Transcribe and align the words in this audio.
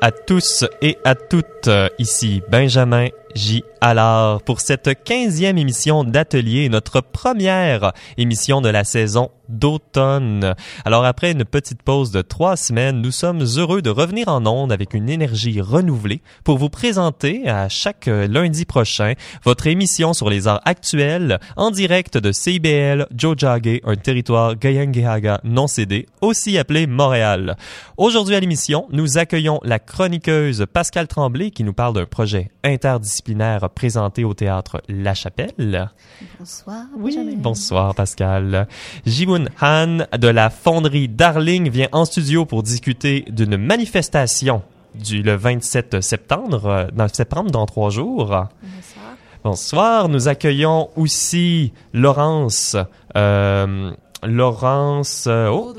à 0.00 0.10
tous 0.10 0.64
et 0.82 0.98
à 1.04 1.14
toutes. 1.14 1.68
Ici 1.98 2.42
Benjamin 2.50 3.08
J. 3.34 3.62
Allard 3.80 4.42
pour 4.42 4.60
cette 4.60 5.04
quinzième 5.04 5.56
émission 5.56 6.04
d'Atelier, 6.04 6.68
notre 6.68 7.00
première 7.00 7.92
émission 8.18 8.60
de 8.60 8.68
la 8.68 8.84
saison 8.84 9.30
d'automne. 9.48 10.54
Alors 10.84 11.04
après 11.04 11.32
une 11.32 11.44
petite 11.44 11.82
pause 11.82 12.10
de 12.10 12.22
trois 12.22 12.56
semaines, 12.56 13.00
nous 13.00 13.10
sommes 13.10 13.42
heureux 13.56 13.82
de 13.82 13.90
revenir 13.90 14.28
en 14.28 14.46
ondes 14.46 14.70
avec 14.70 14.94
une 14.94 15.08
énergie 15.08 15.60
renouvelée 15.60 16.20
pour 16.44 16.58
vous 16.58 16.68
présenter 16.68 17.48
à 17.48 17.68
chaque 17.68 18.06
lundi 18.06 18.64
prochain 18.64 19.14
votre 19.44 19.66
émission 19.66 20.12
sur 20.12 20.28
les 20.28 20.46
arts 20.46 20.60
actuels 20.66 21.40
en 21.56 21.70
direct 21.70 22.18
de 22.18 22.32
CIBL 22.32 23.06
Jojage, 23.16 23.80
un 23.84 23.96
territoire 23.96 24.56
Gayangehaga 24.56 25.40
non 25.42 25.66
cédé, 25.66 26.06
aussi 26.20 26.58
appelé 26.58 26.86
Montréal. 26.86 27.56
Aujourd'hui 27.96 28.34
à 28.34 28.40
l'émission, 28.40 28.86
nous 28.92 29.18
accueillons 29.18 29.60
la 29.64 29.78
chroniqueuse 29.90 30.66
Pascal 30.72 31.08
Tremblay 31.08 31.50
qui 31.50 31.64
nous 31.64 31.72
parle 31.72 31.94
d'un 31.94 32.06
projet 32.06 32.52
interdisciplinaire 32.62 33.68
présenté 33.70 34.22
au 34.22 34.34
théâtre 34.34 34.80
La 34.88 35.14
Chapelle. 35.14 35.90
Bonsoir. 36.38 36.84
Oui, 36.96 37.18
bonsoir 37.36 37.96
Pascal. 37.96 38.68
Jiwoon 39.04 39.46
Han 39.60 40.06
de 40.16 40.28
la 40.28 40.48
fonderie 40.48 41.08
Darling 41.08 41.68
vient 41.70 41.88
en 41.90 42.04
studio 42.04 42.44
pour 42.44 42.62
discuter 42.62 43.24
d'une 43.30 43.56
manifestation 43.56 44.62
du 44.94 45.22
le 45.22 45.34
27 45.34 46.00
septembre, 46.00 46.66
euh, 46.66 46.86
dans 46.92 47.08
septembre 47.08 47.50
dans 47.50 47.66
trois 47.66 47.90
jours. 47.90 48.28
Bonsoir. 48.28 49.16
Bonsoir. 49.42 50.08
Nous 50.08 50.28
accueillons 50.28 50.90
aussi 50.94 51.72
Laurence. 51.92 52.76
Euh, 53.16 53.90
Laurence. 54.22 55.26
euh, 55.26 55.48
oh, 55.48 55.74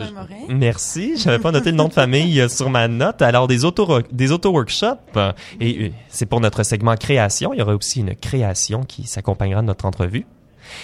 merci. 0.50 1.17
J'avais 1.17 1.39
pas 1.39 1.52
noté 1.52 1.72
le 1.72 1.78
nom 1.78 1.88
de 1.88 1.94
famille 1.94 2.39
euh, 2.42 2.50
sur 2.50 2.70
ma 2.70 2.88
note. 2.88 3.22
Alors 3.22 3.47
des 3.47 3.66
auto 3.66 4.02
des 4.11 4.31
auto 4.31 4.52
workshops 4.52 4.97
euh, 5.16 5.31
et 5.59 5.86
euh, 5.86 5.89
c'est 6.09 6.25
pour 6.25 6.42
notre 6.42 6.64
segment 6.64 6.95
création. 6.95 7.53
Il 7.53 7.59
y 7.59 7.62
aura 7.62 7.75
aussi 7.75 8.00
une 8.00 8.16
création 8.16 8.84
qui 8.84 9.03
s'accompagnera 9.03 9.62
de 9.62 9.67
notre 9.67 9.86
entrevue. 9.86 10.25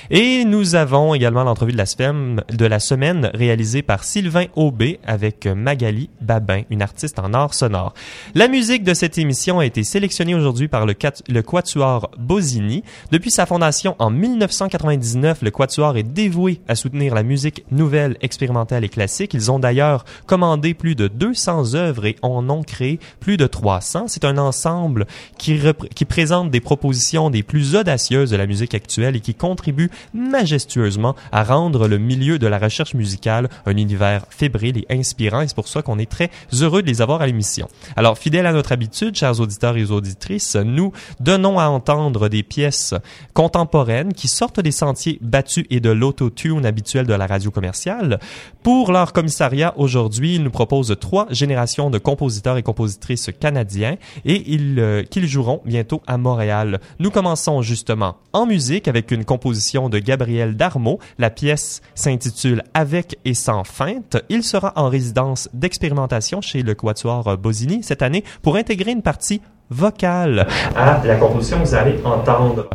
Et 0.09 0.45
nous 0.45 0.75
avons 0.75 1.13
également 1.13 1.43
l'entrevue 1.43 1.73
de 1.73 2.65
la 2.65 2.79
semaine, 2.79 3.31
réalisée 3.33 3.81
par 3.81 4.03
Sylvain 4.03 4.45
Aubé 4.55 4.99
avec 5.05 5.45
Magali 5.45 6.09
Babin, 6.21 6.63
une 6.69 6.81
artiste 6.81 7.19
en 7.19 7.33
art 7.33 7.53
sonore. 7.53 7.93
La 8.35 8.47
musique 8.47 8.83
de 8.83 8.93
cette 8.93 9.17
émission 9.17 9.59
a 9.59 9.65
été 9.65 9.83
sélectionnée 9.83 10.35
aujourd'hui 10.35 10.67
par 10.67 10.85
le, 10.85 10.95
le 11.27 11.41
Quatuor 11.41 12.11
Bosini. 12.17 12.83
Depuis 13.11 13.31
sa 13.31 13.45
fondation 13.45 13.95
en 13.99 14.09
1999, 14.09 15.41
le 15.41 15.51
Quatuor 15.51 15.97
est 15.97 16.03
dévoué 16.03 16.61
à 16.67 16.75
soutenir 16.75 17.13
la 17.13 17.23
musique 17.23 17.65
nouvelle, 17.71 18.17
expérimentale 18.21 18.83
et 18.83 18.89
classique. 18.89 19.33
Ils 19.33 19.51
ont 19.51 19.59
d'ailleurs 19.59 20.05
commandé 20.25 20.73
plus 20.73 20.95
de 20.95 21.07
200 21.07 21.75
œuvres 21.75 22.05
et 22.05 22.15
en 22.21 22.49
ont 22.49 22.63
créé 22.63 22.99
plus 23.19 23.37
de 23.37 23.47
300. 23.47 24.05
C'est 24.07 24.25
un 24.25 24.37
ensemble 24.37 25.05
qui, 25.37 25.59
qui 25.93 26.05
présente 26.05 26.51
des 26.51 26.61
propositions 26.61 27.29
des 27.29 27.43
plus 27.43 27.75
audacieuses 27.75 28.31
de 28.31 28.37
la 28.37 28.47
musique 28.47 28.73
actuelle 28.73 29.15
et 29.15 29.19
qui 29.19 29.35
contribue 29.35 29.76
majestueusement 30.13 31.15
à 31.31 31.43
rendre 31.43 31.87
le 31.87 31.97
milieu 31.97 32.39
de 32.39 32.47
la 32.47 32.59
recherche 32.59 32.93
musicale 32.93 33.49
un 33.65 33.77
univers 33.77 34.25
fébrile 34.29 34.77
et 34.79 34.85
inspirant. 34.89 35.41
Et 35.41 35.47
c'est 35.47 35.55
pour 35.55 35.67
ça 35.67 35.81
qu'on 35.81 35.99
est 35.99 36.09
très 36.09 36.29
heureux 36.53 36.81
de 36.81 36.87
les 36.87 37.01
avoir 37.01 37.21
à 37.21 37.27
l'émission. 37.27 37.67
Alors, 37.95 38.17
fidèle 38.17 38.45
à 38.45 38.53
notre 38.53 38.71
habitude, 38.71 39.15
chers 39.15 39.39
auditeurs 39.39 39.77
et 39.77 39.85
auditrices, 39.85 40.55
nous 40.55 40.91
donnons 41.19 41.59
à 41.59 41.67
entendre 41.67 42.29
des 42.29 42.43
pièces 42.43 42.93
contemporaines 43.33 44.13
qui 44.13 44.27
sortent 44.27 44.59
des 44.59 44.71
sentiers 44.71 45.19
battus 45.21 45.65
et 45.69 45.79
de 45.79 45.89
l'autotune 45.89 46.65
habituel 46.65 47.05
de 47.05 47.13
la 47.13 47.27
radio 47.27 47.51
commerciale. 47.51 48.19
Pour 48.63 48.91
leur 48.91 49.13
commissariat 49.13 49.73
aujourd'hui, 49.77 50.35
ils 50.35 50.43
nous 50.43 50.51
proposent 50.51 50.95
trois 50.99 51.27
générations 51.29 51.89
de 51.89 51.97
compositeurs 51.97 52.57
et 52.57 52.63
compositrices 52.63 53.29
canadiens 53.39 53.97
et 54.25 54.43
euh, 54.77 55.03
qu'ils 55.03 55.27
joueront 55.27 55.61
bientôt 55.65 56.01
à 56.07 56.17
Montréal. 56.17 56.79
Nous 56.99 57.11
commençons 57.11 57.61
justement 57.61 58.17
en 58.33 58.45
musique 58.45 58.87
avec 58.87 59.11
une 59.11 59.25
composition 59.25 59.66
de 59.89 59.99
Gabriel 59.99 60.55
Darmo. 60.55 60.99
La 61.17 61.29
pièce 61.29 61.81
s'intitule 61.95 62.63
Avec 62.73 63.19
et 63.25 63.33
sans 63.33 63.63
feinte. 63.63 64.17
Il 64.29 64.43
sera 64.43 64.73
en 64.75 64.89
résidence 64.89 65.49
d'expérimentation 65.53 66.41
chez 66.41 66.63
le 66.63 66.73
Quatuor 66.75 67.37
Bosini 67.37 67.83
cette 67.83 68.01
année 68.01 68.23
pour 68.41 68.55
intégrer 68.55 68.91
une 68.91 69.01
partie 69.01 69.41
vocale 69.69 70.47
à 70.75 71.01
la 71.05 71.15
composition 71.17 71.59
que 71.59 71.65
vous 71.65 71.75
allez 71.75 71.99
entendre. 72.05 72.69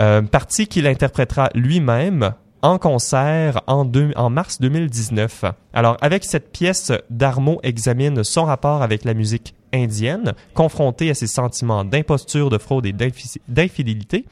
Euh, 0.00 0.22
partie 0.22 0.66
qu'il 0.66 0.86
interprétera 0.86 1.50
lui-même 1.54 2.32
en 2.62 2.78
concert 2.78 3.60
en, 3.66 3.84
deux- 3.84 4.12
en 4.16 4.30
mars 4.30 4.60
2019. 4.60 5.44
Alors, 5.74 5.96
avec 6.00 6.24
cette 6.24 6.50
pièce, 6.52 6.92
Darmo 7.10 7.60
examine 7.62 8.24
son 8.24 8.44
rapport 8.44 8.82
avec 8.82 9.04
la 9.04 9.12
musique 9.14 9.54
indienne, 9.72 10.34
confronté 10.54 11.10
à 11.10 11.14
ses 11.14 11.26
sentiments 11.26 11.84
d'imposture, 11.84 12.50
de 12.50 12.58
fraude 12.58 12.86
et 12.86 12.92
d'infi- 12.92 13.40
d'infidélité. 13.48 14.24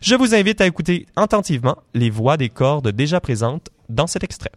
Je 0.00 0.14
vous 0.14 0.34
invite 0.34 0.60
à 0.60 0.66
écouter 0.66 1.06
attentivement 1.16 1.76
les 1.94 2.10
voix 2.10 2.36
des 2.36 2.48
cordes 2.48 2.88
déjà 2.88 3.20
présentes 3.20 3.68
dans 3.88 4.06
cet 4.06 4.24
extrait. 4.24 4.52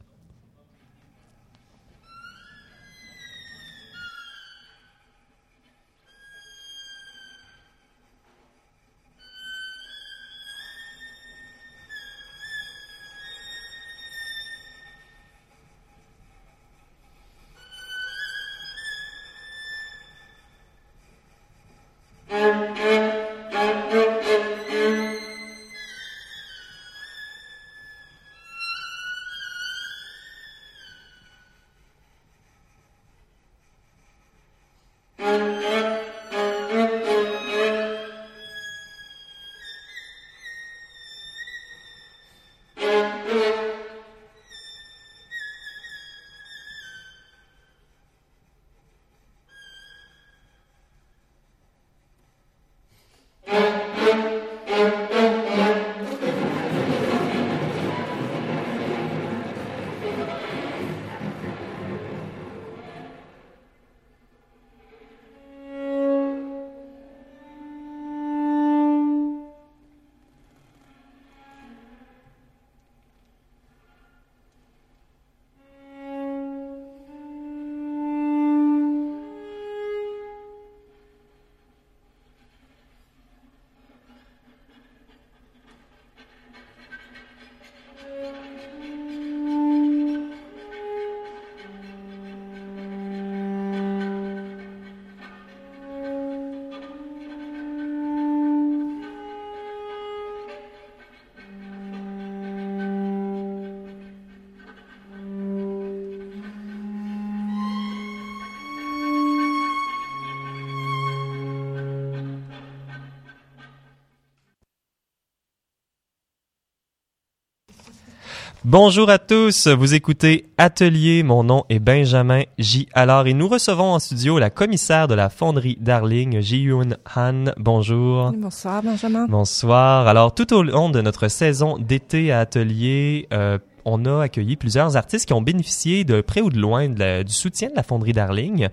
Bonjour 118.72 119.10
à 119.10 119.18
tous, 119.18 119.66
vous 119.66 119.96
écoutez 119.96 120.46
Atelier, 120.60 121.24
mon 121.24 121.44
nom 121.44 121.64
est 121.70 121.80
Benjamin 121.80 122.44
J. 122.60 122.88
Alors 122.94 123.26
et 123.26 123.34
nous 123.34 123.48
recevons 123.48 123.94
en 123.94 123.98
studio 123.98 124.38
la 124.38 124.52
commissaire 124.52 125.08
de 125.08 125.16
la 125.16 125.30
fonderie 125.30 125.76
Darling, 125.82 126.40
Ji-Yoon 126.40 126.90
Han. 127.16 127.46
Bonjour. 127.58 128.32
Bonsoir 128.32 128.84
Benjamin. 128.84 129.26
Bonsoir. 129.28 130.08
Alors 130.08 130.36
tout 130.36 130.54
au 130.54 130.62
long 130.62 130.92
de 130.92 131.02
notre 131.02 131.30
saison 131.30 131.80
d'été 131.80 132.32
à 132.32 132.42
Atelier, 132.42 133.28
euh, 133.34 133.58
on 133.90 134.06
a 134.06 134.24
accueilli 134.24 134.56
plusieurs 134.56 134.96
artistes 134.96 135.26
qui 135.26 135.34
ont 135.34 135.42
bénéficié 135.42 136.04
de 136.04 136.22
près 136.22 136.42
ou 136.42 136.50
de 136.50 136.60
loin 136.60 136.88
du 136.88 137.34
soutien 137.34 137.70
de 137.70 137.76
la 137.76 137.84
fonderie 137.84 138.14
Darling. 138.14 138.70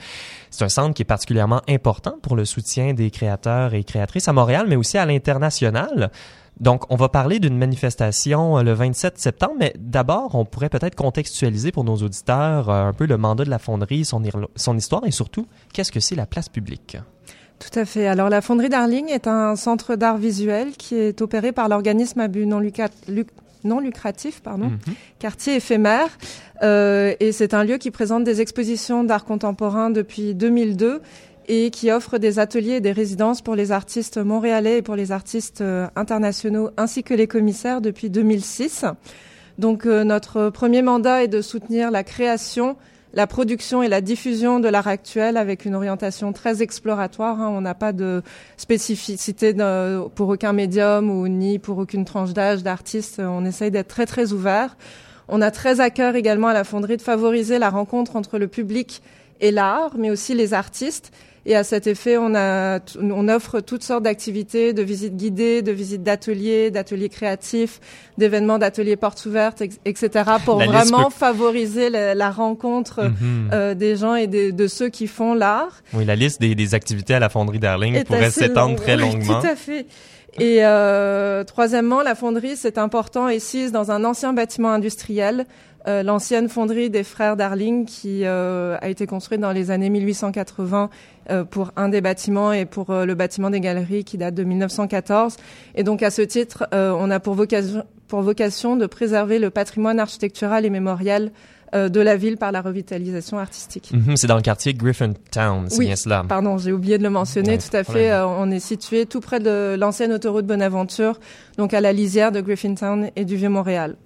C'est 0.50 0.64
un 0.64 0.68
centre 0.68 0.94
qui 0.94 1.02
est 1.02 1.06
particulièrement 1.06 1.62
important 1.68 2.16
pour 2.22 2.36
le 2.36 2.44
soutien 2.44 2.94
des 2.94 3.10
créateurs 3.10 3.74
et 3.74 3.84
créatrices 3.84 4.28
à 4.28 4.32
Montréal, 4.32 4.66
mais 4.68 4.76
aussi 4.76 4.98
à 4.98 5.06
l'international. 5.06 6.10
Donc, 6.58 6.90
on 6.90 6.96
va 6.96 7.10
parler 7.10 7.38
d'une 7.38 7.58
manifestation 7.58 8.58
euh, 8.58 8.62
le 8.62 8.72
27 8.72 9.18
septembre, 9.18 9.54
mais 9.58 9.74
d'abord, 9.78 10.34
on 10.34 10.46
pourrait 10.46 10.70
peut-être 10.70 10.94
contextualiser 10.94 11.70
pour 11.70 11.84
nos 11.84 11.96
auditeurs 11.96 12.70
euh, 12.70 12.86
un 12.86 12.92
peu 12.94 13.04
le 13.04 13.18
mandat 13.18 13.44
de 13.44 13.50
la 13.50 13.58
fonderie, 13.58 14.06
son, 14.06 14.22
histoire 14.76 15.02
et 15.04 15.10
surtout, 15.10 15.46
qu'est-ce 15.74 15.92
que 15.92 16.00
c'est 16.00 16.14
la 16.14 16.24
place 16.24 16.48
publique? 16.48 16.96
Tout 17.58 17.78
à 17.78 17.84
fait. 17.84 18.06
Alors, 18.06 18.30
la 18.30 18.40
fonderie 18.40 18.70
Darling 18.70 19.08
est 19.08 19.26
un 19.26 19.54
centre 19.56 19.96
d'art 19.96 20.16
visuel 20.16 20.72
qui 20.78 20.94
est 20.94 21.20
opéré 21.20 21.52
par 21.52 21.68
l'organisme 21.68 22.20
à 22.20 22.28
but 22.28 22.46
non, 22.46 22.58
lucratif, 22.58 22.98
pardon, 24.42 24.66
mhm. 24.66 24.94
quartier 25.18 25.56
éphémère. 25.56 26.18
Euh, 26.62 27.14
et 27.20 27.32
c'est 27.32 27.54
un 27.54 27.64
lieu 27.64 27.78
qui 27.78 27.90
présente 27.90 28.24
des 28.24 28.40
expositions 28.40 29.04
d'art 29.04 29.24
contemporain 29.24 29.90
depuis 29.90 30.34
2002 30.34 31.02
et 31.48 31.70
qui 31.70 31.90
offre 31.90 32.18
des 32.18 32.38
ateliers 32.38 32.76
et 32.76 32.80
des 32.80 32.92
résidences 32.92 33.42
pour 33.42 33.54
les 33.54 33.72
artistes 33.72 34.18
montréalais 34.18 34.78
et 34.78 34.82
pour 34.82 34.96
les 34.96 35.12
artistes 35.12 35.60
euh, 35.60 35.86
internationaux 35.94 36.70
ainsi 36.76 37.02
que 37.02 37.14
les 37.14 37.26
commissaires 37.26 37.80
depuis 37.80 38.10
2006. 38.10 38.84
Donc 39.58 39.86
euh, 39.86 40.04
notre 40.04 40.50
premier 40.50 40.82
mandat 40.82 41.24
est 41.24 41.28
de 41.28 41.40
soutenir 41.40 41.90
la 41.90 42.04
création, 42.04 42.76
la 43.16 43.26
production 43.26 43.82
et 43.82 43.88
la 43.88 44.02
diffusion 44.02 44.60
de 44.60 44.68
l'art 44.68 44.86
actuel 44.86 45.38
avec 45.38 45.64
une 45.64 45.74
orientation 45.74 46.34
très 46.34 46.62
exploratoire. 46.62 47.40
Hein. 47.40 47.48
On 47.48 47.62
n'a 47.62 47.74
pas 47.74 47.94
de 47.94 48.22
spécificité 48.58 49.56
pour 50.14 50.28
aucun 50.28 50.52
médium 50.52 51.10
ou 51.10 51.26
ni 51.26 51.58
pour 51.58 51.78
aucune 51.78 52.04
tranche 52.04 52.34
d'âge 52.34 52.62
d'artistes. 52.62 53.18
On 53.18 53.46
essaye 53.46 53.70
d'être 53.70 53.88
très 53.88 54.04
très 54.04 54.32
ouvert. 54.34 54.76
On 55.28 55.40
a 55.40 55.50
très 55.50 55.80
à 55.80 55.88
cœur 55.88 56.14
également 56.14 56.48
à 56.48 56.52
la 56.52 56.62
fonderie 56.62 56.98
de 56.98 57.02
favoriser 57.02 57.58
la 57.58 57.70
rencontre 57.70 58.16
entre 58.16 58.38
le 58.38 58.48
public 58.48 59.00
et 59.40 59.50
l'art, 59.50 59.96
mais 59.96 60.10
aussi 60.10 60.34
les 60.34 60.52
artistes. 60.52 61.10
Et 61.48 61.54
à 61.54 61.62
cet 61.62 61.86
effet, 61.86 62.18
on, 62.18 62.34
a, 62.34 62.80
on 63.00 63.28
offre 63.28 63.60
toutes 63.60 63.84
sortes 63.84 64.02
d'activités, 64.02 64.72
de 64.72 64.82
visites 64.82 65.16
guidées, 65.16 65.62
de 65.62 65.70
visites 65.70 66.02
d'ateliers, 66.02 66.72
d'ateliers 66.72 67.08
créatifs, 67.08 67.80
d'événements 68.18 68.58
d'ateliers 68.58 68.96
portes 68.96 69.24
ouvertes, 69.26 69.62
etc., 69.84 70.10
pour 70.44 70.56
vraiment 70.56 71.08
favoriser 71.08 71.88
la, 71.88 72.30
rencontre 72.30 73.04
mhm. 73.04 73.50
euh, 73.52 73.74
des 73.74 73.94
gens 73.94 74.16
et 74.16 74.26
de 74.26 74.66
ceux 74.66 74.88
qui 74.88 75.06
font 75.06 75.34
l'art. 75.34 75.82
Oui, 75.92 76.04
la 76.04 76.16
liste 76.16 76.40
des, 76.40 76.56
des 76.56 76.74
activités 76.74 77.14
à 77.14 77.20
la 77.20 77.28
fonderie 77.28 77.60
Darling 77.60 78.02
pourrait 78.02 78.30
s'étendre 78.30 78.74
très 78.74 78.96
longuement. 78.96 79.40
tout 79.40 79.46
à 79.46 79.54
fait. 79.54 79.86
Et 80.38 80.58
euh, 80.64 81.44
troisièmement, 81.44 82.02
la 82.02 82.14
fonderie, 82.14 82.56
c'est 82.56 82.78
important, 82.78 83.28
est 83.28 83.38
sise 83.38 83.72
dans 83.72 83.90
un 83.90 84.04
ancien 84.04 84.32
bâtiment 84.32 84.70
industriel 84.70 85.46
euh, 85.88 86.02
l'ancienne 86.02 86.48
fonderie 86.48 86.90
des 86.90 87.04
frères 87.04 87.36
Darling 87.36 87.84
qui 87.84 88.22
euh, 88.24 88.76
a 88.80 88.88
été 88.88 89.06
construite 89.06 89.40
dans 89.40 89.52
les 89.52 89.70
années 89.70 89.88
1880 89.88 90.90
euh, 91.30 91.44
pour 91.44 91.72
un 91.76 91.88
des 91.88 92.00
bâtiments 92.00 92.52
et 92.52 92.64
pour 92.64 92.92
le 92.92 93.14
bâtiment 93.14 93.50
des 93.50 93.60
galeries 93.60 94.04
qui 94.04 94.18
date 94.18 94.34
de 94.34 94.42
1914. 94.42 95.36
Et 95.76 95.84
donc 95.84 96.02
à 96.02 96.10
ce 96.10 96.22
titre, 96.22 96.66
on 96.72 97.10
a 97.10 97.20
pour 97.20 97.34
vocation, 97.34 97.84
pour 98.08 98.22
vocation 98.22 98.76
de 98.76 98.86
préserver 98.86 99.38
le 99.38 99.50
patrimoine 99.50 100.00
architectural 100.00 100.64
et 100.64 100.70
mémorial 100.70 101.30
de 101.72 102.00
la 102.00 102.16
ville 102.16 102.36
par 102.36 102.52
la 102.52 102.62
revitalisation 102.62 103.38
artistique. 103.38 103.90
Mhm, 103.92 104.16
c'est 104.16 104.28
dans 104.28 104.36
le 104.36 104.42
quartier 104.42 104.72
Griffintown, 104.72 105.68
c'est 105.68 105.78
oui, 105.78 105.86
bien 105.86 105.96
cela. 105.96 106.24
Pardon, 106.26 106.58
j'ai 106.58 106.72
oublié 106.72 106.96
de 106.96 107.02
le 107.02 107.10
mentionner. 107.10 107.58
tout 107.58 107.76
à 107.76 107.84
fait. 107.84 108.12
on 108.14 108.50
est 108.50 108.60
situé 108.60 109.04
tout 109.04 109.20
près 109.20 109.40
de 109.40 109.76
l'ancienne 109.78 110.12
autoroute 110.12 110.46
Bonaventure, 110.46 111.18
donc 111.58 111.74
à 111.74 111.80
la 111.80 111.92
lisière 111.92 112.32
de 112.32 112.40
Griffintown 112.40 113.10
et 113.16 113.24
du 113.24 113.36
Vieux-Montréal. 113.36 113.96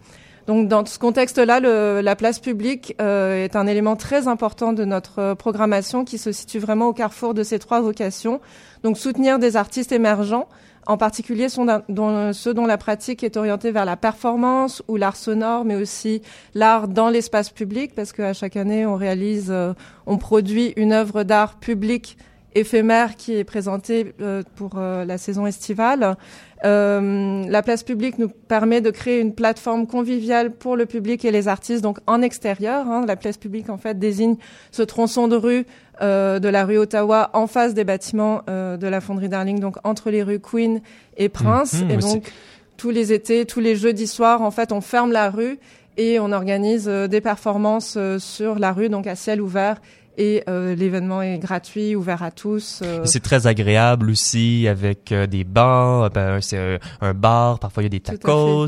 Donc 0.46 0.69
dans 0.69 0.84
ce 0.84 0.98
contexte-là, 0.98 1.60
la 2.02 2.16
place 2.16 2.38
publique 2.38 2.94
euh, 3.00 3.44
est 3.44 3.56
un 3.56 3.66
élément 3.66 3.96
très 3.96 4.28
important 4.28 4.72
de 4.72 4.84
notre 4.84 5.19
euh, 5.20 5.34
programmation 5.34 6.04
qui 6.04 6.19
se 6.19 6.32
situe 6.32 6.58
vraiment 6.58 6.88
au 6.88 6.92
carrefour 6.92 7.34
de 7.34 7.42
ces 7.42 7.58
trois 7.58 7.81
vocations. 7.81 8.40
Donc 8.82 8.98
soutenir 8.98 9.38
des 9.38 9.56
artistes 9.56 9.92
émergents, 9.92 10.48
en 10.87 10.96
particulier 10.96 11.48
ceux 11.48 12.54
dont 12.54 12.66
la 12.66 12.78
pratique 12.78 13.22
est 13.22 13.37
orientée 13.37 13.70
vers 13.70 13.84
la 13.84 13.96
performance 13.96 14.82
ou 14.88 14.96
l'art 14.96 15.16
sonore, 15.16 15.64
mais 15.64 15.76
aussi 15.76 16.22
l'art 16.54 16.88
dans 16.88 17.10
l'espace 17.10 17.50
public, 17.50 17.92
parce 17.94 18.12
qu'à 18.12 18.32
chaque 18.32 18.56
année, 18.56 18.87
on 18.87 18.96
réalise, 18.96 19.48
euh, 19.50 19.75
on 20.06 20.19
produit 20.19 20.72
une 20.76 20.92
œuvre 20.92 21.22
d'art 21.22 21.56
public 21.56 22.16
éphémère 22.55 23.17
qui 23.17 23.37
est 23.37 23.44
présentée 23.44 24.14
pour 24.56 24.79
la 24.79 25.19
saison 25.19 25.47
estivale. 25.47 26.17
Euh, 26.64 27.44
la 27.49 27.62
place 27.62 27.82
publique 27.82 28.19
nous 28.19 28.29
permet 28.29 28.81
de 28.81 28.91
créer 28.91 29.20
une 29.20 29.35
plateforme 29.35 29.87
conviviale 29.87 30.50
pour 30.50 30.76
le 30.76 30.85
public 30.85 31.25
et 31.25 31.31
les 31.31 31.49
artistes, 31.49 31.82
donc 31.82 31.99
en 32.06 32.20
extérieur. 32.20 32.87
Hein. 32.87 33.05
La 33.06 33.17
place 33.17 33.38
publique, 33.38 33.70
en 33.70 33.79
fait, 33.79 33.99
désigne 33.99 34.37
ce 34.70 34.82
tronçon 34.82 35.26
de 35.26 35.37
rue 35.37 35.67
euh, 36.02 36.38
de 36.38 36.49
la 36.49 36.64
rue 36.64 36.76
Ottawa 36.76 37.31
en 37.32 37.47
face 37.47 37.73
des 37.73 37.85
bâtiments 37.85 38.43
euh, 38.49 38.76
de 38.76 38.87
la 38.87 39.00
fonderie 39.00 39.29
Darling, 39.29 39.58
donc 39.58 39.76
entre 39.85 40.11
les 40.11 40.23
rues 40.23 40.41
Queen 40.41 40.82
et 41.17 41.29
Prince. 41.29 41.82
Mhm, 41.82 41.91
et 41.91 41.97
donc, 41.97 42.32
tous 42.76 42.91
les 42.91 43.12
étés, 43.12 43.47
tous 43.47 43.61
les 43.61 43.76
jeudis 43.76 44.06
soirs, 44.06 44.43
en 44.43 44.50
fait, 44.50 44.73
on 44.73 44.81
ferme 44.81 45.12
la 45.12 45.31
rue 45.31 45.58
et 45.97 46.19
on 46.19 46.32
organise 46.32 46.87
des 46.87 47.20
performances 47.20 47.99
sur 48.19 48.58
la 48.58 48.73
rue, 48.73 48.88
donc 48.88 49.06
à 49.06 49.17
ciel 49.17 49.43
ouvert 49.43 49.76
et 50.19 50.43
euh, 50.49 50.75
l'événement 50.75 51.23
est 51.23 51.39
gratuit, 51.39 51.97
ouvert 51.97 52.23
à 52.23 52.31
tous. 52.31 52.81
Euh. 52.85 53.05
C'est 53.05 53.23
très 53.23 53.47
agréable 53.47 54.11
aussi 54.11 54.67
avec 54.69 55.12
euh, 55.12 55.27
des 55.27 55.45
bancs, 55.45 56.12
ben, 56.12 56.41
c'est 56.41 56.79
un 57.01 57.15
bar, 57.15 57.59
parfois 57.59 57.83
il 57.83 57.87
y 57.87 57.87
a 57.87 57.91
des 57.91 58.01
tacos. 58.01 58.67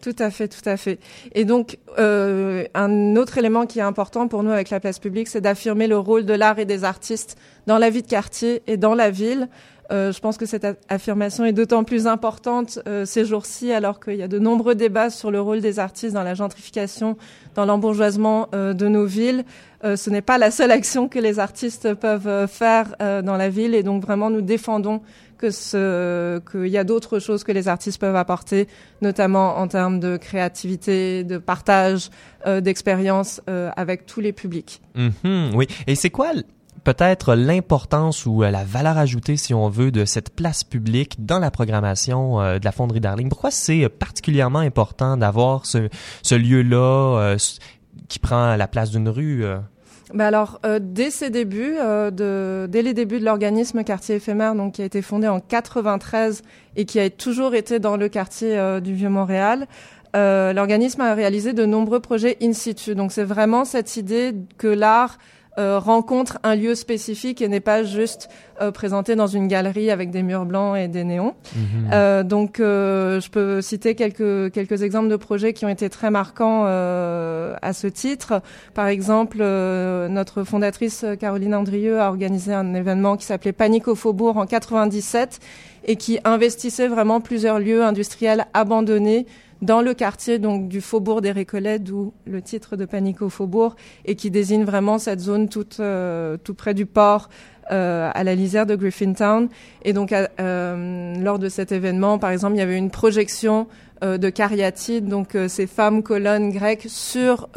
Tout 0.00 0.16
à 0.18 0.30
fait, 0.30 0.48
tout 0.48 0.66
à 0.66 0.78
fait. 0.78 0.98
Et 1.34 1.44
donc, 1.44 1.78
euh, 1.98 2.64
un 2.74 3.16
autre 3.16 3.36
élément 3.36 3.66
qui 3.66 3.80
est 3.80 3.82
important 3.82 4.28
pour 4.28 4.42
nous 4.42 4.50
avec 4.50 4.70
la 4.70 4.80
place 4.80 4.98
publique, 4.98 5.28
c'est 5.28 5.42
d'affirmer 5.42 5.88
le 5.88 5.98
rôle 5.98 6.24
de 6.24 6.32
l'art 6.32 6.58
et 6.58 6.64
des 6.64 6.84
artistes 6.84 7.36
dans 7.66 7.76
la 7.76 7.90
vie 7.90 8.00
de 8.02 8.06
quartier 8.06 8.62
et 8.66 8.78
dans 8.78 8.94
la 8.94 9.10
ville. 9.10 9.48
Euh, 9.90 10.12
je 10.12 10.20
pense 10.20 10.36
que 10.36 10.46
cette 10.46 10.66
affirmation 10.88 11.44
est 11.44 11.52
d'autant 11.52 11.84
plus 11.84 12.06
importante 12.06 12.78
euh, 12.86 13.04
ces 13.04 13.24
jours-ci, 13.24 13.72
alors 13.72 13.98
qu'il 13.98 14.14
y 14.14 14.22
a 14.22 14.28
de 14.28 14.38
nombreux 14.38 14.74
débats 14.74 15.10
sur 15.10 15.30
le 15.30 15.40
rôle 15.40 15.60
des 15.60 15.78
artistes 15.78 16.14
dans 16.14 16.22
la 16.22 16.34
gentrification, 16.34 17.16
dans 17.54 17.64
l'embourgeoisement 17.64 18.48
euh, 18.54 18.72
de 18.72 18.86
nos 18.88 19.04
villes. 19.04 19.44
ce 19.82 20.10
n'est 20.10 20.22
pas 20.22 20.38
la 20.38 20.50
seule 20.50 20.70
action 20.70 21.08
que 21.08 21.18
les 21.18 21.38
artistes 21.38 21.94
peuvent 21.94 22.46
faire 22.46 22.94
dans 22.98 23.36
la 23.38 23.48
ville, 23.48 23.74
et 23.74 23.82
donc 23.82 24.02
vraiment 24.02 24.28
nous 24.28 24.42
défendons 24.42 25.00
que 25.38 26.38
qu'il 26.50 26.68
y 26.68 26.76
a 26.76 26.84
d'autres 26.84 27.18
choses 27.18 27.44
que 27.44 27.52
les 27.52 27.66
artistes 27.66 27.98
peuvent 27.98 28.14
apporter, 28.16 28.68
notamment 29.00 29.56
en 29.56 29.68
termes 29.68 29.98
de 29.98 30.18
créativité, 30.18 31.24
de 31.24 31.38
partage, 31.38 32.10
d'expérience 32.46 33.40
avec 33.74 34.04
tous 34.04 34.20
les 34.20 34.34
publics. 34.34 34.82
Mm-hmm, 34.96 35.54
oui. 35.54 35.66
Et 35.86 35.94
c'est 35.94 36.10
quoi 36.10 36.32
peut-être 36.84 37.34
l'importance 37.34 38.26
ou 38.26 38.42
euh, 38.42 38.50
la 38.50 38.64
valeur 38.64 38.98
ajoutée, 38.98 39.36
si 39.36 39.54
on 39.54 39.68
veut, 39.68 39.90
de 39.90 40.04
cette 40.04 40.30
place 40.30 40.64
publique 40.64 41.24
dans 41.24 41.38
la 41.38 41.50
programmation 41.50 42.40
euh, 42.40 42.58
de 42.58 42.64
la 42.64 42.72
fonderie 42.72 43.00
Darling? 43.00 43.28
Pourquoi 43.28 43.50
c'est 43.50 43.88
particulièrement 43.88 44.60
important 44.60 45.16
d'avoir 45.16 45.66
ce, 45.66 45.88
lieu-là 46.34 47.18
euh, 47.18 47.36
qui 48.08 48.18
prend 48.18 48.56
la 48.56 48.68
place 48.68 48.90
d'une 48.90 49.08
rue? 49.08 49.44
Ben 50.12 50.26
alors, 50.26 50.60
dès 50.80 51.10
ses 51.10 51.30
débuts, 51.30 51.76
dès 52.12 52.82
les 52.82 52.94
débuts 52.94 53.20
de 53.20 53.24
l'organisme 53.24 53.84
Quartier 53.84 54.16
éphémère, 54.16 54.56
donc 54.56 54.74
qui 54.74 54.82
a 54.82 54.84
été 54.84 55.02
fondé 55.02 55.28
en 55.28 55.38
93 55.38 56.42
et 56.74 56.84
qui 56.84 56.98
a 56.98 57.08
toujours 57.10 57.54
été 57.54 57.78
dans 57.78 57.96
le 57.96 58.08
quartier 58.08 58.80
du 58.82 58.94
Vieux-Montréal, 58.94 59.68
l'organisme 60.14 61.00
a 61.02 61.14
réalisé 61.14 61.52
de 61.52 61.64
nombreux 61.64 62.00
projets 62.00 62.36
in 62.42 62.52
situ. 62.52 62.96
Donc 62.96 63.12
c'est 63.12 63.24
vraiment 63.24 63.64
cette 63.64 63.96
idée 63.96 64.34
que 64.58 64.66
l'art 64.66 65.18
euh, 65.18 65.39
rencontre 65.78 66.38
un 66.42 66.54
lieu 66.54 66.74
spécifique 66.74 67.42
et 67.42 67.48
n'est 67.48 67.60
pas 67.60 67.82
juste 67.82 68.28
euh, 68.60 68.70
présenté 68.70 69.16
dans 69.16 69.26
une 69.26 69.48
galerie 69.48 69.90
avec 69.90 70.10
des 70.10 70.22
murs 70.22 70.44
blancs 70.44 70.76
et 70.76 70.88
des 70.88 71.04
néons. 71.04 71.34
Mhm. 71.54 71.90
Euh, 71.92 72.22
donc, 72.22 72.56
je 72.58 73.28
peux 73.30 73.60
citer 73.60 73.94
quelques 73.94 74.52
quelques 74.52 74.82
exemples 74.82 75.08
de 75.08 75.16
projets 75.16 75.52
qui 75.52 75.64
ont 75.64 75.68
été 75.68 75.88
très 75.90 76.10
marquants 76.10 76.64
à 76.64 77.72
ce 77.72 77.86
titre. 77.86 78.42
Par 78.74 78.86
exemple, 78.86 79.38
notre 79.38 80.44
fondatrice 80.44 81.04
Caroline 81.18 81.54
Andrieux 81.54 82.00
a 82.00 82.08
organisé 82.08 82.52
un 82.52 82.74
événement 82.74 83.16
qui 83.16 83.26
s'appelait 83.26 83.52
Panique 83.52 83.88
au 83.88 83.94
Faubourg 83.94 84.36
en 84.36 84.46
97 84.46 85.40
et 85.86 85.96
qui 85.96 86.18
investissait 86.24 86.88
vraiment 86.88 87.20
plusieurs 87.20 87.58
lieux 87.58 87.82
industriels 87.82 88.46
abandonnés 88.54 89.26
dans 89.62 89.82
le 89.82 89.94
quartier 89.94 90.38
donc 90.38 90.68
du 90.68 90.80
faubourg 90.80 91.20
des 91.20 91.32
Récollets, 91.32 91.78
d'où 91.78 92.12
le 92.26 92.42
titre 92.42 92.76
de 92.76 92.84
Panique 92.84 93.22
au 93.22 93.28
faubourg, 93.28 93.76
et 94.04 94.14
qui 94.14 94.30
désigne 94.30 94.64
vraiment 94.64 94.98
cette 94.98 95.20
zone 95.20 95.48
toute 95.48 95.80
tout 96.44 96.54
près 96.54 96.74
du 96.74 96.86
port. 96.86 97.28
à 97.70 98.24
la 98.24 98.34
lisière 98.34 98.66
de 98.66 98.74
Griffintown. 98.74 99.48
Et 99.84 99.92
donc, 99.92 100.10
lors 100.10 101.38
de 101.38 101.48
cet 101.48 101.72
événement, 101.72 102.18
par 102.18 102.30
exemple, 102.30 102.56
il 102.56 102.58
y 102.58 102.62
avait 102.62 102.76
une 102.76 102.90
projection 102.90 103.68
de 104.02 104.30
cariatides, 104.30 105.06
donc 105.06 105.36
ces 105.48 105.66
femmes 105.66 106.02
colonnes 106.02 106.50
grecques 106.50 106.86
sur 106.88 107.48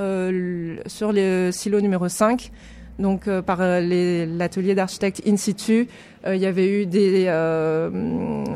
sur 0.87 1.11
le 1.13 1.49
silo 1.51 1.81
numéro 1.81 2.07
5 2.07 2.51
donc 2.99 3.27
euh, 3.27 3.41
par 3.41 3.59
euh, 3.61 4.25
l'atelier 4.25 4.75
d'architectes 4.75 5.21
in 5.27 5.37
situ. 5.37 5.87
Euh, 6.25 6.35
il 6.35 6.41
y 6.41 6.45
avait 6.45 6.69
eu 6.69 6.85
des, 6.85 7.25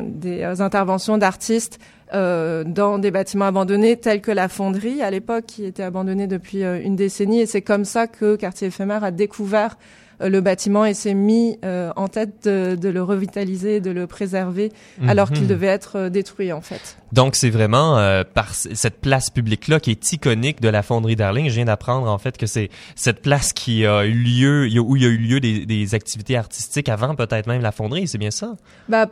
des 0.04 0.60
interventions 0.60 1.18
d'artistes 1.18 1.78
dans 2.10 2.98
des 2.98 3.10
bâtiments 3.10 3.44
abandonnés 3.44 3.96
tels 3.98 4.22
que 4.22 4.30
la 4.30 4.48
fonderie 4.48 5.02
à 5.02 5.10
l'époque 5.10 5.44
qui 5.46 5.66
était 5.66 5.82
abandonnée 5.82 6.26
depuis 6.26 6.62
une 6.62 6.96
décennie 6.96 7.40
et 7.40 7.46
c'est 7.46 7.60
comme 7.60 7.84
ça 7.84 8.06
que 8.06 8.34
Quartier 8.36 8.68
éphémère 8.68 9.04
a 9.04 9.10
découvert 9.10 9.76
euh, 9.76 9.98
le 10.20 10.40
bâtiment 10.40 10.84
et 10.84 10.94
s'est 10.94 11.14
mis 11.14 11.58
euh, 11.64 11.92
en 11.96 12.08
tête 12.08 12.44
de, 12.44 12.88
le 12.88 13.02
revitaliser, 13.02 13.80
de 13.80 13.90
le 13.90 14.06
préserver, 14.06 14.72
alors 15.06 15.30
qu'il 15.30 15.42
mhm. 15.42 15.48
devait 15.48 15.66
être 15.66 15.96
euh, 15.96 16.08
détruit 16.08 16.52
en 16.52 16.60
fait. 16.60 16.98
Donc 17.12 17.36
c'est 17.36 17.50
vraiment 17.50 17.96
par 18.34 18.52
cette 18.52 19.00
place 19.00 19.30
publique-là 19.30 19.80
qui 19.80 19.90
est 19.90 20.12
iconique 20.12 20.60
de 20.60 20.68
la 20.68 20.82
fonderie 20.82 21.16
Darling. 21.16 21.48
Je 21.48 21.54
viens 21.54 21.64
d'apprendre 21.64 22.10
en 22.10 22.18
fait 22.18 22.36
que 22.36 22.46
c'est 22.46 22.68
cette 22.96 23.22
place 23.22 23.54
qui 23.54 23.86
a 23.86 24.04
eu 24.04 24.12
lieu, 24.12 24.68
où 24.78 24.96
il 24.96 25.02
y 25.02 25.06
a 25.06 25.08
eu 25.08 25.16
lieu 25.16 25.40
des, 25.40 25.64
des 25.64 25.94
activités 25.94 26.36
artistiques 26.36 26.90
avant 26.90 27.14
peut-être 27.14 27.46
même 27.46 27.62
la 27.62 27.72
fonderie, 27.72 28.06
c'est 28.06 28.18
bien 28.18 28.30
ça? 28.30 28.56
Bah 28.90 29.06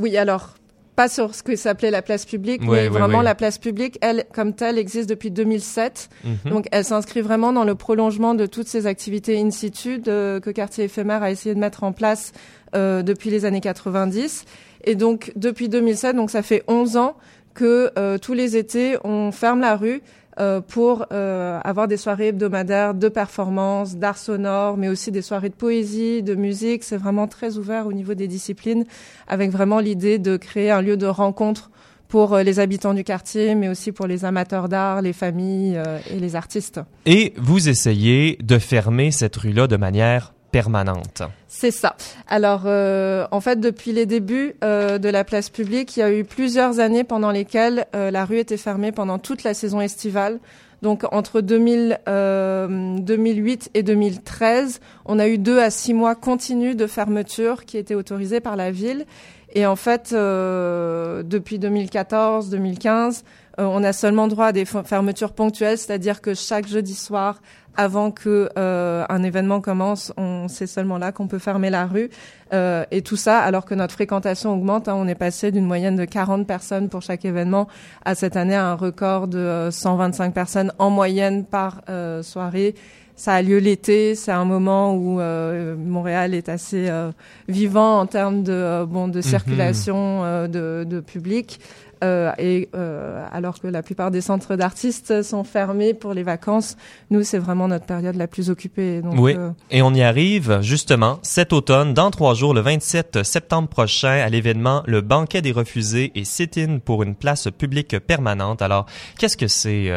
oui, 0.00 0.16
alors 0.16 0.54
pas 0.96 1.08
sur 1.08 1.34
ce 1.34 1.42
que 1.42 1.56
s'appelait 1.56 1.90
la 1.90 2.02
place 2.02 2.26
publique, 2.26 2.62
mais 2.62 2.88
vraiment 2.88 3.22
la 3.22 3.34
place 3.34 3.58
publique, 3.58 3.98
elle, 4.00 4.24
comme 4.34 4.54
telle, 4.54 4.78
existe 4.78 5.08
depuis 5.08 5.30
2007. 5.30 6.08
Mhm. 6.24 6.50
Donc, 6.50 6.66
elle 6.72 6.84
s'inscrit 6.84 7.20
vraiment 7.20 7.52
dans 7.52 7.64
le 7.64 7.74
prolongement 7.74 8.34
de 8.34 8.46
toutes 8.46 8.68
ces 8.68 8.86
activités 8.86 9.40
in 9.40 9.50
situ 9.50 10.00
que 10.00 10.50
Quartier 10.50 10.84
éphémère 10.84 11.22
a 11.22 11.30
essayé 11.30 11.54
de 11.54 11.60
mettre 11.60 11.84
en 11.84 11.92
place 11.92 12.32
euh, 12.74 13.02
depuis 13.02 13.30
les 13.30 13.44
années 13.44 13.60
90. 13.60 14.44
Et 14.84 14.94
donc, 14.94 15.32
depuis 15.36 15.68
2007, 15.68 16.16
donc 16.16 16.30
ça 16.30 16.42
fait 16.42 16.62
11 16.68 16.96
ans 16.96 17.16
que 17.54 17.90
euh, 17.98 18.18
tous 18.18 18.34
les 18.34 18.56
étés, 18.56 18.96
on 19.04 19.32
ferme 19.32 19.60
la 19.60 19.76
rue 19.76 20.02
euh, 20.38 20.60
pour 20.60 21.06
euh, 21.12 21.58
avoir 21.64 21.88
des 21.88 21.96
soirées 21.96 22.28
hebdomadaires 22.28 22.94
de 22.94 23.08
performance, 23.08 23.96
d'art 23.96 24.16
sonore, 24.16 24.76
mais 24.76 24.88
aussi 24.88 25.10
des 25.10 25.22
soirées 25.22 25.48
de 25.48 25.54
poésie, 25.54 26.22
de 26.22 26.36
musique. 26.36 26.84
C'est 26.84 26.96
vraiment 26.96 27.26
très 27.26 27.58
ouvert 27.58 27.86
au 27.86 27.92
niveau 27.92 28.14
des 28.14 28.28
disciplines, 28.28 28.84
avec 29.26 29.50
vraiment 29.50 29.80
l'idée 29.80 30.18
de 30.18 30.36
créer 30.36 30.70
un 30.70 30.82
lieu 30.82 30.96
de 30.96 31.06
rencontre 31.06 31.70
pour 32.06 32.34
euh, 32.34 32.42
les 32.44 32.60
habitants 32.60 32.94
du 32.94 33.02
quartier, 33.02 33.56
mais 33.56 33.68
aussi 33.68 33.90
pour 33.90 34.06
les 34.06 34.24
amateurs 34.24 34.68
d'art, 34.68 35.02
les 35.02 35.12
familles 35.12 35.80
et 36.08 36.20
les 36.20 36.36
artistes. 36.36 36.80
Et 37.06 37.34
vous 37.36 37.68
essayez 37.68 38.38
de 38.40 38.58
fermer 38.58 39.10
cette 39.10 39.36
rue-là 39.36 39.66
de 39.66 39.76
manière 39.76 40.32
permanente. 40.50 41.22
C'est 41.48 41.70
ça. 41.70 41.96
Alors, 42.28 42.62
euh, 42.66 43.26
en 43.30 43.40
fait, 43.40 43.60
depuis 43.60 43.92
les 43.92 44.06
débuts 44.06 44.54
euh, 44.62 44.98
de 44.98 45.08
la 45.08 45.24
place 45.24 45.50
publique, 45.50 45.96
il 45.96 46.00
y 46.00 46.02
a 46.02 46.12
eu 46.12 46.24
plusieurs 46.24 46.80
années 46.80 47.04
pendant 47.04 47.30
lesquelles 47.30 47.86
euh, 47.94 48.10
la 48.10 48.24
rue 48.24 48.38
était 48.38 48.56
fermée 48.56 48.92
pendant 48.92 49.18
toute 49.18 49.42
la 49.42 49.54
saison 49.54 49.80
estivale. 49.80 50.38
Donc, 50.82 51.04
entre 51.12 51.42
2000, 51.42 52.00
2008 52.06 53.70
et 53.74 53.82
2013, 53.82 54.80
on 55.04 55.18
a 55.18 55.28
eu 55.28 55.36
deux 55.36 55.58
à 55.58 55.68
six 55.68 55.92
mois 55.92 56.14
continus 56.14 56.74
de 56.74 56.86
fermeture 56.86 57.66
qui 57.66 57.76
étaient 57.76 57.94
autorisés 57.94 58.40
par 58.40 58.56
la 58.56 58.70
ville. 58.70 59.04
Et 59.52 59.66
en 59.66 59.76
fait, 59.76 60.14
depuis 60.14 61.58
2014, 61.58 62.48
2015, 62.48 63.24
on 63.58 63.82
a 63.84 63.92
seulement 63.92 64.28
droit 64.28 64.46
à 64.46 64.52
des 64.52 64.64
fermetures 64.64 65.32
ponctuelles, 65.32 65.76
c'est-à-dire 65.76 66.20
que 66.20 66.34
chaque 66.34 66.66
jeudi 66.66 66.94
soir 66.94 67.40
avant 67.76 68.10
que 68.10 68.50
euh, 68.58 69.04
un 69.08 69.22
événement 69.22 69.60
commence, 69.60 70.12
on 70.16 70.48
c'est 70.48 70.66
seulement 70.66 70.98
là 70.98 71.12
qu'on 71.12 71.28
peut 71.28 71.38
fermer 71.38 71.70
la 71.70 71.86
rue 71.86 72.10
euh, 72.52 72.84
et 72.90 73.02
tout 73.02 73.16
ça 73.16 73.38
alors 73.38 73.64
que 73.64 73.74
notre 73.74 73.94
fréquentation 73.94 74.52
augmente. 74.52 74.88
Hein, 74.88 74.94
on 74.96 75.06
est 75.06 75.14
passé 75.14 75.52
d'une 75.52 75.64
moyenne 75.64 75.96
de 75.96 76.04
40 76.04 76.46
personnes 76.46 76.88
pour 76.88 77.02
chaque 77.02 77.24
événement 77.24 77.68
à 78.04 78.14
cette 78.14 78.36
année 78.36 78.56
à 78.56 78.66
un 78.66 78.74
record 78.74 79.28
de 79.28 79.68
125 79.70 80.26
euh, 80.26 80.30
personnes 80.30 80.72
en 80.78 80.90
moyenne 80.90 81.44
par 81.44 81.82
euh, 81.88 82.22
soirée. 82.22 82.74
Ça 83.16 83.34
a 83.34 83.42
lieu 83.42 83.58
l'été, 83.58 84.14
c'est 84.14 84.32
un 84.32 84.46
moment 84.46 84.94
où 84.94 85.20
euh, 85.20 85.76
Montréal 85.76 86.32
est 86.32 86.48
assez 86.48 86.88
euh, 86.88 87.12
vivant 87.48 88.00
en 88.00 88.06
termes 88.06 88.42
de 88.42 88.86
bon 88.86 89.08
de 89.08 89.18
mhm. 89.18 89.22
circulation 89.22 90.22
de, 90.48 90.84
de 90.88 91.00
public. 91.00 91.60
Euh, 92.02 92.32
et 92.38 92.68
euh, 92.74 93.26
alors 93.30 93.60
que 93.60 93.66
la 93.66 93.82
plupart 93.82 94.10
des 94.10 94.20
centres 94.20 94.56
d'artistes 94.56 95.22
sont 95.22 95.44
fermés 95.44 95.92
pour 95.92 96.14
les 96.14 96.22
vacances, 96.22 96.76
nous 97.10 97.22
c'est 97.22 97.38
vraiment 97.38 97.68
notre 97.68 97.84
période 97.84 98.16
la 98.16 98.26
plus 98.26 98.48
occupée. 98.48 99.02
Donc, 99.02 99.14
oui, 99.18 99.34
euh, 99.36 99.50
et 99.70 99.82
on 99.82 99.92
y 99.92 100.02
arrive 100.02 100.60
justement 100.62 101.18
cet 101.22 101.52
automne, 101.52 101.92
dans 101.92 102.10
trois 102.10 102.34
jours, 102.34 102.54
le 102.54 102.60
27 102.60 103.22
septembre 103.22 103.68
prochain, 103.68 104.20
à 104.22 104.28
l'événement 104.28 104.82
Le 104.86 105.02
Banquet 105.02 105.42
des 105.42 105.52
refusés 105.52 106.12
et 106.14 106.24
sit-in 106.24 106.78
pour 106.78 107.02
une 107.02 107.14
place 107.14 107.48
publique 107.50 107.98
permanente. 107.98 108.62
Alors, 108.62 108.86
qu'est-ce 109.18 109.36
que 109.36 109.48
c'est 109.48 109.90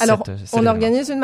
alors, 0.00 0.22
on 0.52 0.66
organise 0.66 1.10
une 1.10 1.20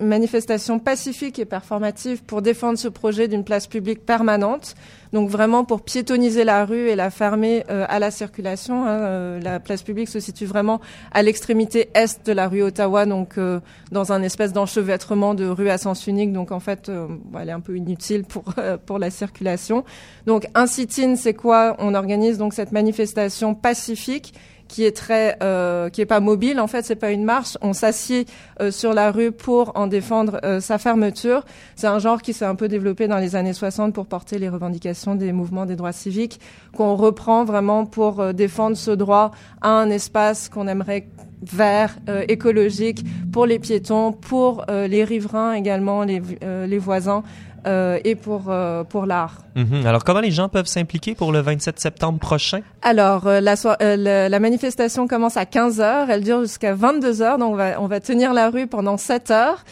manifestation 0.00 0.78
pacifique 0.78 1.38
et 1.38 1.44
performative 1.44 2.22
pour 2.22 2.42
défendre 2.42 2.78
ce 2.78 2.88
projet 2.88 3.28
d'une 3.28 3.44
place 3.44 3.66
publique 3.66 4.04
permanente. 4.04 4.74
Donc 5.12 5.28
vraiment 5.28 5.64
pour 5.64 5.82
piétoniser 5.82 6.42
la 6.42 6.64
rue 6.64 6.88
et 6.88 6.96
la 6.96 7.10
fermer 7.10 7.64
euh, 7.70 7.84
à 7.88 7.98
la 7.98 8.10
circulation. 8.10 8.86
Hein, 8.86 8.88
euh, 8.88 9.40
la 9.40 9.60
place 9.60 9.82
publique 9.82 10.08
se 10.08 10.20
situe 10.20 10.46
vraiment 10.46 10.80
à 11.12 11.22
l'extrémité 11.22 11.90
est 11.94 12.24
de 12.26 12.32
la 12.32 12.48
rue 12.48 12.62
Ottawa, 12.62 13.04
donc 13.04 13.36
euh, 13.36 13.60
dans 13.90 14.12
un 14.12 14.22
espèce 14.22 14.54
d'enchevêtrement 14.54 15.34
de 15.34 15.46
rue 15.46 15.68
à 15.68 15.76
sens 15.76 16.06
unique. 16.06 16.32
Donc 16.32 16.50
en 16.50 16.60
fait, 16.60 16.90
elle 17.38 17.48
est 17.48 17.52
un 17.52 17.60
peu 17.60 17.76
inutile 17.76 18.24
pour 18.24 18.44
pour 18.86 18.98
la 18.98 19.10
circulation. 19.10 19.84
Donc 20.26 20.46
un 20.54 20.66
sit-in, 20.66 21.16
c'est 21.16 21.34
quoi? 21.34 21.76
On 21.78 21.94
organise 21.94 22.38
donc 22.38 22.54
cette 22.54 22.72
manifestation 22.72 23.54
pacifique 23.54 24.32
qui 24.72 24.86
est 24.86 24.96
très, 24.96 25.36
euh, 25.42 25.90
qui 25.90 26.00
est 26.00 26.06
pas 26.06 26.20
mobile. 26.20 26.58
En 26.58 26.66
fait, 26.66 26.82
c'est 26.82 26.96
pas 26.96 27.10
une 27.10 27.24
marche. 27.24 27.58
On 27.60 27.74
s'assied 27.74 28.24
euh, 28.60 28.70
sur 28.70 28.94
la 28.94 29.10
rue 29.10 29.30
pour 29.30 29.72
en 29.74 29.86
défendre 29.86 30.40
euh, 30.44 30.60
sa 30.60 30.78
fermeture. 30.78 31.44
C'est 31.76 31.88
un 31.88 31.98
genre 31.98 32.22
qui 32.22 32.32
s'est 32.32 32.46
un 32.46 32.54
peu 32.54 32.68
développé 32.68 33.06
dans 33.06 33.18
les 33.18 33.36
années 33.36 33.52
60 33.52 33.92
pour 33.92 34.06
porter 34.06 34.38
les 34.38 34.48
revendications 34.48 35.14
des 35.14 35.30
mouvements 35.32 35.66
des 35.66 35.76
droits 35.76 35.92
civiques, 35.92 36.40
qu'on 36.74 36.96
reprend 36.96 37.44
vraiment 37.44 37.84
pour 37.84 38.20
euh, 38.20 38.32
défendre 38.32 38.78
ce 38.78 38.90
droit 38.90 39.32
à 39.60 39.68
un 39.68 39.90
espace 39.90 40.48
qu'on 40.48 40.66
aimerait 40.66 41.06
vert, 41.42 41.98
écologique 42.28 43.04
pour 43.32 43.46
les 43.46 43.58
piétons, 43.58 44.12
pour 44.12 44.64
les 44.68 45.02
riverains 45.02 45.54
également, 45.54 46.04
les, 46.04 46.22
les 46.40 46.78
voisins. 46.78 47.24
Euh, 47.66 48.00
et 48.02 48.16
pour 48.16 48.46
euh, 48.48 48.82
pour 48.82 49.06
l'art. 49.06 49.38
Mhm. 49.54 49.86
Alors 49.86 50.02
comment 50.02 50.20
les 50.20 50.32
gens 50.32 50.48
peuvent 50.48 50.66
s'impliquer 50.66 51.14
pour 51.14 51.30
le 51.30 51.40
27 51.40 51.78
septembre 51.78 52.18
prochain? 52.18 52.60
Alors 52.82 53.28
euh, 53.28 53.40
la, 53.40 53.54
euh, 53.82 54.28
la 54.28 54.40
manifestation 54.40 55.06
commence 55.06 55.36
à 55.36 55.46
15 55.46 55.80
heures, 55.80 56.10
elle 56.10 56.24
dure 56.24 56.40
jusqu'à 56.40 56.74
22 56.74 57.22
heures, 57.22 57.38
donc 57.38 57.52
on 57.52 57.56
va 57.56 57.80
on 57.80 57.86
va 57.86 58.00
tenir 58.00 58.32
la 58.32 58.50
rue 58.50 58.66
pendant 58.66 58.96
7 58.96 59.30
heures. 59.30 59.64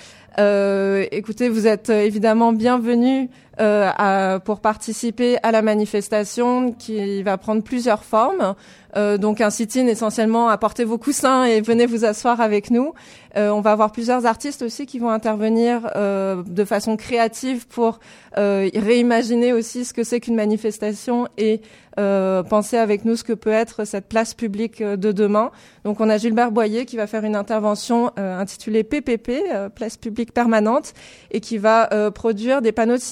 écoutez, 1.11 1.49
vous 1.49 1.67
êtes 1.67 1.91
évidemment 1.91 2.53
bienvenus 2.53 3.29
à, 3.61 4.41
pour 4.45 4.61
participer 4.61 5.37
à 5.43 5.53
la 5.53 5.63
manifestation 5.63 6.73
qui 6.73 7.23
va 7.23 7.37
prendre 7.39 7.63
plusieurs 7.63 8.05
formes. 8.05 8.55
Euh, 8.97 9.19
donc 9.19 9.41
un 9.41 9.51
sit-in 9.51 9.87
essentiellement, 9.87 10.49
apportez 10.49 10.85
vos 10.85 10.99
coussins 10.99 11.45
et 11.45 11.61
venez 11.61 11.87
vous 11.87 12.05
asseoir 12.05 12.41
avec 12.41 12.71
nous. 12.71 12.93
Euh, 13.37 13.51
on 13.51 13.61
va 13.61 13.73
avoir 13.73 13.93
plusieurs 13.93 14.27
artistes 14.27 14.63
aussi 14.63 14.87
qui 14.87 14.99
vont 14.99 15.11
intervenir 15.11 15.89
euh, 15.95 16.43
de 16.45 16.65
façon 16.65 16.97
créative 16.97 17.67
pour 17.69 18.01
réimaginer 18.37 19.53
aussi 19.53 19.85
ce 19.85 19.93
que 19.93 20.05
c'est 20.05 20.21
qu'une 20.21 20.37
manifestation 20.37 21.27
et 21.37 21.61
penser 21.97 22.79
avec 22.79 23.05
nous 23.05 23.17
ce 23.17 23.25
que 23.25 23.33
peut 23.35 23.51
être 23.51 23.85
cette 23.85 24.09
place 24.09 24.33
publique 24.33 24.83
de 24.83 25.13
demain. 25.13 25.51
Donc 25.85 26.01
on 26.01 26.09
a 26.09 26.17
Gilbert 26.17 26.53
Boyer 26.53 26.87
qui 26.87 26.97
va 26.97 27.07
faire 27.07 27.25
une 27.25 27.37
intervention 27.37 28.13
intitulée 28.17 28.85
PPP, 28.85 29.33
place 29.75 29.97
publique 29.97 30.33
permanente, 30.33 30.95
et 31.33 31.41
qui 31.41 31.59
va 31.59 32.11
produire 32.13 32.63
des 32.63 32.73
panneaux 32.73 32.97
de 32.97 33.03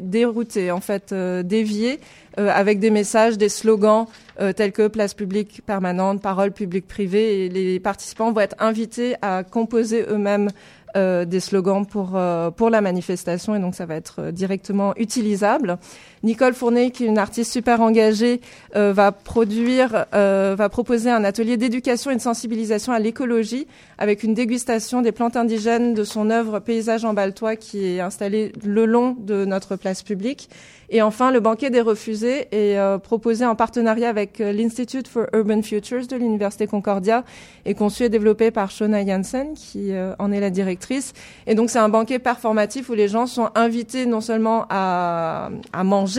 déroutés, 0.00 0.70
en 0.70 0.80
fait 0.80 1.12
déviés 1.14 2.00
euh, 2.38 2.48
avec 2.52 2.80
des 2.80 2.90
messages, 2.90 3.38
des 3.38 3.48
slogans 3.48 4.06
euh, 4.40 4.52
tels 4.52 4.72
que 4.72 4.88
place 4.88 5.14
publique 5.14 5.62
permanente, 5.64 6.20
parole 6.20 6.50
publique 6.50 6.88
privée. 6.88 7.48
Les 7.48 7.78
participants 7.78 8.32
vont 8.32 8.40
être 8.40 8.56
invités 8.58 9.14
à 9.22 9.44
composer 9.44 10.04
eux-mêmes 10.08 10.50
euh, 10.96 11.24
des 11.24 11.40
slogans 11.40 11.84
pour 11.84 12.12
euh, 12.14 12.52
pour 12.52 12.70
la 12.70 12.80
manifestation 12.80 13.56
et 13.56 13.58
donc 13.58 13.74
ça 13.74 13.84
va 13.84 13.96
être 13.96 14.20
euh, 14.20 14.30
directement 14.30 14.94
utilisable. 14.96 15.76
Nicole 16.24 16.54
Fournet, 16.54 16.90
qui 16.90 17.04
est 17.04 17.06
une 17.06 17.18
artiste 17.18 17.52
super 17.52 17.80
engagée, 17.80 18.40
va 18.74 19.12
produire, 19.12 20.06
va 20.12 20.68
proposer 20.68 21.10
un 21.10 21.22
atelier 21.22 21.56
d'éducation 21.56 22.10
et 22.10 22.16
de 22.16 22.20
sensibilisation 22.20 22.92
à 22.92 22.98
l'écologie 22.98 23.66
avec 23.98 24.22
une 24.22 24.34
dégustation 24.34 25.02
des 25.02 25.12
plantes 25.12 25.36
indigènes 25.36 25.94
de 25.94 26.04
son 26.04 26.30
œuvre 26.30 26.58
Paysage 26.58 27.04
en 27.04 27.14
Baltois 27.14 27.56
qui 27.56 27.84
est 27.84 28.00
installée 28.00 28.52
le 28.64 28.86
long 28.86 29.16
de 29.18 29.44
notre 29.44 29.76
place 29.76 30.02
publique. 30.02 30.48
Et 30.90 31.02
enfin, 31.02 31.32
le 31.32 31.40
banquet 31.40 31.70
des 31.70 31.80
refusés 31.80 32.46
est 32.52 32.78
euh, 32.78 32.98
proposé 32.98 33.44
en 33.44 33.56
partenariat 33.56 34.08
avec 34.08 34.40
euh, 34.40 34.52
l'Institute 34.52 35.08
for 35.08 35.26
Urban 35.32 35.60
Futures 35.62 36.06
de 36.06 36.14
l'Université 36.14 36.68
Concordia 36.68 37.24
et 37.64 37.74
conçu 37.74 38.04
et 38.04 38.08
développé 38.08 38.50
par 38.52 38.70
Shona 38.70 39.04
Janssen, 39.04 39.54
qui 39.54 39.92
euh, 39.92 40.14
en 40.20 40.30
est 40.30 40.38
la 40.38 40.50
directrice. 40.50 41.12
Et 41.48 41.56
donc, 41.56 41.70
c'est 41.70 41.80
un 41.80 41.88
banquet 41.88 42.20
performatif 42.20 42.90
où 42.90 42.94
les 42.94 43.08
gens 43.08 43.26
sont 43.26 43.48
invités 43.56 44.06
non 44.06 44.20
seulement 44.20 44.66
à, 44.68 45.50
à 45.72 45.84
manger, 45.84 46.13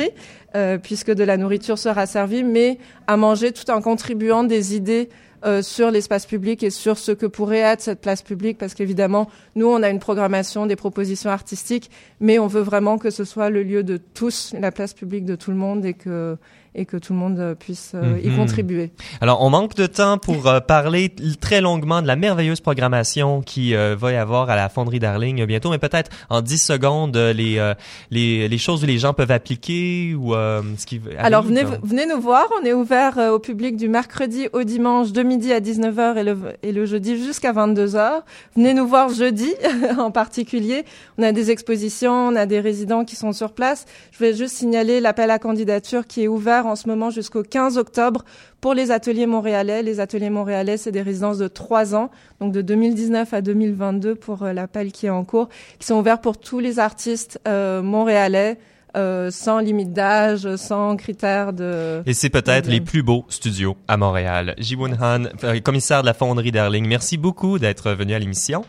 puisque 0.84 1.12
de 1.12 1.24
la 1.24 1.36
nourriture 1.36 1.78
sera 1.78 2.06
servie, 2.06 2.44
mais 2.44 2.78
à 3.08 3.18
manger 3.18 3.52
tout 3.52 3.70
en 3.70 3.82
contribuant 3.82 4.44
des 4.44 4.76
idées 4.76 5.10
euh, 5.46 5.62
sur 5.62 5.92
l'espace 5.92 6.26
public 6.26 6.64
et 6.64 6.72
sur 6.72 6.98
ce 6.98 7.12
que 7.12 7.28
pourrait 7.28 7.60
être 7.60 7.82
cette 7.82 8.02
place 8.02 8.24
publique, 8.24 8.58
parce 8.58 8.74
qu'évidemment, 8.74 9.30
nous, 9.56 9.68
on 9.68 9.84
a 9.84 9.90
une 9.90 10.00
programmation, 10.00 10.66
des 10.66 10.76
propositions 10.76 11.30
artistiques, 11.30 11.92
mais 12.20 12.40
on 12.40 12.48
veut 12.48 12.62
vraiment 12.62 12.98
que 12.98 13.12
ce 13.12 13.26
soit 13.26 13.52
le 13.52 13.62
lieu 13.62 13.84
de 13.84 13.98
tous, 13.98 14.56
la 14.60 14.72
place 14.72 14.96
publique 14.96 15.24
de 15.24 15.36
tout 15.36 15.52
le 15.52 15.58
monde, 15.58 15.86
et 15.86 15.94
que 15.94 16.36
et 16.76 16.86
que 16.86 16.98
tout 16.98 17.14
le 17.14 17.20
monde 17.20 17.40
euh, 17.40 17.56
puisse 17.56 17.94
euh, 17.96 18.20
y 18.24 18.30
mhm. 18.30 18.38
contribuer. 18.38 18.92
Alors, 19.22 19.42
on 19.42 19.50
manque 19.50 19.76
de 19.76 19.86
temps 19.88 20.18
pour 20.18 20.48
euh, 20.48 20.60
parler 20.60 21.14
très 21.40 21.62
longuement 21.62 22.02
de 22.02 22.08
la 22.08 22.16
merveilleuse 22.16 22.60
programmation 22.60 23.42
qui 23.42 23.74
va 23.74 24.12
y 24.12 24.16
avoir 24.16 24.50
à 24.50 24.56
la 24.56 24.70
Fonderie 24.70 25.00
Darling 25.00 25.46
bientôt, 25.46 25.70
mais 25.70 25.78
peut-être 25.78 26.12
en 26.30 26.42
10 26.42 26.58
secondes 26.58 27.16
les, 27.16 27.74
les, 28.12 28.48
les 28.48 28.58
choses 28.58 28.84
où 28.84 28.88
les 28.88 28.98
gens 28.98 29.14
peuvent 29.14 29.32
appliquer 29.32 30.16
ou 30.16 30.34
ce 30.34 30.86
qui 30.86 31.02
Alors, 31.18 31.44
venez, 31.44 31.64
venez 31.84 32.06
nous 32.06 32.20
voir. 32.20 32.48
On 32.62 32.66
est 32.66 32.74
ouvert 32.74 33.18
au 33.34 33.40
public 33.40 33.78
du 33.78 33.88
mercredi 33.90 34.48
au 34.54 34.64
dimanche 34.64 35.12
de 35.12 35.24
midi 35.24 35.54
à 35.54 35.60
19h 35.60 36.18
et 36.18 36.24
le, 36.24 36.38
et 36.64 36.72
le 36.72 36.86
jeudi 36.86 37.24
jusqu'à 37.24 37.54
22h. 37.54 38.22
Venez 38.56 38.74
nous 38.74 38.88
voir 38.88 39.10
jeudi 39.10 39.54
en 39.98 40.12
particulier. 40.12 40.86
On 41.18 41.24
a 41.24 41.32
des 41.32 41.52
expositions, 41.52 42.28
on 42.30 42.36
a 42.36 42.46
des 42.46 42.60
résidents 42.60 43.06
qui 43.06 43.16
sont 43.16 43.34
sur 43.34 43.54
place. 43.54 43.86
Je 44.12 44.20
vais 44.20 44.34
juste 44.34 44.56
signaler 44.56 45.00
l'appel 45.00 45.32
à 45.32 45.40
candidature 45.40 46.08
qui 46.08 46.24
est 46.24 46.28
ouvert 46.28 46.65
en 46.66 46.76
ce 46.76 46.88
moment 46.88 47.10
jusqu'au 47.10 47.44
15 47.44 47.78
octobre 47.78 48.24
pour 48.62 48.74
les 48.74 48.92
ateliers 48.92 49.26
montréalais. 49.26 49.84
Les 49.84 50.00
ateliers 50.00 50.30
montréalais, 50.30 50.78
c'est 50.78 50.92
des 50.92 51.02
résidences 51.02 51.38
de 51.38 51.48
trois 51.48 51.96
ans, 51.96 52.10
donc 52.40 52.52
de 52.52 52.62
2019 52.62 53.34
à 53.34 53.42
2022 53.42 54.16
pour 54.16 54.44
euh, 54.44 54.54
l'appel 54.54 54.92
qui 54.92 55.06
est 55.06 55.12
en 55.12 55.24
cours, 55.24 55.50
qui 55.80 55.88
sont 55.88 55.96
ouverts 55.96 56.22
pour 56.22 56.38
tous 56.38 56.60
les 56.60 56.80
artistes 56.80 57.40
euh, 57.48 57.82
montréalais. 57.82 58.58
Euh, 58.98 59.30
sans 59.30 59.60
limite 59.60 59.92
d'âge, 59.92 60.56
sans 60.56 60.96
critères 60.96 61.52
de... 61.52 62.02
Et 62.06 62.14
c'est 62.14 62.30
peut-être 62.30 62.70
les 62.70 62.80
plus 62.80 63.04
beaux 63.04 63.26
studios 63.28 63.76
à 63.90 63.98
Montréal. 63.98 64.56
Jiwoon 64.58 64.94
Han, 65.02 65.24
commissaire 65.66 66.00
de 66.00 66.06
la 66.06 66.14
fonderie 66.14 66.54
Darling, 66.54 66.88
merci 66.88 67.18
beaucoup 67.18 67.60
d'être 67.60 67.92
venu 67.92 68.14
à 68.14 68.20
l'émission. 68.20 68.64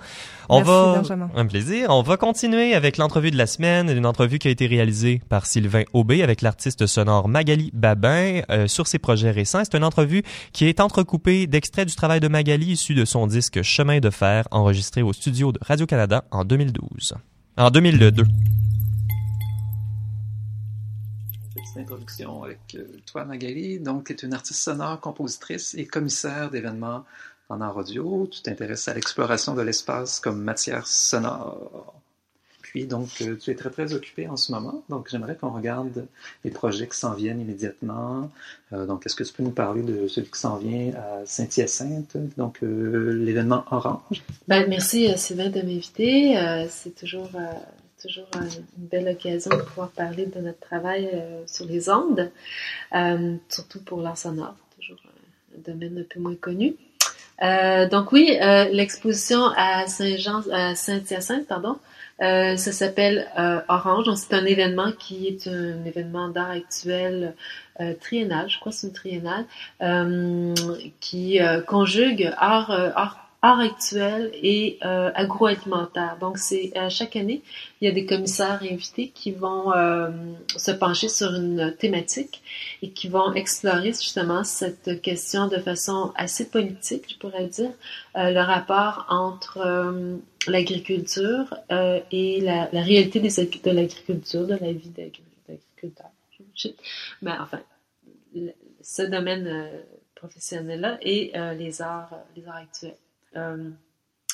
On 0.48 0.62
va 0.62 1.02
un 1.34 1.46
plaisir. 1.46 1.90
On 1.90 2.02
va 2.02 2.16
continuer 2.16 2.74
avec 2.74 2.98
l'entrevue 2.98 3.32
de 3.32 3.36
la 3.36 3.46
semaine, 3.46 3.90
une 3.90 4.06
entrevue 4.06 4.38
qui 4.38 4.46
a 4.46 4.50
été 4.50 4.66
réalisée 4.66 5.20
par 5.28 5.44
Sylvain 5.44 5.82
Aubé 5.92 6.22
avec 6.22 6.40
l'artiste 6.40 6.86
sonore 6.86 7.28
Magali 7.28 7.70
Babin 7.74 8.42
euh, 8.50 8.68
sur 8.68 8.86
ses 8.86 9.00
projets 9.00 9.32
récents. 9.32 9.64
C'est 9.64 9.76
une 9.76 9.84
entrevue 9.84 10.22
qui 10.52 10.66
est 10.66 10.78
entrecoupée 10.78 11.48
d'extraits 11.48 11.88
du 11.88 11.96
travail 11.96 12.20
de 12.20 12.28
Magali 12.28 12.72
issu 12.72 12.94
de 12.94 13.04
son 13.04 13.26
disque 13.26 13.62
Chemin 13.62 13.98
de 13.98 14.10
fer 14.10 14.46
enregistré 14.52 15.02
au 15.02 15.12
studio 15.12 15.50
de 15.50 15.58
Radio 15.62 15.84
Canada 15.86 16.24
en 16.30 16.44
2012. 16.44 17.14
En 17.56 17.70
2002. 17.70 18.24
Petite 21.54 21.76
introduction 21.76 22.44
avec 22.44 22.60
euh, 22.76 22.84
toi 23.04 23.24
Magali, 23.24 23.80
donc 23.80 24.04
tu 24.04 24.12
es 24.12 24.16
une 24.26 24.34
artiste 24.34 24.60
sonore, 24.60 25.00
compositrice 25.00 25.74
et 25.74 25.86
commissaire 25.86 26.50
d'événements 26.50 27.04
en 27.48 27.60
art 27.60 27.76
audio, 27.76 28.28
tu 28.30 28.42
t'intéresses 28.42 28.88
à 28.88 28.94
l'exploration 28.94 29.54
de 29.54 29.62
l'espace 29.62 30.20
comme 30.20 30.42
matière 30.42 30.86
sonore. 30.86 31.94
Puis, 32.62 32.86
donc, 32.86 33.08
euh, 33.22 33.36
tu 33.36 33.52
es 33.52 33.54
très, 33.54 33.70
très 33.70 33.94
occupé 33.94 34.26
en 34.26 34.36
ce 34.36 34.50
moment. 34.50 34.82
Donc, 34.88 35.08
j'aimerais 35.08 35.36
qu'on 35.36 35.50
regarde 35.50 36.06
les 36.44 36.50
projets 36.50 36.88
qui 36.88 36.98
s'en 36.98 37.14
viennent 37.14 37.40
immédiatement. 37.40 38.30
Euh, 38.72 38.86
donc, 38.86 39.06
est-ce 39.06 39.14
que 39.14 39.22
tu 39.22 39.32
peux 39.32 39.44
nous 39.44 39.50
parler 39.50 39.82
de 39.82 40.08
celui 40.08 40.28
qui 40.28 40.38
s'en 40.38 40.56
vient 40.56 40.92
à 40.94 41.24
Saint-Hyacinthe, 41.24 42.16
donc 42.36 42.58
euh, 42.62 43.12
l'événement 43.24 43.64
Orange? 43.70 44.24
Ben, 44.48 44.68
merci, 44.68 45.16
Sylvain, 45.16 45.48
de 45.48 45.62
m'inviter. 45.62 46.66
c'est 46.68 46.94
toujours, 46.94 47.30
toujours 48.02 48.28
une 48.34 48.86
belle 48.88 49.08
occasion 49.08 49.56
de 49.56 49.62
pouvoir 49.62 49.90
parler 49.90 50.26
de 50.26 50.40
notre 50.40 50.60
travail 50.60 51.08
sur 51.46 51.66
les 51.66 51.88
ondes, 51.88 52.30
surtout 53.48 53.80
pour 53.84 54.00
l'art 54.00 54.18
sonore, 54.18 54.56
toujours 54.76 54.98
un 55.56 55.60
domaine 55.72 55.98
un 55.98 56.04
peu 56.12 56.20
moins 56.20 56.34
connu. 56.34 56.74
Euh, 57.42 57.88
donc 57.88 58.12
oui, 58.12 58.36
euh, 58.40 58.64
l'exposition 58.70 59.46
à 59.56 59.86
Saint-Jean, 59.86 60.42
à 60.52 60.74
Saint-Hyacinthe, 60.74 61.46
pardon, 61.46 61.76
euh, 62.22 62.56
ça 62.56 62.72
s'appelle 62.72 63.28
euh, 63.38 63.60
Orange. 63.68 64.06
Donc 64.06 64.18
c'est 64.18 64.34
un 64.34 64.44
événement 64.46 64.92
qui 64.92 65.28
est 65.28 65.46
un 65.48 65.84
événement 65.84 66.28
d'art 66.28 66.50
actuel 66.50 67.34
euh, 67.80 67.92
triennal, 68.00 68.48
je 68.48 68.58
crois 68.58 68.72
que 68.72 68.78
c'est 68.78 68.86
une 68.86 68.92
triennale, 68.92 69.44
qui 71.00 71.38
conjugue 71.66 72.32
art, 72.38 72.70
art 72.70 73.25
art 73.46 73.60
actuel 73.60 74.30
et 74.42 74.78
euh, 74.84 75.10
agroalimentaire. 75.14 76.18
Donc, 76.18 76.36
c'est 76.36 76.72
euh, 76.76 76.90
chaque 76.90 77.14
année, 77.14 77.42
il 77.80 77.86
y 77.86 77.90
a 77.90 77.94
des 77.94 78.04
commissaires 78.04 78.60
invités 78.62 79.08
qui 79.14 79.30
vont 79.30 79.72
euh, 79.72 80.10
se 80.56 80.72
pencher 80.72 81.08
sur 81.08 81.32
une 81.32 81.74
thématique 81.78 82.42
et 82.82 82.90
qui 82.90 83.08
vont 83.08 83.32
explorer 83.34 83.92
justement 83.92 84.42
cette 84.42 85.00
question 85.00 85.46
de 85.46 85.58
façon 85.58 86.12
assez 86.16 86.50
politique, 86.50 87.04
je 87.08 87.18
pourrais 87.18 87.46
dire, 87.46 87.72
le 88.14 88.40
rapport 88.40 89.06
entre 89.08 89.58
l'agriculture 90.48 91.54
et 92.10 92.40
la, 92.40 92.64
réalité 92.72 93.20
de 93.20 93.70
l'agriculture, 93.70 94.46
de 94.46 94.54
la 94.54 94.72
vie 94.72 94.90
d'agriculteur. 94.90 96.10
Mais 97.22 97.32
enfin, 97.38 97.60
ce 98.82 99.02
domaine 99.02 99.70
professionnel-là 100.14 100.98
et 101.02 101.32
les 101.58 101.82
arts, 101.82 102.14
les 102.34 102.46
arts 102.48 102.56
actuels. 102.56 102.96
Euh, 103.36 103.70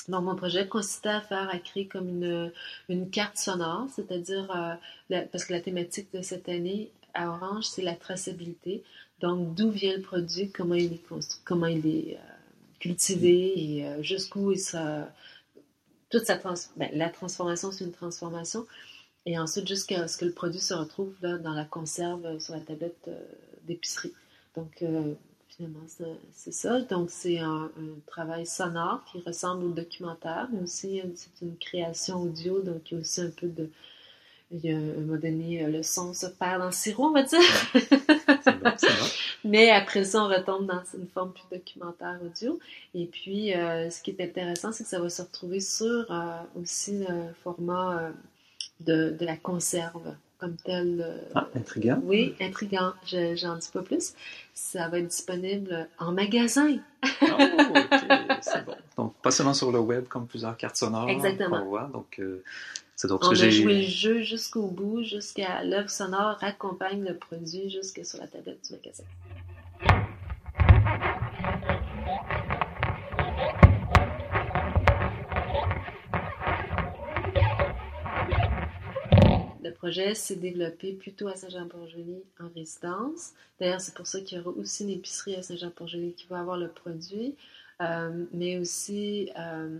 donc, 0.09 0.25
mon 0.25 0.35
projet 0.35 0.67
consistait 0.67 1.09
à 1.09 1.21
faire, 1.21 1.49
à 1.49 1.59
créer 1.59 1.87
comme 1.87 2.09
une, 2.09 2.53
une 2.89 3.11
carte 3.11 3.37
sonore, 3.37 3.87
c'est-à-dire, 3.95 4.51
euh, 5.11 5.25
parce 5.31 5.45
que 5.45 5.53
la 5.53 5.61
thématique 5.61 6.13
de 6.13 6.23
cette 6.23 6.49
année 6.49 6.91
à 7.15 7.29
Orange, 7.31 7.65
c'est 7.65 7.83
la 7.83 7.95
traçabilité. 7.95 8.83
Donc, 9.21 9.55
d'où 9.55 9.71
vient 9.71 9.97
le 9.97 10.03
produit, 10.03 10.51
comment 10.51 10.75
il 10.75 10.95
est 10.95 11.03
comment 11.45 11.67
il 11.67 11.87
est 11.87 12.17
euh, 12.17 12.21
cultivé 12.81 13.53
et 13.57 14.03
jusqu'où 14.03 14.53
il 14.53 14.61
sera. 14.61 15.09
Toute 16.11 16.27
sa 16.27 16.37
trans 16.37 16.55
ben, 16.77 16.91
la 16.93 17.09
transformation, 17.09 17.73
c'est 17.73 17.85
une 17.85 17.93
transformation. 17.93 18.67
Et 19.25 19.39
ensuite, 19.39 19.67
jusqu'à 19.69 20.09
ce 20.09 20.19
que 20.19 20.25
le 20.25 20.33
produit 20.33 20.61
se 20.61 20.75
retrouve 20.75 21.15
là, 21.23 21.39
dans 21.39 21.55
la 21.55 21.65
conserve 21.65 22.39
sur 22.41 22.55
la 22.55 22.61
tablette 22.61 23.09
d'épicerie. 23.65 24.13
Donc, 24.57 24.85
finalement, 25.57 25.87
c'est 26.33 26.53
ça. 26.53 26.81
Donc, 26.83 27.11
c'est 27.11 27.39
un, 27.39 27.71
travail 28.07 28.47
sonore 28.47 29.05
qui 29.11 29.21
ressemble 29.21 29.65
au 29.65 29.71
documentaire, 29.71 30.49
mais 30.53 30.61
aussi 30.63 31.01
euh, 31.01 31.05
c'est 31.15 31.45
une 31.45 31.57
création 31.57 32.23
audio, 32.23 32.61
donc 32.61 32.91
il 32.91 32.95
y 32.95 32.97
a 32.97 33.01
aussi 33.01 33.21
un 33.21 33.31
peu 33.31 33.49
de. 33.49 33.71
Il 34.51 34.61
y 34.61 34.71
a, 34.71 34.77
à 34.77 34.79
un 34.79 35.01
moment 35.01 35.19
donné, 35.19 35.65
euh, 35.65 35.69
le 35.69 35.83
son 35.83 36.13
se 36.13 36.27
perd 36.27 36.61
dans 36.61 36.67
le 36.67 36.73
sirop, 36.73 37.07
on 37.07 37.13
va 37.13 37.23
dire. 37.23 37.41
Mais 39.45 39.71
après 39.71 40.05
ça, 40.05 40.23
on 40.23 40.29
retombe 40.29 40.67
dans 40.67 40.83
une 40.95 41.09
forme 41.09 41.33
plus 41.33 41.45
documentaire 41.51 42.19
audio. 42.23 42.59
Et 42.95 43.07
puis, 43.07 43.55
euh, 43.55 43.89
ce 43.89 44.03
qui 44.03 44.11
est 44.11 44.21
intéressant, 44.23 44.71
c'est 44.71 44.85
que 44.85 44.91
ça 44.91 45.01
va 45.01 45.09
se 45.09 45.23
retrouver 45.23 45.61
sur 45.61 46.07
aussi 46.55 46.99
le 46.99 47.33
format 47.43 48.13
de, 48.81 49.17
de 49.19 49.25
la 49.25 49.37
conserve 49.37 50.15
comme 50.43 50.57
tel. 50.57 51.01
Euh, 51.01 51.19
ah, 51.37 51.47
intriguant. 51.55 52.01
Oui, 52.03 52.35
intriguant. 52.41 52.93
J'en 53.07 53.57
dis 53.57 53.71
pas 53.73 53.83
plus. 53.83 54.15
Ça 54.55 54.89
va 54.89 54.99
être 54.99 55.07
disponible 55.07 55.89
en 55.99 56.11
magasin. 56.11 56.79
oh, 57.05 57.07
ok, 57.23 58.39
c'est 58.43 58.65
bon. 58.65 58.75
Donc, 58.97 59.15
pas 59.23 59.31
seulement 59.31 59.55
sur 59.55 59.71
le 59.71 59.79
web 59.79 60.09
comme 60.09 60.27
plusieurs 60.27 60.57
cartes 60.57 60.77
sonores. 60.77 61.09
Exactement. 61.09 61.65
Voit, 61.65 61.89
donc, 61.93 62.19
euh, 62.19 62.43
c'est 62.97 63.07
donc 63.07 63.21
On 63.23 63.31
a 63.31 63.35
joué 63.35 63.83
le 63.83 63.87
jeu 63.87 64.23
jusqu'au 64.23 64.67
bout, 64.67 65.05
jusqu'à 65.05 65.63
l'œuvre 65.63 65.91
sonore 65.91 66.39
accompagne 66.41 67.05
le 67.05 67.17
produit 67.17 67.71
jusque 67.71 68.05
sur 68.05 68.19
la 68.19 68.27
tablette 68.27 68.67
du 68.67 68.73
magasin. 68.75 69.05
Le 79.73 79.79
projet 79.79 80.15
s'est 80.15 80.37
développé 80.37 80.93
plutôt 80.93 81.29
à 81.29 81.35
Saint-Jean-Port-Joli 81.35 82.23
en 82.39 82.49
résidence. 82.55 83.33
D'ailleurs, 83.59 83.81
c'est 83.81 83.95
pour 83.95 84.07
ça 84.07 84.21
qu'il 84.21 84.37
y 84.37 84.41
aura 84.41 84.51
aussi 84.51 84.85
une 84.85 84.91
épicerie 84.91 85.35
à 85.35 85.43
Saint-Jean-Port-Joli 85.43 86.13
qui 86.13 86.27
va 86.27 86.41
avoir 86.41 86.59
le 86.59 86.69
produit. 86.69 87.37
Euh, 87.81 88.27
mais 88.35 88.59
aussi, 88.59 89.31
euh, 89.39 89.79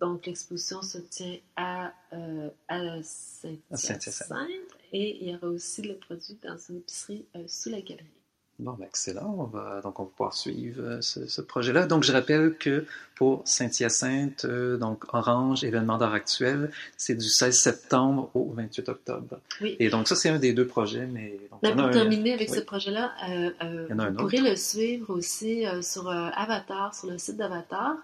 donc 0.00 0.24
l'exposition 0.24 0.80
se 0.80 0.96
tient 0.98 1.36
à, 1.56 1.92
euh, 2.14 2.48
à 2.68 3.02
Saint-Hyacinthe 3.02 4.48
et 4.92 5.22
il 5.22 5.30
y 5.30 5.36
aura 5.36 5.48
aussi 5.48 5.82
le 5.82 5.96
produit 5.96 6.38
dans 6.42 6.56
une 6.56 6.78
épicerie 6.78 7.26
sous 7.46 7.68
la 7.68 7.82
galerie. 7.82 8.20
Bon, 8.60 8.72
ben 8.74 8.84
excellent. 8.84 9.34
On 9.38 9.44
va, 9.44 9.80
donc, 9.80 9.98
on 10.00 10.04
va 10.04 10.10
pouvoir 10.10 10.34
suivre 10.34 10.82
euh, 10.82 11.00
ce, 11.00 11.40
projet-là. 11.40 11.86
Donc, 11.86 12.04
je 12.04 12.12
rappelle 12.12 12.54
que 12.58 12.84
pour 13.20 13.42
Saint-Hyacinthe, 13.44 14.46
euh, 14.46 14.78
donc 14.78 15.04
Orange, 15.12 15.62
événement 15.62 15.98
d'art 15.98 16.14
actuel, 16.14 16.70
c'est 16.96 17.14
du 17.14 17.28
16 17.28 17.54
septembre 17.54 18.30
au 18.32 18.50
28 18.54 18.88
octobre. 18.88 19.38
Oui. 19.60 19.76
Et 19.78 19.90
donc, 19.90 20.08
ça, 20.08 20.16
c'est 20.16 20.30
un 20.30 20.38
des 20.38 20.54
deux 20.54 20.66
projets. 20.66 21.04
Mais 21.04 21.38
donc, 21.62 21.76
pour 21.76 21.90
terminer 21.90 22.32
avec 22.32 22.48
ce 22.48 22.60
projet-là, 22.60 23.12
euh, 23.28 23.86
vous 23.90 24.14
pourrez 24.14 24.40
le 24.40 24.56
suivre 24.56 25.14
aussi 25.14 25.64
sur 25.82 26.08
Avatar, 26.08 26.94
sur 26.94 27.10
le 27.10 27.18
site 27.18 27.36
d'Avatar. 27.36 27.96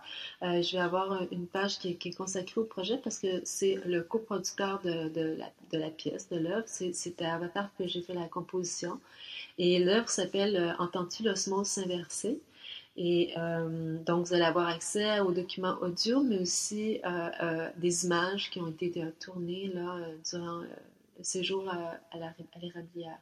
je 0.43 0.77
vais 0.77 0.83
avoir 0.83 1.23
une 1.33 1.47
page 1.47 1.79
qui 1.79 1.89
est, 1.89 2.17
consacrée 2.17 2.61
au 2.61 2.65
projet 2.65 2.99
parce 3.03 3.19
que 3.19 3.41
c'est 3.45 3.81
le 3.87 4.03
coproducteur 4.03 4.83
de, 4.85 5.09
de, 5.09 5.35
la, 5.39 5.51
de 5.73 5.79
la 5.79 5.89
pièce, 5.89 6.29
de 6.29 6.37
l'œuvre. 6.37 6.65
C'était 6.67 7.25
Avatar 7.25 7.71
que 7.79 7.87
j'ai 7.87 8.03
fait 8.03 8.13
la 8.13 8.29
composition. 8.29 9.01
Et 9.59 9.79
l'œuvre 9.83 10.09
s'appelle 10.09 10.57
euh, 10.57 10.73
Entends-tu 10.79 11.23
l'osmose 11.23 11.79
inversée? 11.79 12.39
Et 12.97 13.35
euh, 13.37 13.99
donc, 14.05 14.27
vous 14.27 14.35
allez 14.35 14.45
avoir 14.45 14.69
accès 14.69 15.21
aux 15.21 15.33
documents 15.33 15.77
audio, 15.83 16.23
mais 16.23 16.39
aussi 16.39 17.01
euh, 17.05 17.69
des 17.77 18.07
images 18.07 18.51
qui 18.51 18.61
ont 18.61 18.69
été 18.69 19.05
tournées 19.21 19.71
là, 19.75 19.99
durant 20.31 20.61
le 20.61 21.25
séjour 21.25 21.69
à, 21.69 21.99
l'érablière 22.59 23.19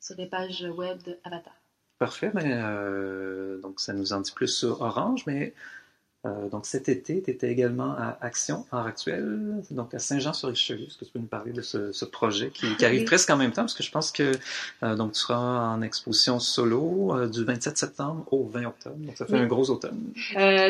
sur 0.00 0.16
les 0.16 0.26
pages 0.26 0.62
web 0.62 1.02
de 1.02 1.18
Avatar. 1.24 1.54
Parfait. 1.98 2.30
Ben, 2.32 3.60
donc, 3.60 3.80
ça 3.80 3.92
nous 3.92 4.12
en 4.12 4.20
dit 4.20 4.32
plus 4.32 4.48
sur 4.48 4.80
Orange, 4.80 5.24
mais 5.26 5.48
euh, 5.48 5.52
donc 6.24 6.66
cet 6.66 6.90
été, 6.90 7.22
tu 7.22 7.30
étais 7.30 7.50
également 7.50 7.92
à 7.92 8.18
Action 8.20 8.66
Art 8.70 8.86
Actuel, 8.86 9.62
donc 9.70 9.94
à 9.94 9.98
Saint-Jean-sur-Richelieu. 9.98 10.86
Est-ce 10.86 10.98
que 10.98 11.06
tu 11.06 11.12
peux 11.12 11.18
nous 11.18 11.24
parler 11.24 11.52
de 11.52 11.62
ce, 11.62 12.04
projet 12.04 12.50
qui, 12.50 12.84
arrive 12.84 13.04
presque 13.04 13.30
en 13.30 13.38
même 13.38 13.52
temps? 13.52 13.62
Parce 13.62 13.72
que 13.72 13.82
je 13.82 13.90
pense 13.90 14.12
que 14.12 14.32
euh, 14.82 14.96
donc 14.96 15.12
tu 15.12 15.20
seras 15.20 15.68
en 15.68 15.80
exposition 15.80 16.38
solo 16.38 17.16
euh, 17.16 17.26
du 17.26 17.44
27 17.44 17.78
septembre 17.78 18.26
au 18.30 18.44
20 18.44 18.66
octobre. 18.66 18.96
Donc 18.98 19.16
ça 19.16 19.24
fait 19.24 19.38
un 19.38 19.46
gros 19.46 19.70
automne. 19.70 20.12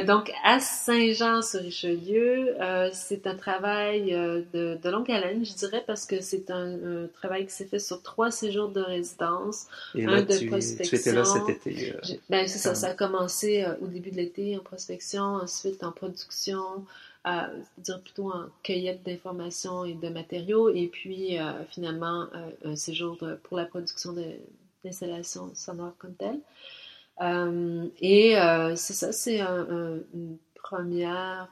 donc 0.07 0.31
à 0.45 0.61
Saint-Jean-sur-Richelieu, 0.61 2.55
c'est 2.93 3.27
un 3.27 3.35
travail 3.35 4.13
de, 4.53 4.79
longue 4.89 5.11
haleine, 5.11 5.45
je 5.45 5.55
dirais, 5.55 5.83
parce 5.85 6.07
que 6.07 6.21
c'est 6.21 6.51
un, 6.51 7.09
travail 7.13 7.47
qui 7.47 7.53
s'est 7.53 7.67
fait 7.67 7.81
sur 7.81 8.03
trois 8.03 8.31
séjours 8.31 8.69
de 8.69 8.81
résidence, 8.81 9.67
Et 9.97 10.07
un 10.07 10.23
de 10.23 10.47
prospection. 10.47 10.85
Tu 10.89 10.95
étais 10.95 11.13
là 11.13 11.25
cet 11.25 11.49
été. 11.49 11.95
ben, 12.29 12.47
c'est 12.47 12.59
ça, 12.59 12.77
ça 12.77 12.89
a 12.89 12.95
commencé 12.95 13.67
au 13.81 13.87
début 13.89 14.13
de 14.13 14.17
l'été 14.17 14.57
en 14.57 14.61
prospection 14.61 15.40
ensuite 15.41 15.83
en 15.83 15.93
production, 15.93 16.85
euh, 17.27 17.63
dire 17.77 18.01
plutôt 18.01 18.33
en 18.33 18.47
cueillette 18.63 19.03
d'informations 19.03 19.85
et 19.85 19.93
de 19.93 20.09
matériaux, 20.09 20.71
et 20.71 20.89
puis 20.89 21.39
euh, 21.39 21.65
finalement 21.67 22.29
euh, 22.35 22.51
un 22.65 22.77
séjour 22.77 23.19
pour 23.43 23.59
la 23.59 23.67
production 23.67 24.15
d'installations 24.83 25.51
sonores 25.55 25.97
comme 25.99 26.15
telles. 26.15 26.41
et 28.01 28.37
c'est 28.77 28.95
ça, 28.95 29.13
c'est 29.13 29.41
une 29.41 30.39
première 30.55 31.49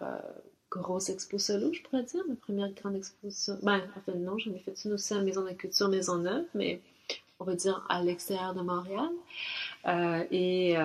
grosse 0.71 1.11
expo 1.11 1.39
solo, 1.39 1.73
je 1.73 1.83
pourrais 1.83 2.03
dire, 2.03 2.23
ma 2.27 2.37
première 2.37 2.71
grande 2.73 2.97
exposition. 2.97 3.59
Ben, 3.63 3.83
non, 4.17 4.39
j'en 4.39 4.53
ai 4.53 4.59
fait 4.59 4.75
une 4.85 4.95
aussi 4.95 5.13
à 5.13 5.21
Maison 5.21 5.43
de 5.43 5.49
la 5.49 5.55
Culture 5.55 5.89
Maisonneuve, 5.89 6.45
mais 6.55 6.81
on 7.41 7.45
va 7.45 7.55
dire 7.55 7.85
à 7.91 8.03
l'extérieur 8.03 8.55
de 8.55 8.63
Montréal. 8.63 9.11
et, 10.31 10.77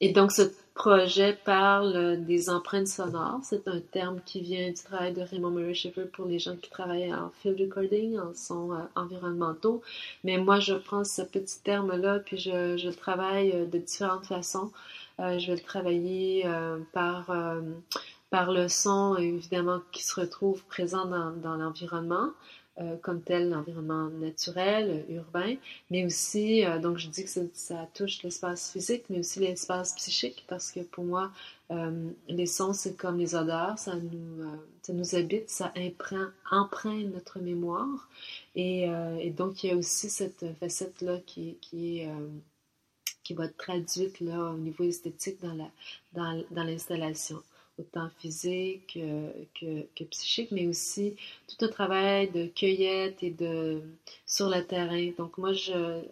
et 0.00 0.12
donc, 0.12 0.30
ce 0.32 0.42
projet 0.74 1.36
parle 1.44 2.24
des 2.24 2.50
empreintes 2.50 2.86
sonores. 2.86 3.40
C'est 3.42 3.66
un 3.66 3.80
terme 3.80 4.20
qui 4.24 4.40
vient 4.40 4.68
du 4.68 4.74
travail 4.74 5.12
de 5.12 5.22
Raymond 5.22 5.50
Murray 5.50 5.74
Schaeffer 5.74 6.04
pour 6.04 6.26
les 6.26 6.38
gens 6.38 6.54
qui 6.56 6.70
travaillent 6.70 7.12
en 7.12 7.30
field 7.42 7.60
recording, 7.60 8.16
en 8.16 8.32
sons 8.32 8.72
euh, 8.72 8.76
environnementaux. 8.94 9.82
Mais 10.22 10.38
moi, 10.38 10.60
je 10.60 10.74
prends 10.74 11.02
ce 11.02 11.22
petit 11.22 11.60
terme-là, 11.62 12.20
puis 12.20 12.38
je, 12.38 12.76
je, 12.76 12.86
le 12.86 12.94
travaille 12.94 13.50
euh, 13.50 13.66
de 13.66 13.78
différentes 13.78 14.26
façons. 14.26 14.70
Euh, 15.18 15.40
je 15.40 15.48
vais 15.48 15.56
le 15.56 15.62
travailler 15.64 16.46
par, 16.92 17.32
par 18.30 18.52
le 18.52 18.68
son, 18.68 19.16
évidemment, 19.16 19.80
qui 19.90 20.04
se 20.04 20.20
retrouve 20.20 20.62
présent 20.66 21.06
dans, 21.06 21.32
dans 21.32 21.56
l'environnement. 21.56 22.30
Euh, 22.80 22.96
comme 23.02 23.22
tel 23.22 23.50
l'environnement 23.50 24.08
naturel, 24.08 25.04
urbain, 25.08 25.56
mais 25.90 26.04
aussi, 26.04 26.64
euh, 26.64 26.78
donc 26.78 26.98
je 26.98 27.08
dis 27.08 27.24
que 27.24 27.30
ça, 27.52 27.88
touche 27.92 28.22
l'espace 28.22 28.70
physique, 28.70 29.06
mais 29.10 29.18
aussi 29.18 29.40
l'espace 29.40 29.94
psychique, 29.96 30.44
parce 30.46 30.70
que 30.70 30.80
pour 30.80 31.02
moi, 31.02 31.32
euh, 31.72 32.08
les 32.28 32.46
sons, 32.46 32.72
c'est 32.72 32.96
comme 32.96 33.18
les 33.18 33.34
odeurs, 33.34 33.76
ça 33.80 33.96
nous, 33.96 34.44
ça 34.82 34.92
nous 34.92 35.16
habite, 35.16 35.50
ça 35.50 35.72
imprègne, 35.74 36.28
emprunte 36.52 37.12
notre 37.12 37.40
mémoire, 37.40 38.08
et, 38.54 38.84
et, 39.20 39.30
donc 39.30 39.64
il 39.64 39.70
y 39.70 39.72
a 39.72 39.76
aussi 39.76 40.08
cette 40.08 40.46
facette-là 40.60 41.18
qui, 41.26 41.56
qui 41.60 41.98
est 42.00 42.08
qui 43.24 43.34
va 43.34 43.46
être 43.46 43.56
traduite 43.58 44.20
là, 44.20 44.52
au 44.52 44.56
niveau 44.56 44.84
esthétique 44.84 45.40
dans 45.42 46.62
l'installation 46.64 47.42
autant 47.78 48.08
physique 48.18 48.98
que, 49.60 49.84
que, 49.96 50.04
psychique, 50.04 50.50
mais 50.50 50.66
aussi 50.66 51.14
tout 51.46 51.64
un 51.64 51.68
travail 51.68 52.30
de 52.30 52.46
cueillette 52.46 53.22
et 53.22 53.30
de 53.30 53.80
sur 54.26 54.48
le 54.48 54.62
terrain. 54.64 55.10
Donc 55.16 55.38
moi, 55.38 55.52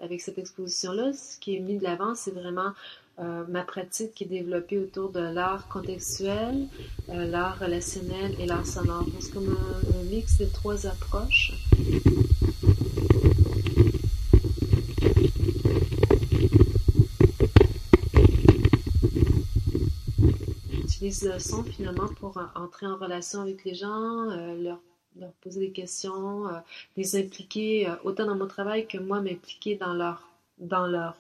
avec 0.03 0.21
cette 0.21 0.39
exposition-là, 0.39 1.13
ce 1.13 1.39
qui 1.39 1.57
est 1.57 1.61
mis 1.61 1.79
de 1.79 1.83
l'avant, 1.83 2.15
c'est 2.15 2.33
vraiment 2.33 2.73
euh, 3.19 3.45
ma 3.49 3.63
pratique 3.63 4.13
qui 4.15 4.25
est 4.25 4.27
développée 4.27 4.79
autour 4.79 5.11
de 5.11 5.21
l'art 5.21 5.69
contextuel, 5.69 6.69
euh, 7.09 7.25
l'art 7.27 7.59
relationnel 7.59 8.35
et 8.39 8.45
l'art 8.45 8.67
sonore. 8.67 9.07
C'est 9.21 9.33
comme 9.33 9.49
un, 9.49 9.99
un 9.99 10.03
mix 10.05 10.37
des 10.37 10.49
trois 10.49 10.87
approches. 10.87 11.53
J'utilise 21.07 21.33
le 21.33 21.39
son 21.39 21.63
finalement 21.63 22.09
pour 22.19 22.37
euh, 22.39 22.45
entrer 22.55 22.87
en 22.87 22.97
relation 22.97 23.41
avec 23.41 23.65
les 23.65 23.75
gens, 23.75 24.31
euh, 24.31 24.55
leur, 25.19 25.33
poser 25.41 25.61
des 25.61 25.71
questions, 25.71 26.49
euh, 26.49 26.59
les 26.97 27.17
impliquer 27.17 27.89
autant 28.05 28.27
dans 28.27 28.35
mon 28.35 28.47
travail 28.47 28.87
que 28.87 28.99
moi 28.99 29.21
m'impliquer 29.21 29.77
dans 29.77 29.95
leur, 29.95 30.29
dans 30.59 30.87
leur 30.87 31.17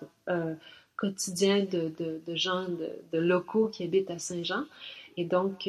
quotidien 0.97 1.61
de, 1.61 1.93
de, 1.99 2.21
de 2.27 2.37
gens, 2.37 2.65
de, 2.69 2.91
de, 3.13 3.19
locaux 3.19 3.69
qui 3.69 3.85
habitent 3.85 4.11
à 4.11 4.19
Saint-Jean. 4.19 4.65
Et 5.19 5.25
donc, 5.25 5.67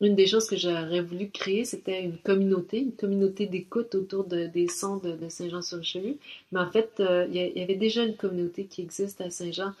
une 0.00 0.14
des 0.14 0.26
choses 0.26 0.48
que 0.48 0.56
j'aurais 0.56 1.02
voulu 1.02 1.28
créer, 1.28 1.66
c'était 1.66 2.02
une 2.02 2.16
communauté, 2.16 2.78
une 2.78 2.96
communauté 2.96 3.44
d'écoute 3.44 3.94
autour 3.94 4.24
de, 4.24 4.46
des 4.46 4.66
sons 4.66 4.96
de, 4.96 5.12
de 5.12 5.28
Saint-Jean-sur-Richelieu. 5.28 6.16
Mais 6.52 6.60
en 6.60 6.70
fait, 6.70 6.90
il 6.98 7.34
y, 7.34 7.60
avait 7.62 7.74
déjà 7.76 8.02
une 8.02 8.16
communauté 8.16 8.64
qui 8.64 8.80
existe 8.80 9.20
à 9.20 9.28
Saint-Jean 9.28 9.74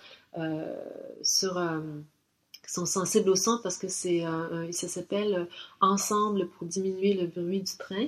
sur 1.22 1.58
sont 2.72 2.86
sensibles 2.86 3.30
au 3.30 3.36
son 3.36 3.58
parce 3.62 3.78
que 3.78 3.88
c'est 3.88 4.24
ça 4.72 4.88
s'appelle 4.88 5.34
euh, 5.34 5.44
Ensemble 5.80 6.48
pour 6.48 6.66
diminuer 6.66 7.14
le 7.14 7.26
bruit 7.26 7.60
du 7.60 7.76
train. 7.78 8.06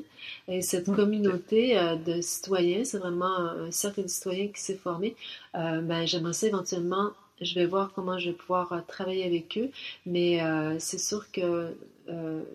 Et 0.49 0.63
cette 0.63 0.91
communauté 0.93 1.79
euh, 1.79 1.97
de 1.97 2.21
citoyens, 2.21 2.85
c'est 2.85 2.99
vraiment 2.99 3.37
un 3.37 3.71
cercle 3.71 4.03
de 4.03 4.09
citoyens 4.09 4.49
qui 4.49 4.61
s'est 4.61 4.77
formé. 4.77 5.17
Euh, 5.55 5.81
ben, 5.81 6.07
j'aimerais 6.07 6.33
ça 6.33 6.47
éventuellement, 6.47 7.11
je 7.41 7.55
vais 7.55 7.67
voir 7.67 7.93
comment 7.95 8.19
je 8.19 8.31
vais 8.31 8.37
pouvoir 8.37 8.85
travailler 8.87 9.25
avec 9.25 9.57
eux, 9.57 9.71
mais 10.05 10.41
c'est 10.79 10.99
sûr 10.99 11.31
que 11.33 11.75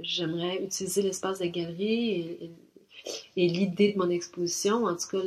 j'aimerais 0.01 0.61
utiliser 0.63 1.01
l'espace 1.01 1.39
de 1.39 1.45
galerie 1.45 2.11
et, 2.11 2.51
et 3.35 3.47
l'idée 3.47 3.93
de 3.93 3.97
mon 3.97 4.09
exposition, 4.09 4.85
en 4.85 4.95
tout 4.95 5.07
cas 5.09 5.23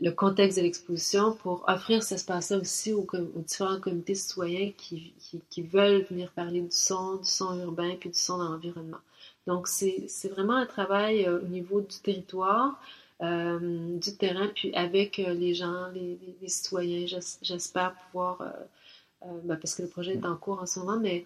le 0.00 0.10
contexte 0.10 0.58
de 0.58 0.62
l'exposition 0.62 1.32
pour 1.32 1.64
offrir 1.68 2.02
cet 2.02 2.18
espace-là 2.18 2.58
aussi 2.58 2.92
aux, 2.92 3.06
différents 3.36 3.80
comités 3.80 4.14
citoyens 4.14 4.72
qui, 4.76 5.12
veulent 5.62 6.04
venir 6.10 6.30
parler 6.32 6.62
du 6.62 6.70
son, 6.70 7.16
du 7.16 7.28
son 7.28 7.58
urbain, 7.60 7.94
puis 8.00 8.10
du 8.10 8.18
son 8.18 8.38
dans 8.38 8.48
l'environnement. 8.48 8.98
Donc, 9.46 9.68
c'est 9.68 10.28
vraiment 10.30 10.56
un 10.56 10.66
travail 10.66 11.26
euh, 11.26 11.40
au 11.40 11.46
niveau 11.46 11.80
du 11.80 11.98
territoire, 11.98 12.80
euh, 13.20 13.98
du 13.98 14.16
terrain, 14.16 14.48
puis 14.54 14.74
avec 14.74 15.18
euh, 15.18 15.34
les 15.34 15.54
gens, 15.54 15.88
les, 15.94 16.18
les, 16.40 16.48
citoyens. 16.48 17.06
J'espère 17.42 17.94
pouvoir, 17.94 18.42
ben, 19.44 19.56
parce 19.56 19.74
que 19.74 19.82
le 19.82 19.88
projet 19.88 20.14
est 20.14 20.24
en 20.24 20.36
cours 20.36 20.62
en 20.62 20.66
ce 20.66 20.80
moment, 20.80 20.98
mais 20.98 21.24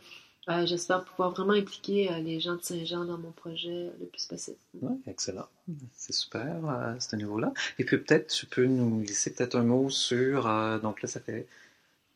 euh, 0.51 0.67
j'espère 0.67 1.05
pouvoir 1.05 1.31
vraiment 1.31 1.55
impliquer 1.55 2.13
euh, 2.13 2.19
les 2.19 2.39
gens 2.39 2.55
de 2.55 2.63
Saint-Jean 2.63 3.05
dans 3.07 3.17
mon 3.17 3.31
projet 3.31 3.91
le 3.99 4.07
plus 4.07 4.27
possible. 4.27 4.59
Oui, 4.83 4.93
excellent. 5.07 5.47
C'est 5.97 6.13
super 6.13 6.67
à 6.69 7.01
ce 7.01 7.17
niveau-là. 7.17 7.53
Et 7.79 7.85
puis 7.85 7.97
peut-être 7.97 8.27
tu 8.27 8.45
peux 8.45 8.67
nous 8.67 9.01
glisser 9.01 9.33
peut-être 9.33 9.57
un 9.57 9.63
mot 9.63 9.89
sur, 9.89 10.47
euh, 10.47 10.79
donc 10.79 11.01
là 11.01 11.09
ça 11.09 11.21
fait 11.21 11.47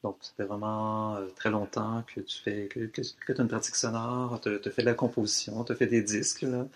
donc, 0.05 0.17
ça 0.21 0.31
fait 0.37 0.45
vraiment 0.45 1.17
euh, 1.17 1.27
très 1.35 1.51
longtemps 1.51 2.05
que 2.15 2.21
tu 2.21 2.39
fais 2.39 2.69
que, 2.69 2.87
que, 2.87 3.03
que 3.27 3.33
as 3.33 3.43
une 3.43 3.49
pratique 3.49 3.75
sonore, 3.75 4.41
tu 4.41 4.49
as 4.49 4.71
fait 4.71 4.83
de 4.83 4.87
la 4.87 4.95
composition, 4.95 5.65
tu 5.65 5.73
as 5.73 5.75
fait 5.75 5.89
des 5.89 6.03
disques. 6.03 6.43
Là. 6.43 6.69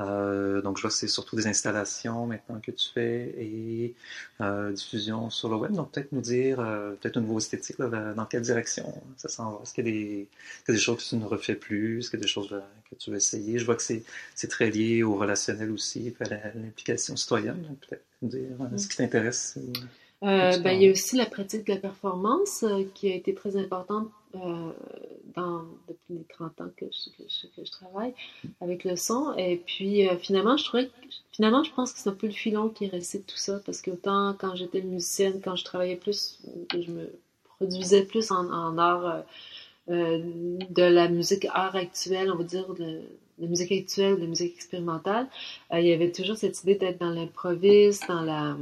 Euh, 0.00 0.62
donc, 0.62 0.78
je 0.78 0.82
vois 0.82 0.90
que 0.90 0.96
c'est 0.96 1.06
surtout 1.06 1.36
des 1.36 1.46
installations 1.46 2.26
maintenant 2.26 2.58
que 2.58 2.70
tu 2.70 2.88
fais 2.94 3.34
et 3.36 3.94
euh, 4.40 4.72
diffusion 4.72 5.28
sur 5.28 5.50
le 5.50 5.56
web. 5.56 5.72
Donc, 5.72 5.92
peut-être 5.92 6.10
nous 6.12 6.22
dire, 6.22 6.58
euh, 6.60 6.92
peut-être 6.92 7.16
une 7.16 7.24
nouveau 7.24 7.38
esthétique, 7.38 7.78
là, 7.78 8.14
dans 8.14 8.24
quelle 8.24 8.42
direction 8.42 8.94
ça 9.18 9.28
s'en 9.28 9.52
va. 9.52 9.62
Est-ce 9.62 9.74
qu'il 9.74 9.86
y, 9.86 10.26
a 10.68 10.72
des, 10.72 10.78
choses 10.78 11.04
que 11.04 11.08
tu 11.10 11.16
ne 11.16 11.26
refais 11.26 11.56
plus? 11.56 11.98
Est-ce 11.98 12.10
qu'il 12.10 12.18
y 12.18 12.22
a 12.22 12.24
des 12.24 12.28
choses 12.28 12.48
que 12.90 12.94
tu 12.94 13.10
veux 13.10 13.16
essayer? 13.18 13.58
Je 13.58 13.66
vois 13.66 13.76
que 13.76 13.82
c'est 13.82 14.48
très 14.48 14.70
lié 14.70 15.02
au 15.02 15.16
relationnel 15.16 15.70
aussi, 15.70 16.14
à 16.20 16.28
l'implication 16.54 17.14
citoyenne. 17.14 17.60
Donc, 17.60 17.78
peut-être 17.86 18.04
nous 18.22 18.30
dire 18.30 18.78
ce 18.78 18.88
qui 18.88 18.96
t'intéresse. 18.96 19.58
Euh, 20.22 20.58
ben, 20.58 20.72
il 20.72 20.82
y 20.82 20.88
a 20.88 20.90
aussi 20.90 21.16
la 21.16 21.24
pratique 21.24 21.66
de 21.66 21.72
la 21.72 21.80
performance 21.80 22.62
euh, 22.62 22.84
qui 22.94 23.10
a 23.10 23.14
été 23.14 23.34
très 23.34 23.56
importante 23.56 24.10
euh, 24.34 24.70
dans, 25.34 25.62
depuis 25.88 26.14
les 26.14 26.24
30 26.28 26.60
ans 26.60 26.70
que 26.76 26.84
je, 26.92 27.48
que, 27.48 27.64
je, 27.64 27.70
travaille 27.70 28.12
avec 28.60 28.84
le 28.84 28.96
son. 28.96 29.34
Et 29.38 29.56
puis 29.56 30.06
finalement, 30.18 30.58
je 30.58 30.64
trouvais 30.64 30.90
finalement, 31.32 31.64
je 31.64 31.72
pense 31.72 31.92
que 31.92 31.98
c'est 31.98 32.10
un 32.10 32.14
peu 32.14 32.26
le 32.26 32.34
filon 32.34 32.68
qui 32.68 32.84
est 32.84 32.88
resté 32.88 33.18
de 33.18 33.24
tout 33.24 33.38
ça 33.38 33.60
parce 33.64 33.80
qu'autant 33.80 34.34
quand 34.38 34.54
j'étais 34.56 34.82
musicienne, 34.82 35.40
quand 35.42 35.56
je 35.56 35.64
travaillais 35.64 35.96
plus, 35.96 36.38
que 36.68 36.82
je 36.82 36.90
me 36.90 37.10
produisais 37.56 38.04
plus 38.04 38.30
en, 38.30 38.52
en 38.52 38.76
art 38.76 39.24
de 39.88 40.82
la 40.82 41.08
musique 41.08 41.46
art 41.46 41.76
actuelle, 41.76 42.30
on 42.30 42.36
va 42.36 42.44
dire 42.44 42.72
de, 42.74 43.00
la 43.38 43.46
musique 43.46 43.72
actuelle, 43.72 44.16
de 44.16 44.20
la 44.20 44.26
musique 44.26 44.54
expérimentale, 44.54 45.28
il 45.72 45.86
y 45.86 45.94
avait 45.94 46.12
toujours 46.12 46.36
cette 46.36 46.62
idée 46.62 46.74
d'être 46.74 47.00
dans 47.00 47.10
l'improviste, 47.10 48.06
dans 48.06 48.20
la 48.20 48.54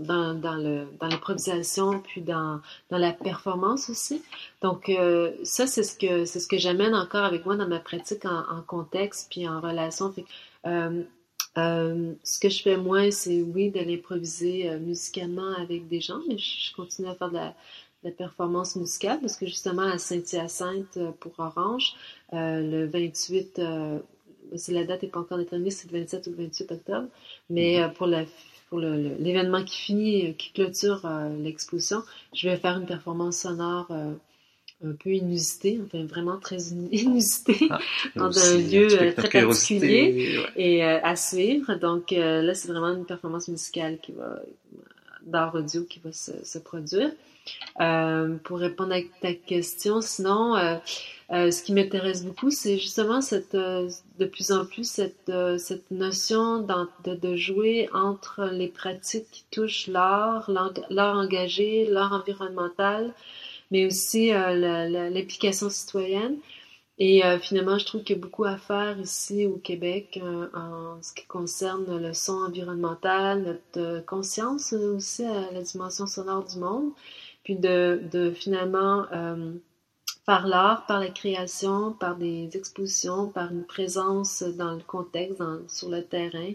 dans, 0.00 0.34
dans, 0.34 0.56
le, 0.56 0.86
dans 1.00 1.08
l'improvisation, 1.08 2.00
puis 2.00 2.20
dans, 2.20 2.60
dans 2.90 2.98
la 2.98 3.12
performance 3.12 3.90
aussi. 3.90 4.22
Donc, 4.62 4.88
euh, 4.88 5.32
ça, 5.42 5.66
c'est 5.66 5.82
ce 5.82 5.96
que, 5.96 6.24
c'est 6.24 6.40
ce 6.40 6.48
que 6.48 6.58
j'amène 6.58 6.94
encore 6.94 7.24
avec 7.24 7.44
moi 7.46 7.56
dans 7.56 7.68
ma 7.68 7.80
pratique 7.80 8.24
en, 8.24 8.44
en 8.50 8.62
contexte, 8.62 9.30
puis 9.30 9.48
en 9.48 9.60
relation. 9.60 10.12
Fait, 10.12 10.24
euh, 10.66 11.02
euh, 11.56 12.14
ce 12.24 12.40
que 12.40 12.48
je 12.48 12.62
fais 12.62 12.76
moins, 12.76 13.10
c'est 13.10 13.40
oui, 13.42 13.70
de 13.70 13.78
l'improviser 13.80 14.68
euh, 14.68 14.78
musicalement 14.78 15.54
avec 15.54 15.86
des 15.88 16.00
gens, 16.00 16.20
mais 16.28 16.36
je, 16.36 16.74
continue 16.74 17.08
à 17.08 17.14
faire 17.14 17.30
de 17.30 17.34
la, 17.34 17.54
performance 18.18 18.76
musicale 18.76 19.18
parce 19.22 19.38
que 19.38 19.46
justement 19.46 19.80
à 19.80 19.96
Saint-Hyacinthe 19.96 20.98
euh, 20.98 21.10
pour 21.12 21.32
Orange, 21.38 21.94
le 22.32 22.84
28, 22.84 23.62
c'est 24.56 24.72
la 24.72 24.84
date 24.84 25.04
n'est 25.04 25.08
pas 25.08 25.20
encore 25.20 25.38
déterminée, 25.38 25.70
c'est 25.70 25.90
le 25.90 26.00
27 26.00 26.26
ou 26.26 26.30
le 26.32 26.36
28 26.44 26.72
octobre, 26.72 27.08
mais 27.48 27.78
mm-hmm. 27.78 27.92
pour 27.94 28.06
la 28.06 28.26
pour 28.74 28.80
l'événement 28.80 29.62
qui 29.62 29.78
finit, 29.78 30.26
euh, 30.26 30.32
qui 30.32 30.50
clôture 30.52 31.02
euh, 31.04 31.28
l'exposition, 31.38 32.02
je 32.34 32.48
vais 32.48 32.56
faire 32.56 32.76
une 32.76 32.86
performance 32.86 33.36
sonore 33.36 33.86
euh, 33.92 34.10
un 34.84 34.92
peu 34.94 35.10
inusitée, 35.10 35.80
enfin 35.84 36.04
vraiment 36.06 36.38
très 36.38 36.56
inusitée, 36.90 37.68
ah, 37.70 37.78
dans 38.16 38.36
un 38.36 38.58
lieu 38.58 38.88
très 39.14 39.44
particulier 39.44 40.40
et 40.56 40.82
à 40.82 41.14
suivre. 41.14 41.76
Donc 41.76 42.10
là, 42.10 42.52
c'est 42.54 42.66
vraiment 42.66 42.92
une 42.92 43.06
performance 43.06 43.46
musicale 43.46 43.98
qui 44.02 44.10
va, 44.10 44.40
d'art 45.24 45.54
audio 45.54 45.84
qui 45.84 46.00
va 46.00 46.10
se, 46.10 46.32
se 46.44 46.58
produire. 46.58 47.12
pour 48.42 48.58
répondre 48.58 48.92
à 48.92 48.98
ta 49.20 49.34
question, 49.34 50.00
sinon, 50.00 50.56
euh, 51.32 51.50
ce 51.50 51.62
qui 51.62 51.72
m'intéresse 51.72 52.24
beaucoup, 52.24 52.50
c'est 52.50 52.76
justement 52.76 53.22
cette, 53.22 53.54
euh, 53.54 53.88
de 54.18 54.26
plus 54.26 54.52
en 54.52 54.66
plus 54.66 54.88
cette, 54.88 55.30
euh, 55.30 55.56
cette 55.56 55.90
notion 55.90 56.58
de, 56.58 57.14
de, 57.14 57.34
jouer 57.34 57.88
entre 57.94 58.44
les 58.52 58.68
pratiques 58.68 59.30
qui 59.30 59.44
touchent 59.50 59.86
l'art, 59.86 60.50
l'art 60.90 61.16
engagé, 61.16 61.86
l'art 61.86 62.12
environnemental, 62.12 63.14
mais 63.70 63.86
aussi 63.86 64.28
l'implication 64.30 65.70
citoyenne. 65.70 66.36
Et 66.98 67.22
finalement, 67.40 67.76
je 67.78 67.86
trouve 67.86 68.04
qu'il 68.04 68.16
y 68.16 68.18
a 68.18 68.22
beaucoup 68.22 68.44
à 68.44 68.56
faire 68.56 69.00
ici 69.00 69.46
au 69.46 69.56
Québec 69.56 70.20
en 70.54 71.02
ce 71.02 71.12
qui 71.12 71.24
concerne 71.26 72.00
le 72.00 72.12
son 72.12 72.34
environnemental, 72.34 73.42
notre 73.42 74.04
conscience 74.04 74.72
aussi 74.74 75.24
à 75.24 75.50
la 75.50 75.62
dimension 75.62 76.06
sonore 76.06 76.44
du 76.44 76.58
monde, 76.58 76.92
puis 77.42 77.56
de, 77.56 78.00
de 78.12 78.30
finalement 78.30 79.06
par 80.26 80.46
l'art, 80.46 80.86
par 80.86 81.00
la 81.00 81.08
création, 81.08 81.92
par 81.92 82.16
des 82.16 82.48
expositions, 82.54 83.28
par 83.28 83.52
une 83.52 83.64
présence 83.64 84.42
dans 84.42 84.72
le 84.72 84.80
contexte, 84.80 85.38
dans, 85.38 85.58
sur 85.68 85.90
le 85.90 86.02
terrain. 86.02 86.52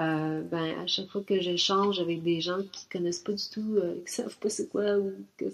Euh, 0.00 0.42
ben, 0.42 0.74
à 0.82 0.88
chaque 0.88 1.08
fois 1.08 1.22
que 1.22 1.40
j'échange 1.40 2.00
avec 2.00 2.24
des 2.24 2.40
gens 2.40 2.58
qui 2.72 2.86
connaissent 2.88 3.20
pas 3.20 3.32
du 3.32 3.44
tout, 3.52 3.76
euh, 3.76 3.94
qui 4.04 4.12
savent 4.12 4.36
pas 4.38 4.48
c'est 4.48 4.68
quoi 4.68 4.98
ou 4.98 5.12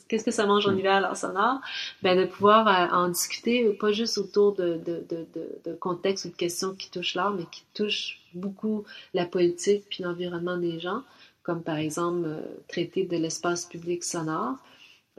qu'est-ce 0.09 0.25
que 0.25 0.31
ça 0.31 0.47
mange 0.47 0.67
en 0.67 0.73
mm. 0.73 0.79
hiver 0.79 0.93
à 0.95 1.01
l'art 1.01 1.17
sonore, 1.17 1.61
ben, 2.03 2.19
de 2.19 2.25
pouvoir 2.25 2.67
euh, 2.67 2.97
en 2.97 3.09
discuter, 3.09 3.69
pas 3.75 3.93
juste 3.93 4.17
autour 4.17 4.55
de, 4.55 4.81
de, 4.87 5.05
de, 5.11 5.27
de, 5.67 5.75
contextes 5.75 6.25
ou 6.25 6.29
de 6.31 6.37
questions 6.37 6.75
qui 6.75 6.91
touchent 6.91 7.15
l'art, 7.15 7.33
mais 7.33 7.45
qui 7.53 7.65
touchent 7.75 8.21
beaucoup 8.33 8.85
la 9.13 9.27
politique 9.27 9.85
puis 9.91 10.03
l'environnement 10.03 10.57
des 10.57 10.81
gens, 10.81 11.03
comme 11.43 11.63
par 11.63 11.77
exemple 11.77 12.23
euh, 12.25 12.41
traiter 12.69 13.05
de 13.05 13.19
l'espace 13.19 13.67
public 13.67 14.03
sonore. 14.03 14.57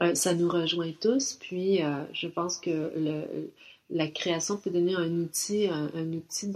Euh, 0.02 0.14
ça 0.14 0.34
nous 0.34 0.48
rejoint 0.48 0.92
tous. 1.00 1.38
Puis, 1.40 1.82
euh, 1.82 2.04
je 2.12 2.26
pense 2.26 2.58
que 2.58 2.92
la 3.90 4.08
création 4.08 4.56
peut 4.56 4.70
donner 4.70 4.94
un 4.94 5.10
outil, 5.20 5.68
un, 5.68 6.12
outil 6.12 6.52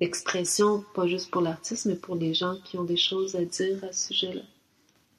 d'expression, 0.00 0.84
pas 0.94 1.06
juste 1.06 1.30
pour 1.30 1.40
l'artiste, 1.40 1.86
mais 1.86 1.94
pour 1.94 2.16
les 2.16 2.34
gens 2.34 2.56
qui 2.64 2.78
ont 2.78 2.84
des 2.84 2.96
choses 2.96 3.36
à 3.36 3.44
dire 3.44 3.84
à 3.84 3.92
ce 3.92 4.08
sujet-là. 4.08 4.42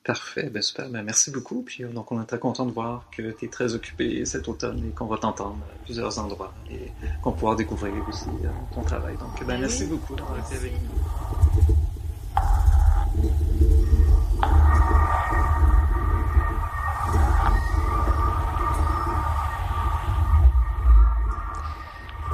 Parfait, 0.05 0.51
ben 0.51 0.61
super, 0.61 0.87
ben 0.89 1.01
merci 1.01 1.31
beaucoup. 1.31 1.63
Puis 1.63 1.83
donc 1.83 2.11
on 2.11 2.21
est 2.21 2.25
très 2.25 2.37
content 2.37 2.67
de 2.67 2.71
voir 2.71 3.09
que 3.09 3.31
tu 3.31 3.45
es 3.45 3.47
très 3.47 3.73
occupé 3.73 4.23
cet 4.25 4.47
automne 4.47 4.87
et 4.87 4.91
qu'on 4.91 5.07
va 5.07 5.17
t'entendre 5.17 5.57
à 5.73 5.83
plusieurs 5.83 6.19
endroits 6.19 6.53
et 6.69 6.91
qu'on 7.23 7.31
pourra 7.31 7.55
découvrir 7.55 7.91
aussi 8.07 8.29
euh, 8.43 8.47
ton 8.75 8.83
travail. 8.83 9.17
Donc 9.17 9.39
ben, 9.39 9.47
ben 9.47 9.61
merci 9.61 9.85
beaucoup 9.85 10.15
d'avoir 10.15 10.37
été 10.45 10.57
avec 10.57 10.73
nous. 10.73 11.01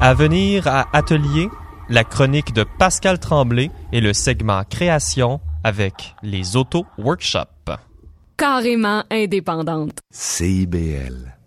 À 0.03 0.15
venir 0.15 0.65
à 0.65 0.87
Atelier, 0.93 1.47
la 1.87 2.03
chronique 2.03 2.53
de 2.53 2.65
Pascal 2.79 3.19
Tremblay 3.19 3.69
et 3.91 4.01
le 4.01 4.13
segment 4.13 4.63
Création 4.63 5.39
avec 5.63 6.15
les 6.23 6.55
Auto 6.55 6.87
Workshop. 6.97 7.45
Carrément 8.35 9.03
indépendante. 9.11 9.99
CIBL. 10.09 11.40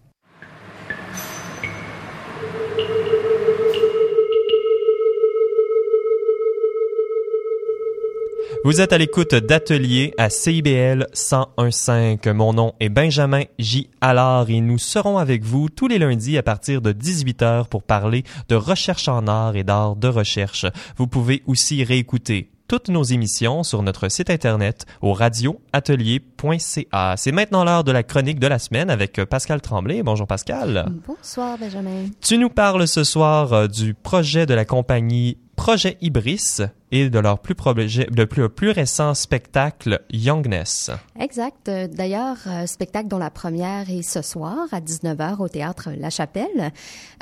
Vous 8.67 8.81
êtes 8.81 8.95
à 8.95 8.99
l'écoute 8.99 9.35
d'Atelier 9.35 10.15
à 10.17 10.31
CIBL 10.31 11.07
1015. 11.13 12.17
Mon 12.35 12.55
nom 12.55 12.73
est 12.81 12.89
Benjamin 12.89 13.43
J. 13.59 13.91
Allard 14.01 14.49
et 14.49 14.63
nous 14.63 14.79
serons 14.79 15.19
avec 15.19 15.45
vous 15.45 15.69
tous 15.69 15.87
les 15.87 15.99
lundis 15.99 16.39
à 16.39 16.43
partir 16.43 16.81
de 16.81 16.91
18h 16.91 17.69
pour 17.69 17.83
parler 17.83 18.25
de 18.49 18.55
recherche 18.55 19.07
en 19.07 19.27
art 19.27 19.55
et 19.55 19.65
d'art 19.65 19.97
de 19.97 20.09
recherche. 20.09 20.65
Vous 20.97 21.07
pouvez 21.07 21.43
aussi 21.47 21.85
réécouter 21.85 22.53
toutes 22.67 22.89
nos 22.89 23.03
émissions 23.03 23.65
sur 23.65 23.83
notre 23.83 24.09
site 24.09 24.31
internet 24.31 24.87
au 25.03 25.13
radioatelier.ca. 25.13 27.17
C'est 27.19 27.33
maintenant 27.33 27.65
l'heure 27.65 27.85
de 27.85 27.93
la 27.93 28.03
chronique 28.03 28.41
de 28.41 28.47
la 28.47 28.59
semaine 28.59 28.89
avec 28.89 29.23
Pascal 29.27 29.61
Tremblay. 29.61 30.03
Bonjour 30.03 30.27
Pascal. 30.27 30.87
Bonsoir 31.07 31.59
Benjamin. 31.59 32.07
Tu 32.23 32.39
nous 32.39 32.49
parles 32.49 32.89
ce 32.89 33.05
soir 33.05 33.53
euh, 33.53 33.67
du 33.67 33.93
projet 33.93 34.47
de 34.47 34.55
la 34.55 34.65
compagnie 34.65 35.37
Projet 35.57 35.99
Ibris 36.01 36.63
et 36.95 37.11
de 37.11 37.19
leur 37.19 37.41
plus, 37.41 38.71
récent 38.71 39.15
spectacle 39.15 40.01
Youngness. 40.13 40.93
Exact. 41.19 41.69
D'ailleurs, 41.93 42.37
euh, 42.47 42.67
spectacle 42.67 43.09
dont 43.09 43.19
la 43.19 43.31
première 43.31 43.91
est 43.91 44.03
ce 44.03 44.23
soir 44.23 44.69
à 44.71 44.81
19h 44.81 45.43
au 45.43 45.49
théâtre 45.49 45.89
La 45.99 46.11
Chapelle. 46.11 46.73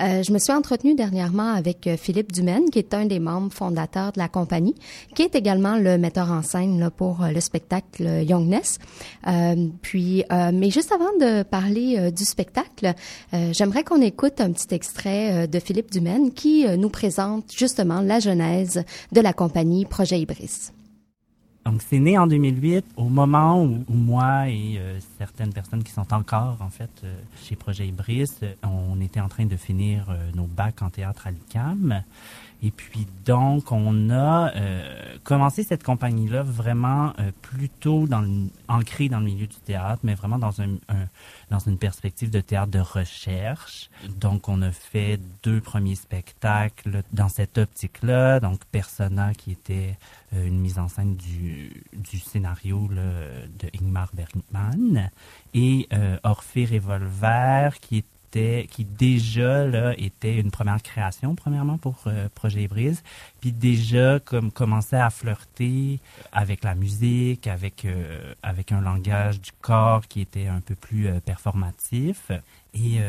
Euh, 0.03 0.23
je 0.23 0.31
me 0.31 0.39
suis 0.39 0.53
entretenue 0.53 0.95
dernièrement 0.95 1.55
avec 1.55 1.87
euh, 1.87 1.97
Philippe 1.97 2.33
Dumaine, 2.33 2.69
qui 2.69 2.81
est 2.81 2.93
un 2.93 3.07
des 3.07 3.19
membres 3.19 3.51
fondateurs 3.51 4.13
de 4.13 4.19
la 4.19 4.29
compagnie, 4.29 4.75
qui 5.15 5.23
est 5.23 5.35
également 5.35 5.79
le 5.79 5.97
metteur 5.97 6.31
en 6.31 6.43
scène 6.43 6.91
pour 6.95 7.25
le 7.33 7.41
spectacle 7.41 8.05
Youngness. 8.29 8.79
Euh, 9.27 9.69
puis, 9.81 10.25
mais 10.53 10.71
juste 10.71 10.93
avant 10.93 11.13
de 11.19 11.45
parler 11.45 12.11
du 12.11 12.25
spectacle, 12.25 12.93
j'aimerais 13.53 13.85
qu'on 13.85 14.03
écoute 14.03 14.41
un 14.41 14.53
petit 14.53 14.75
extrait 14.75 15.47
de 15.49 15.59
Philippe 15.59 15.91
Dumaine 15.91 16.33
qui 16.33 16.67
nous 16.77 16.89
présente 16.91 17.53
justement 17.57 18.01
la 18.01 18.21
genèse 18.21 18.85
de 19.13 19.21
la 19.21 19.33
compagnie 19.33 19.62
Projet 19.89 20.21
Ibris. 20.21 20.73
Donc, 21.65 21.81
c'est 21.81 22.01
né 22.01 22.19
en 22.19 22.27
2008, 22.27 22.85
au 22.97 23.09
moment 23.09 23.63
où, 23.63 23.85
moi 23.89 24.49
et 24.49 24.79
euh, 24.79 24.99
certaines 25.19 25.53
personnes 25.53 25.85
qui 25.85 25.93
sont 25.93 26.13
encore, 26.13 26.57
en 26.61 26.71
fait, 26.71 26.91
euh, 27.05 27.15
chez 27.43 27.55
Projet 27.55 27.87
Ibris, 27.87 28.31
on 28.65 29.01
était 29.01 29.21
en 29.21 29.29
train 29.29 29.47
de 29.47 29.57
finir 29.57 30.07
euh, 30.11 30.31
nos 30.35 30.47
bacs 30.47 30.83
en 30.83 30.91
théâtre 30.91 31.29
à 31.29 31.31
l'UQAM. 31.31 32.03
Et 32.65 32.71
puis 32.71 33.09
donc, 33.25 33.73
on 33.73 34.11
a 34.11 34.53
euh, 34.55 35.17
commencé 35.25 35.65
cette 35.65 35.83
compagnie-là 35.83 36.45
vraiment 36.45 37.13
euh, 37.19 37.33
plutôt 37.43 38.07
dans 38.07 38.21
le, 38.21 38.29
ancrée 38.69 39.09
dans 39.09 39.19
le 39.19 39.25
milieu 39.25 39.49
du 39.49 39.57
théâtre, 39.57 40.01
mais 40.05 40.15
vraiment 40.15 40.39
dans 40.39 40.63
un, 40.63 40.77
dans 41.51 41.59
une 41.59 41.77
perspective 41.77 42.31
de 42.31 42.41
théâtre 42.41 42.71
de 42.71 42.79
recherche. 42.79 43.91
Donc, 44.21 44.49
on 44.49 44.63
a 44.63 44.71
fait 44.71 45.19
deux 45.43 45.61
premiers 45.61 45.97
spectacles 45.97 47.03
dans 47.13 47.29
cette 47.29 47.59
optique-là. 47.59 48.39
Donc, 48.39 48.65
Persona, 48.67 49.35
qui 49.35 49.51
était 49.51 49.99
une 50.33 50.61
mise 50.61 50.79
en 50.79 50.89
scène 50.89 51.17
du, 51.17 51.85
du 51.93 52.19
scénario 52.19 52.89
là, 52.89 53.03
de 53.59 53.69
Ingmar 53.81 54.11
Bergman, 54.15 55.11
et 55.55 55.89
Orphée 56.23 56.65
Revolver, 56.65 57.79
qui 57.81 57.99
est 57.99 58.05
qui 58.33 58.85
déjà 58.85 59.67
là 59.67 59.95
était 59.99 60.37
une 60.39 60.51
première 60.51 60.83
création 60.83 61.35
premièrement 61.35 61.77
pour 61.77 61.97
euh, 62.07 62.29
Projet 62.35 62.67
Brise, 62.67 63.03
puis 63.41 63.53
déjà 63.53 64.21
comme 64.21 64.51
commençait 64.51 64.97
à 64.97 65.11
flirter 65.11 66.01
avec 66.33 66.65
la 66.65 66.75
musique, 66.75 67.47
avec 67.47 67.85
euh, 67.85 68.33
avec 68.43 68.73
un 68.73 68.81
langage 68.81 69.41
du 69.41 69.51
corps 69.61 70.07
qui 70.09 70.21
était 70.23 70.47
un 70.47 70.61
peu 70.61 70.75
plus 70.75 71.09
euh, 71.09 71.21
performatif. 71.21 72.31
Et 72.75 73.01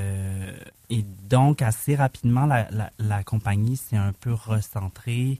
et 0.89 1.05
donc 1.29 1.61
assez 1.61 1.95
rapidement 1.95 2.45
la, 2.45 2.69
la, 2.69 2.91
la 2.99 3.23
compagnie 3.23 3.77
s'est 3.77 3.95
un 3.95 4.11
peu 4.11 4.33
recentrée 4.33 5.39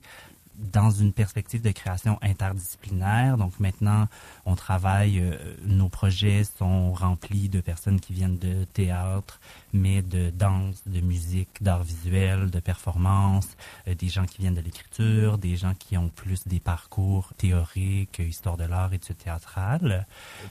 dans 0.56 0.90
une 0.90 1.12
perspective 1.12 1.62
de 1.62 1.70
création 1.70 2.18
interdisciplinaire. 2.22 3.36
Donc 3.36 3.58
maintenant, 3.60 4.06
on 4.46 4.54
travaille, 4.54 5.20
euh, 5.20 5.36
nos 5.64 5.88
projets 5.88 6.44
sont 6.44 6.92
remplis 6.92 7.48
de 7.48 7.60
personnes 7.60 8.00
qui 8.00 8.12
viennent 8.12 8.38
de 8.38 8.64
théâtre, 8.64 9.40
mais 9.72 10.02
de 10.02 10.30
danse, 10.30 10.82
de 10.86 11.00
musique, 11.00 11.62
d'art 11.62 11.82
visuel, 11.82 12.50
de 12.50 12.60
performance, 12.60 13.48
euh, 13.88 13.94
des 13.94 14.08
gens 14.08 14.26
qui 14.26 14.42
viennent 14.42 14.54
de 14.54 14.60
l'écriture, 14.60 15.38
des 15.38 15.56
gens 15.56 15.74
qui 15.78 15.96
ont 15.96 16.08
plus 16.08 16.46
des 16.46 16.60
parcours 16.60 17.32
théoriques, 17.36 18.20
histoire 18.20 18.56
de 18.56 18.64
l'art, 18.64 18.92
études 18.92 19.18
théâtrales. 19.18 20.06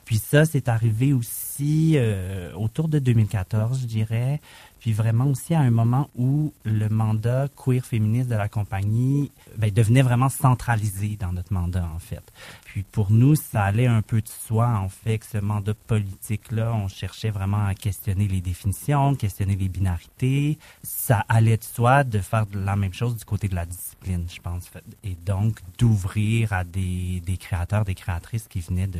Puis 0.05 0.17
ça, 0.17 0.45
c'est 0.45 0.67
arrivé 0.67 1.13
aussi 1.13 1.93
euh, 1.95 2.53
autour 2.53 2.87
de 2.87 2.99
2014, 2.99 3.81
je 3.81 3.85
dirais, 3.85 4.41
puis 4.83 4.91
vraiment 4.91 5.27
aussi 5.27 5.53
à 5.53 5.61
un 5.61 5.71
moment 5.71 6.09
où 6.13 6.51
le 6.65 6.89
mandat 6.89 7.47
queer 7.55 7.85
féministe 7.85 8.27
de 8.27 8.35
la 8.35 8.49
compagnie 8.49 9.31
ben, 9.55 9.71
devenait 9.71 10.01
vraiment 10.01 10.27
centralisé 10.27 11.15
dans 11.17 11.31
notre 11.31 11.53
mandat, 11.53 11.89
en 11.95 11.99
fait. 11.99 12.21
Puis 12.65 12.83
pour 12.83 13.09
nous, 13.09 13.35
ça 13.35 13.63
allait 13.63 13.87
un 13.87 14.01
peu 14.01 14.19
de 14.19 14.27
soi, 14.27 14.67
en 14.67 14.89
fait, 14.89 15.19
que 15.19 15.25
ce 15.25 15.37
mandat 15.37 15.73
politique-là, 15.87 16.73
on 16.73 16.89
cherchait 16.89 17.29
vraiment 17.29 17.65
à 17.65 17.75
questionner 17.75 18.27
les 18.27 18.41
définitions, 18.41 19.15
questionner 19.15 19.55
les 19.55 19.69
binarités. 19.69 20.57
Ça 20.83 21.23
allait 21.29 21.55
de 21.55 21.63
soi 21.63 22.03
de 22.03 22.19
faire 22.19 22.45
la 22.53 22.75
même 22.75 22.93
chose 22.93 23.15
du 23.15 23.23
côté 23.23 23.47
de 23.47 23.55
la 23.55 23.65
discipline, 23.65 24.25
je 24.29 24.41
pense. 24.41 24.69
Et 25.05 25.15
donc, 25.25 25.61
d'ouvrir 25.77 26.51
à 26.51 26.65
des, 26.65 27.21
des 27.25 27.37
créateurs, 27.37 27.85
des 27.85 27.95
créatrices 27.95 28.49
qui 28.49 28.59
venaient 28.59 28.87
de 28.87 28.99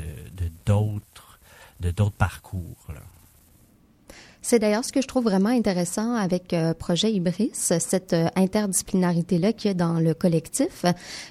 d'autres 0.66 1.40
de 1.82 1.92
d'autres 1.92 2.16
parcours. 2.16 2.78
Là. 2.88 3.02
C'est 4.46 4.60
d'ailleurs 4.60 4.84
ce 4.84 4.92
que 4.92 5.02
je 5.02 5.08
trouve 5.08 5.24
vraiment 5.24 5.48
intéressant 5.48 6.16
avec 6.16 6.52
euh, 6.52 6.74
Projet 6.74 7.14
Ibris, 7.14 7.52
cette 7.54 8.12
euh, 8.12 8.28
interdisciplinarité-là 8.36 9.54
qu'il 9.54 9.70
y 9.70 9.72
a 9.72 9.74
dans 9.74 10.02
le 10.02 10.14
collectif. 10.14 10.84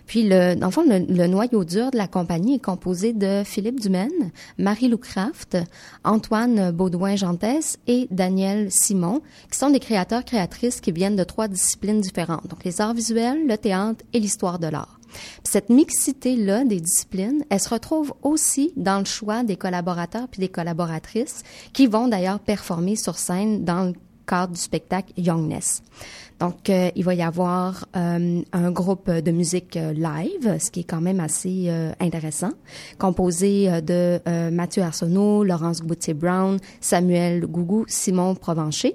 Puis, 0.07 0.27
le, 0.27 0.55
dans 0.55 0.69
le 0.69 0.73
fond, 0.73 0.85
le, 0.89 1.27
noyau 1.27 1.65
dur 1.65 1.91
de 1.91 1.99
la 1.99 2.09
compagnie 2.09 2.55
est 2.55 2.65
composé 2.65 3.13
de 3.13 3.43
Philippe 3.45 3.81
Dumaine, 3.81 4.33
Marie-Lou 4.57 4.97
Craft, 4.97 5.59
Antoine 6.05 6.71
Baudouin-Gentès 6.71 7.77
et 7.87 8.09
Daniel 8.11 8.69
Simon, 8.71 9.21
qui 9.51 9.59
sont 9.59 9.69
des 9.69 9.81
créateurs, 9.81 10.25
créatrices 10.25 10.81
qui 10.81 10.91
viennent 10.91 11.17
de 11.17 11.25
trois 11.25 11.49
disciplines 11.49 12.01
différentes, 12.01 12.47
donc 12.49 12.65
les 12.65 12.81
arts 12.81 12.95
visuels, 12.95 13.47
le 13.47 13.59
théâtre 13.59 14.03
et 14.15 14.21
l'histoire 14.21 14.59
de 14.59 14.69
l'art. 14.69 14.99
Cette 15.45 15.71
mixité-là 15.71 16.65
des 16.65 16.81
disciplines, 16.81 17.45
elle 17.51 17.61
se 17.61 17.69
retrouve 17.69 18.15
aussi 18.23 18.73
dans 18.77 18.99
le 18.99 19.05
choix 19.05 19.43
des 19.43 19.57
collaborateurs 19.57 20.29
puis 20.29 20.41
des 20.41 20.49
collaboratrices 20.49 21.43
qui 21.73 21.87
vont 21.87 22.09
d'ailleurs 22.09 22.41
performer 22.41 22.97
sur 22.97 23.19
scène 23.19 23.65
dans 23.65 23.85
le 23.85 23.93
cadre 24.27 24.53
du 24.53 24.61
spectacle 24.61 25.13
Youngness. 25.17 25.83
Donc, 26.43 26.71
euh, 26.71 26.91
il 26.97 27.05
va 27.05 27.15
y 27.15 27.23
avoir 27.23 27.87
euh, 27.95 28.43
un 28.53 28.71
groupe 28.73 29.09
de 29.09 29.31
musique 29.31 29.77
euh, 29.77 29.93
live, 29.93 30.59
ce 30.59 30.73
qui 30.73 30.81
est 30.81 30.85
quand 30.85 31.01
même 31.01 31.21
assez 31.21 31.71
intéressant, 32.01 32.51
composé 32.99 33.69
de 33.83 34.21
Mathieu 34.51 34.83
Arsenault, 34.83 35.45
Laurence 35.45 35.83
Boutier-Brown, 35.83 36.59
Samuel 36.81 37.47
Gougou, 37.47 37.85
Simon 37.87 38.35
Provencher. 38.35 38.95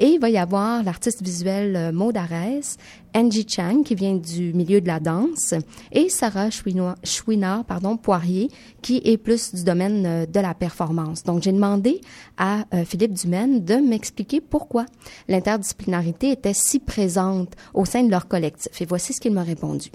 Et 0.00 0.06
il 0.06 0.18
va 0.18 0.30
y 0.30 0.38
avoir 0.38 0.82
l'artiste 0.82 1.22
visuel 1.22 1.92
Maud 1.92 2.16
Arès, 2.16 2.78
Angie 3.14 3.46
Chang, 3.46 3.82
qui 3.82 3.94
vient 3.94 4.16
du 4.16 4.54
milieu 4.54 4.80
de 4.80 4.86
la 4.86 4.98
danse, 4.98 5.54
et 5.92 6.08
Sarah 6.08 6.48
Chouinard, 6.50 7.64
pardon, 7.66 7.98
Poirier, 7.98 8.48
qui 8.80 9.02
est 9.04 9.18
plus 9.18 9.54
du 9.54 9.62
domaine 9.62 10.24
de 10.24 10.40
la 10.40 10.54
performance. 10.54 11.22
Donc, 11.22 11.42
j'ai 11.42 11.52
demandé 11.52 12.00
à 12.38 12.64
Philippe 12.86 13.12
Dumaine 13.12 13.62
de 13.62 13.74
m'expliquer 13.74 14.40
pourquoi 14.40 14.86
l'interdisciplinarité 15.28 16.30
était 16.30 16.54
si 16.54 16.78
présente 16.78 17.54
au 17.74 17.84
sein 17.84 18.02
de 18.02 18.10
leur 18.10 18.26
collectif. 18.26 18.80
Et 18.80 18.86
voici 18.86 19.12
ce 19.12 19.20
qu'il 19.20 19.32
m'a 19.32 19.42
répondu. 19.42 19.90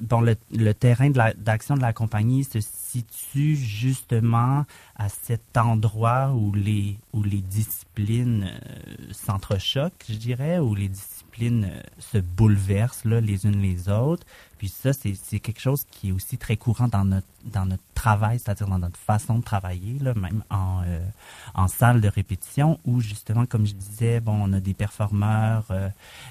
Bon, 0.00 0.20
le, 0.20 0.74
terrain 0.74 1.10
d'action 1.10 1.76
de, 1.76 1.80
la 1.80 1.92
compagnie 1.92 2.44
se 2.44 2.58
justement 3.56 4.64
à 4.96 5.08
cet 5.08 5.56
endroit 5.56 6.32
où 6.32 6.52
les, 6.52 6.98
où 7.12 7.22
les 7.22 7.40
disciplines 7.40 8.44
euh, 8.44 9.12
s'entrechoquent, 9.12 10.04
je 10.08 10.14
dirais, 10.14 10.58
où 10.58 10.74
les 10.74 10.88
disciplines 10.88 11.11
euh, 11.40 11.80
se 11.98 12.18
bouleversent 12.18 13.04
là, 13.04 13.20
les 13.20 13.46
unes 13.46 13.60
les 13.60 13.88
autres. 13.88 14.26
Puis 14.62 14.68
ça, 14.68 14.92
c'est 14.92 15.40
quelque 15.40 15.58
chose 15.58 15.84
qui 15.90 16.10
est 16.10 16.12
aussi 16.12 16.38
très 16.38 16.56
courant 16.56 16.86
dans 16.86 17.04
notre, 17.04 17.26
dans 17.44 17.66
notre 17.66 17.82
travail, 17.94 18.38
c'est-à-dire 18.38 18.68
dans 18.68 18.78
notre 18.78 18.96
façon 18.96 19.38
de 19.38 19.42
travailler, 19.42 19.98
là, 19.98 20.14
même 20.14 20.44
en, 20.50 20.82
euh, 20.86 21.00
en 21.54 21.66
salle 21.66 22.00
de 22.00 22.06
répétition, 22.06 22.78
où 22.84 23.00
justement, 23.00 23.44
comme 23.44 23.66
je 23.66 23.74
disais, 23.74 24.20
bon, 24.20 24.38
on 24.40 24.52
a 24.52 24.60
des 24.60 24.72
performeurs, 24.72 25.66
euh, 25.72 25.88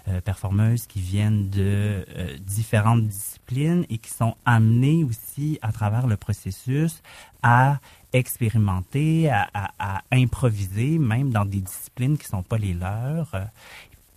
euh, 0.07 0.21
performeuses 0.21 0.87
qui 0.87 1.01
viennent 1.01 1.49
de 1.49 2.05
différentes 2.39 3.05
disciplines 3.05 3.85
et 3.89 3.97
qui 3.97 4.11
sont 4.11 4.35
amenés 4.45 5.03
aussi 5.03 5.59
à 5.61 5.73
travers 5.73 6.07
le 6.07 6.15
processus 6.15 7.01
à 7.43 7.81
expérimenter, 8.13 9.29
à, 9.29 9.49
à, 9.53 9.71
à, 9.77 10.01
improviser, 10.13 10.99
même 10.99 11.31
dans 11.31 11.43
des 11.43 11.59
disciplines 11.59 12.17
qui 12.17 12.27
sont 12.27 12.43
pas 12.43 12.57
les 12.57 12.73
leurs 12.73 13.35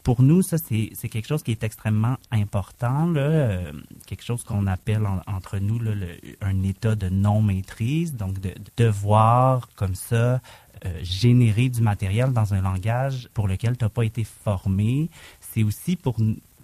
pour 0.05 0.23
nous, 0.23 0.43
ça, 0.43 0.59
c'est 0.59 1.09
quelque 1.09 1.27
chose 1.27 1.43
qui 1.43 1.51
est 1.51 1.65
extrêmement 1.65 2.19
important, 2.31 3.07
là, 3.07 3.23
euh, 3.23 3.73
quelque 4.07 4.23
chose 4.23 4.45
qu'on 4.45 4.67
appelle 4.67 5.09
entre 5.27 5.59
nous 5.59 5.79
là, 5.79 5.93
un 6.43 6.63
état 6.63 6.95
de 6.95 7.09
non-maîtrise, 7.09 8.15
donc 8.15 8.39
de, 8.39 8.55
devoir, 8.77 9.71
comme 9.77 9.95
ça, 9.95 10.43
euh, 10.85 11.01
générer 11.03 11.71
du 11.71 11.81
matériel 11.81 12.35
dans 12.35 12.53
un 12.53 12.61
langage 12.61 13.31
pour 13.33 13.49
lequel 13.49 13.79
tu 13.79 13.85
n'as 13.85 13.89
pas 13.89 14.05
été 14.05 14.25
formé. 14.25 15.09
C'est 15.41 15.63
aussi 15.63 15.97
pour 15.97 16.17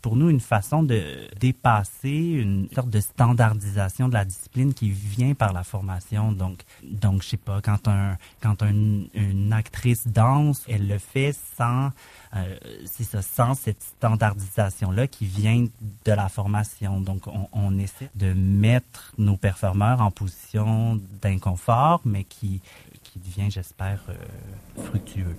pour 0.02 0.16
nous 0.16 0.30
une 0.30 0.40
façon 0.40 0.82
de 0.82 1.28
dépasser 1.38 2.08
une 2.08 2.68
sorte 2.74 2.90
de 2.90 3.00
standardisation 3.00 4.08
de 4.08 4.14
la 4.14 4.24
discipline 4.24 4.74
qui 4.74 4.90
vient 4.90 5.34
par 5.34 5.52
la 5.52 5.62
formation. 5.62 6.32
Donc, 6.32 6.62
donc 6.82 7.22
je 7.22 7.28
sais 7.28 7.36
pas, 7.36 7.60
quand 7.60 7.88
un 7.88 8.16
quand 8.42 8.62
une 8.62 9.52
actrice 9.52 10.06
danse, 10.06 10.64
elle 10.68 10.88
le 10.88 10.98
fait 10.98 11.36
sans 11.56 11.90
euh, 12.36 12.56
c'est 12.84 13.02
ça, 13.02 13.22
sans 13.22 13.54
cette 13.54 13.82
standardisation-là 13.82 15.08
qui 15.08 15.24
vient 15.24 15.66
de 16.04 16.12
la 16.12 16.28
formation. 16.28 17.00
Donc, 17.00 17.26
on, 17.26 17.48
on, 17.52 17.76
essaie 17.78 18.08
de 18.14 18.32
mettre 18.32 19.12
nos 19.18 19.36
performeurs 19.36 20.00
en 20.00 20.12
position 20.12 21.00
d'inconfort, 21.22 22.00
mais 22.04 22.22
qui, 22.22 22.60
qui 23.02 23.18
devient, 23.18 23.50
j'espère, 23.50 24.00
euh, 24.08 24.84
fructueux. 24.84 25.36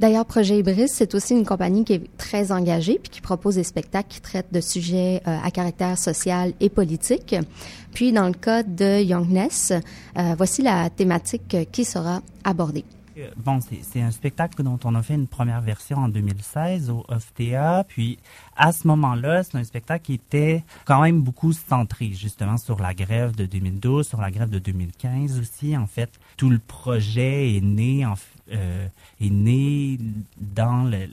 D'ailleurs, 0.00 0.24
Projet 0.24 0.60
Ibris, 0.60 0.88
c'est 0.88 1.14
aussi 1.14 1.34
une 1.34 1.44
compagnie 1.44 1.84
qui 1.84 1.92
est 1.92 2.16
très 2.16 2.52
engagée 2.52 2.98
puis 2.98 3.10
qui 3.10 3.20
propose 3.20 3.56
des 3.56 3.64
spectacles 3.64 4.08
qui 4.08 4.22
traitent 4.22 4.50
de 4.50 4.62
sujets 4.62 5.20
euh, 5.26 5.38
à 5.44 5.50
caractère 5.50 5.98
social 5.98 6.54
et 6.58 6.70
politique. 6.70 7.36
Puis, 7.92 8.10
dans 8.10 8.26
le 8.26 8.32
cas 8.32 8.62
de 8.62 9.02
Youngness, 9.02 9.72
euh, 10.16 10.34
voici 10.38 10.62
la 10.62 10.88
thématique 10.88 11.54
qui 11.70 11.84
sera 11.84 12.22
abordée. 12.44 12.86
Bon, 13.36 13.58
c'est 13.60 14.00
un 14.00 14.10
spectacle 14.10 14.62
dont 14.62 14.78
on 14.84 14.94
a 14.94 15.02
fait 15.02 15.14
une 15.14 15.26
première 15.26 15.60
version 15.60 15.98
en 15.98 16.08
2016 16.08 16.90
au 16.90 17.04
OFTA. 17.08 17.84
Puis, 17.86 18.18
à 18.56 18.72
ce 18.72 18.86
moment-là, 18.86 19.42
c'est 19.42 19.58
un 19.58 19.64
spectacle 19.64 20.06
qui 20.06 20.14
était 20.14 20.64
quand 20.84 21.02
même 21.02 21.20
beaucoup 21.20 21.52
centré 21.52 22.12
justement 22.12 22.56
sur 22.56 22.80
la 22.80 22.94
grève 22.94 23.34
de 23.34 23.46
2012, 23.46 24.08
sur 24.08 24.20
la 24.20 24.30
grève 24.30 24.50
de 24.50 24.58
2015 24.58 25.38
aussi. 25.38 25.76
En 25.76 25.86
fait, 25.86 26.10
tout 26.36 26.50
le 26.50 26.58
projet 26.58 27.56
est 27.56 27.60
né 27.60 28.06
en, 28.06 28.14
euh, 28.50 28.86
est 29.20 29.30
né 29.30 29.98
dans 30.38 30.84
le, 30.84 31.08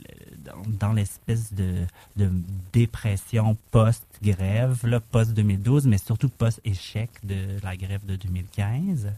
dans, 0.80 0.92
l'espèce 0.92 1.52
de, 1.52 1.86
de 2.16 2.30
dépression 2.72 3.56
post-grève, 3.70 4.84
post-2012, 5.10 5.86
mais 5.86 5.98
surtout 5.98 6.28
post-échec 6.28 7.10
de 7.24 7.58
la 7.62 7.76
grève 7.76 8.04
de 8.06 8.16
2015. 8.16 9.12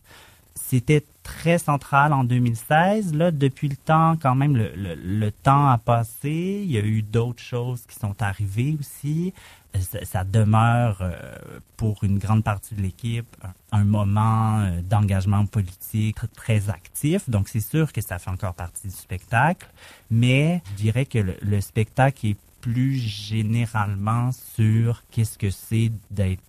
c'était 0.54 1.04
très 1.22 1.58
central 1.58 2.12
en 2.12 2.24
2016. 2.24 3.14
Là, 3.14 3.30
depuis 3.30 3.68
le 3.68 3.76
temps, 3.76 4.16
quand 4.20 4.34
même, 4.34 4.56
le, 4.56 4.72
le, 4.74 5.30
temps 5.30 5.68
a 5.68 5.78
passé. 5.78 6.62
Il 6.64 6.70
y 6.70 6.78
a 6.78 6.80
eu 6.80 7.02
d'autres 7.02 7.42
choses 7.42 7.82
qui 7.86 7.94
sont 7.94 8.20
arrivées 8.20 8.76
aussi. 8.78 9.32
Ça, 10.04 10.24
demeure 10.24 10.98
euh, 11.00 11.12
pour 11.76 12.02
une 12.04 12.18
grande 12.18 12.44
partie 12.44 12.74
de 12.74 12.82
l'équipe 12.82 13.36
un, 13.72 13.84
moment 13.84 14.60
euh, 14.60 14.80
d'engagement 14.82 15.46
politique 15.46 16.18
très 16.36 16.68
actif. 16.68 17.30
Donc, 17.30 17.48
c'est 17.48 17.60
sûr 17.60 17.92
que 17.92 18.00
ça 18.00 18.18
fait 18.18 18.30
encore 18.30 18.54
partie 18.54 18.88
du 18.88 18.94
spectacle. 18.94 19.68
Mais 20.10 20.62
je 20.72 20.82
dirais 20.82 21.06
que 21.06 21.18
le 21.40 21.60
spectacle 21.60 22.26
est 22.26 22.36
plus 22.60 22.96
généralement 22.98 24.30
sur 24.32 25.02
qu'est-ce 25.10 25.38
que 25.38 25.50
c'est 25.50 25.90
d'être 26.10 26.42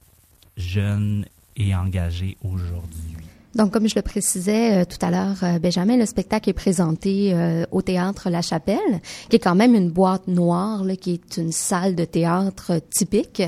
jeune 0.58 1.26
et 1.56 1.76
engagé 1.76 2.38
aujourd'hui. 2.44 3.21
Donc, 3.54 3.72
comme 3.72 3.88
je 3.88 3.96
le 3.96 4.02
précisais 4.02 4.82
euh, 4.82 4.86
tout 4.86 5.04
à 5.06 5.12
l'heure, 5.12 5.36
euh, 5.44 5.60
Benjamin, 5.60 5.98
le 5.98 6.06
spectacle 6.06 6.50
est 6.50 6.54
présenté 6.54 7.34
euh, 7.34 7.66
au 7.72 7.82
théâtre 7.82 8.30
La 8.30 8.42
Chapelle, 8.42 9.02
qui 9.30 9.36
est 9.36 9.40
quand 9.40 9.56
même 9.56 9.76
une 9.76 9.90
boîte 9.90 10.28
noire, 10.28 10.86
là, 10.86 10.96
qui 10.96 11.14
est 11.14 11.38
une 11.38 11.52
salle 11.52 11.96
de 11.96 12.06
théâtre 12.06 12.80
typique. 12.90 13.42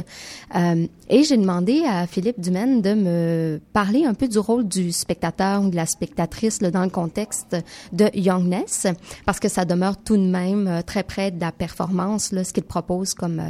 et 0.53 1.23
j'ai 1.23 1.37
demandé 1.37 1.83
à 1.87 2.05
Philippe 2.05 2.39
Dumaine 2.39 2.81
de 2.81 2.93
me 2.93 3.61
parler 3.71 4.05
un 4.05 4.13
peu 4.13 4.27
du 4.27 4.39
rôle 4.39 4.67
du 4.67 4.91
spectateur 4.91 5.61
ou 5.61 5.69
de 5.69 5.75
la 5.75 5.85
spectatrice 5.85 6.61
là, 6.61 6.69
dans 6.69 6.83
le 6.83 6.89
contexte 6.89 7.55
de 7.93 8.09
Youngness, 8.13 8.87
parce 9.25 9.39
que 9.39 9.47
ça 9.47 9.63
demeure 9.65 9.97
tout 9.97 10.17
de 10.17 10.25
même 10.25 10.81
très 10.85 11.03
près 11.03 11.31
de 11.31 11.39
la 11.39 11.51
performance, 11.51 12.31
là, 12.31 12.43
ce 12.43 12.51
qu'il 12.51 12.63
propose 12.63 13.13
comme, 13.13 13.41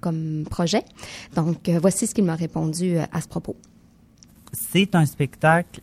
comme 0.00 0.44
projet. 0.48 0.84
Donc, 1.34 1.68
voici 1.68 2.06
ce 2.06 2.14
qu'il 2.14 2.24
m'a 2.24 2.34
répondu 2.34 2.96
à 2.98 3.20
ce 3.20 3.28
propos. 3.28 3.56
C'est 4.52 4.94
un 4.94 5.04
spectacle 5.04 5.80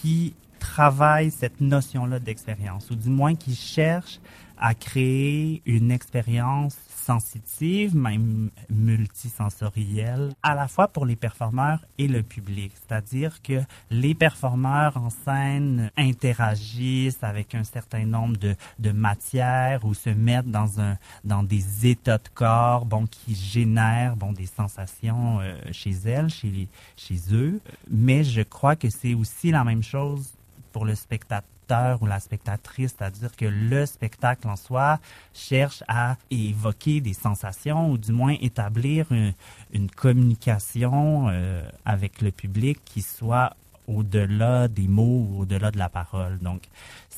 qui 0.00 0.34
travaille 0.58 1.30
cette 1.30 1.60
notion-là 1.60 2.18
d'expérience, 2.18 2.90
ou 2.90 2.94
du 2.94 3.10
moins 3.10 3.34
qui 3.34 3.54
cherche 3.54 4.20
à 4.56 4.74
créer 4.74 5.62
une 5.66 5.90
expérience 5.90 6.76
sensitive, 7.08 7.96
même 7.96 8.50
multisensorielle, 8.68 10.34
à 10.42 10.54
la 10.54 10.68
fois 10.68 10.88
pour 10.88 11.06
les 11.06 11.16
performeurs 11.16 11.80
et 11.96 12.06
le 12.06 12.22
public. 12.22 12.72
C'est-à-dire 12.74 13.40
que 13.40 13.60
les 13.90 14.14
performeurs 14.14 14.98
en 14.98 15.08
scène 15.08 15.90
interagissent 15.96 17.24
avec 17.24 17.54
un 17.54 17.64
certain 17.64 18.04
nombre 18.04 18.36
de, 18.36 18.54
de 18.78 18.92
matières 18.92 19.86
ou 19.86 19.94
se 19.94 20.10
mettent 20.10 20.50
dans, 20.50 20.80
un, 20.80 20.98
dans 21.24 21.42
des 21.42 21.86
états 21.86 22.18
de 22.18 22.28
corps 22.34 22.84
bon, 22.84 23.06
qui 23.06 23.34
génèrent 23.34 24.14
bon, 24.14 24.32
des 24.32 24.50
sensations 24.60 25.40
euh, 25.40 25.56
chez 25.72 25.94
elles, 26.04 26.28
chez, 26.28 26.68
chez 26.94 27.18
eux. 27.32 27.58
Mais 27.90 28.22
je 28.22 28.42
crois 28.42 28.76
que 28.76 28.90
c'est 28.90 29.14
aussi 29.14 29.50
la 29.50 29.64
même 29.64 29.82
chose 29.82 30.34
pour 30.72 30.84
le 30.84 30.94
spectateur 30.94 31.57
ou 32.00 32.06
la 32.06 32.20
spectatrice, 32.20 32.94
c'est-à-dire 32.96 33.34
que 33.36 33.44
le 33.44 33.84
spectacle 33.86 34.48
en 34.48 34.56
soi 34.56 34.98
cherche 35.34 35.82
à 35.88 36.16
évoquer 36.30 37.00
des 37.00 37.12
sensations 37.12 37.90
ou 37.90 37.98
du 37.98 38.12
moins 38.12 38.34
établir 38.40 39.06
une, 39.10 39.90
communication 39.90 41.28
euh, 41.28 41.62
avec 41.84 42.22
le 42.22 42.30
public 42.30 42.78
qui 42.84 43.02
soit 43.02 43.54
au-delà 43.86 44.68
des 44.68 44.86
mots 44.86 45.28
au-delà 45.38 45.70
de 45.70 45.78
la 45.78 45.88
parole. 45.88 46.38
Donc, 46.38 46.62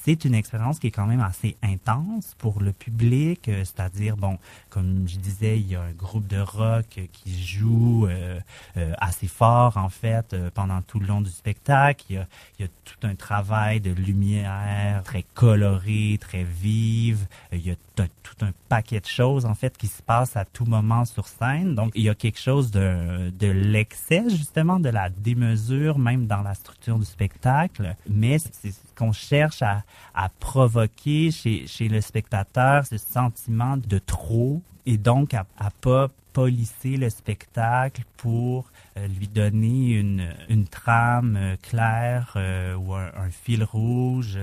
c'est 0.04 0.24
une 0.24 0.34
expérience 0.34 0.78
qui 0.78 0.86
est 0.86 0.90
quand 0.90 1.06
même 1.06 1.20
assez 1.20 1.56
intense 1.62 2.34
pour 2.38 2.60
le 2.60 2.72
public, 2.72 3.48
euh, 3.48 3.64
c'est-à-dire, 3.64 4.16
bon, 4.16 4.38
comme 4.70 5.06
je 5.06 5.18
disais, 5.18 5.58
il 5.58 5.68
y 5.68 5.76
a 5.76 5.82
un 5.82 5.92
groupe 5.92 6.26
de 6.26 6.40
rock 6.40 7.00
qui 7.12 7.42
joue 7.44 8.06
euh, 8.06 8.40
euh, 8.76 8.92
assez 8.98 9.28
fort, 9.28 9.76
en 9.76 9.88
fait, 9.90 10.34
pendant 10.54 10.80
tout 10.82 11.00
le 11.00 11.06
long 11.06 11.20
du 11.20 11.30
spectacle. 11.30 12.04
Il 12.08 12.16
y, 12.16 12.18
a, 12.18 12.26
il 12.58 12.62
y, 12.62 12.68
a, 12.68 12.70
tout 12.84 13.06
un 13.06 13.14
travail 13.14 13.80
de 13.80 13.92
lumière 13.92 15.02
très 15.04 15.22
coloré, 15.34 16.18
très 16.20 16.44
vive. 16.44 17.26
Il 17.52 17.66
y 17.66 17.70
a 17.70 17.76
tout 17.96 18.44
un 18.44 18.52
paquet 18.68 19.00
de 19.00 19.06
choses, 19.06 19.44
en 19.44 19.54
fait, 19.54 19.76
qui 19.76 19.86
se 19.86 20.02
passent 20.02 20.36
à 20.36 20.44
tout 20.44 20.64
moment 20.64 21.04
sur 21.04 21.28
scène. 21.28 21.74
Donc, 21.74 21.92
il 21.94 22.02
y 22.02 22.08
a 22.08 22.14
quelque 22.14 22.40
chose 22.40 22.70
de, 22.70 23.30
de 23.30 23.46
l'excès, 23.48 24.24
justement, 24.30 24.80
de 24.80 24.88
la 24.88 25.10
démesure, 25.10 25.98
même 25.98 26.26
dans 26.26 26.42
la 26.42 26.54
structure 26.54 26.98
du 26.98 27.04
spectacle. 27.04 27.94
Mais 28.08 28.38
c'est 28.38 28.70
ce 28.70 28.78
qu'on 28.96 29.12
cherche 29.12 29.62
à, 29.62 29.82
à 30.14 30.28
provoquer 30.28 31.30
chez, 31.30 31.66
chez 31.66 31.88
le 31.88 32.00
spectateur 32.00 32.86
ce 32.86 32.98
sentiment 32.98 33.76
de 33.76 33.98
trop 33.98 34.62
et 34.86 34.98
donc 34.98 35.34
à, 35.34 35.46
à 35.58 35.70
pas 35.70 36.08
polisser 36.32 36.96
le 36.96 37.10
spectacle 37.10 38.02
pour 38.16 38.70
euh, 38.96 39.06
lui 39.08 39.28
donner 39.28 39.94
une, 39.98 40.32
une 40.48 40.66
trame 40.66 41.36
euh, 41.36 41.56
claire 41.60 42.34
euh, 42.36 42.74
ou 42.76 42.94
un, 42.94 43.10
fil 43.30 43.64
rouge 43.64 44.38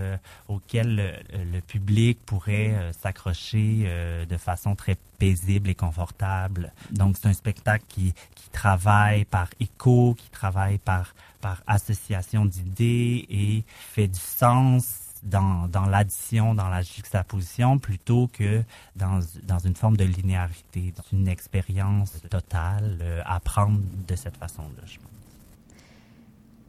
auquel 0.48 0.95
le, 0.95 1.12
le, 1.54 1.62
public 1.62 2.20
pourrait 2.26 2.91
s'accrocher 3.02 3.89
de 4.28 4.38
façon 4.38 4.76
très 4.76 4.95
paisible 5.20 5.70
et 5.70 5.76
confortable. 5.76 6.72
Donc 6.91 7.18
c'est 7.18 7.28
un 7.28 7.34
spectacle 7.34 7.84
qui, 7.89 8.14
qui 8.34 8.50
travaille 8.50 9.26
par 9.26 9.50
écho, 9.60 10.16
qui 10.18 10.30
travaille 10.30 10.78
par, 10.78 11.14
par 11.41 11.62
association 11.68 12.45
d'idées 12.45 13.26
et 13.30 13.64
fait 13.68 14.08
du 14.08 14.20
sens 14.20 15.07
dans, 15.24 15.70
l'addition, 15.89 16.53
dans 16.53 16.70
la 16.70 16.82
juxtaposition, 16.82 17.80
plutôt 17.80 18.28
que 18.32 18.63
dans, 18.95 19.20
une 19.65 19.76
forme 19.76 19.97
de 19.97 20.05
linéarité, 20.05 20.93
dans 20.95 21.18
une 21.18 21.28
expérience 21.28 22.13
totale, 22.30 22.99
euh, 23.01 23.22
apprendre 23.26 23.80
de 24.07 24.15
cette 24.15 24.38
façon-là, 24.38 24.84
je 24.86 24.97
pense. 24.97 25.16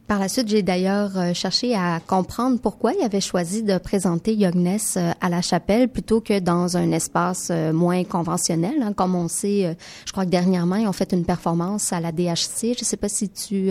Par 0.08 0.18
la 0.18 0.30
suite, 0.30 0.48
j'ai 0.48 0.62
d'ailleurs 0.62 1.18
euh, 1.18 1.34
cherché 1.34 1.74
à 1.74 2.00
comprendre 2.00 2.58
pourquoi 2.58 2.94
il 2.94 3.04
avait 3.04 3.20
choisi 3.20 3.62
de 3.62 3.76
présenter 3.76 4.34
Yogness 4.34 4.96
euh, 4.96 5.10
à 5.20 5.28
la 5.28 5.42
chapelle 5.42 5.90
plutôt 5.90 6.22
que 6.22 6.38
dans 6.38 6.78
un 6.78 6.92
espace 6.92 7.48
euh, 7.50 7.74
moins 7.74 8.04
conventionnel. 8.04 8.76
Hein. 8.82 8.94
Comme 8.94 9.14
on 9.14 9.28
sait, 9.28 9.76
je 10.06 10.12
crois 10.12 10.24
que 10.24 10.30
dernièrement, 10.30 10.76
ils 10.76 10.86
ont 10.86 10.94
fait 10.94 11.12
une 11.12 11.26
performance 11.26 11.92
à 11.92 12.00
la 12.00 12.10
DHC. 12.10 12.72
Je 12.74 12.80
ne 12.80 12.84
sais 12.84 12.96
pas 12.96 13.10
si 13.10 13.28
tu 13.28 13.68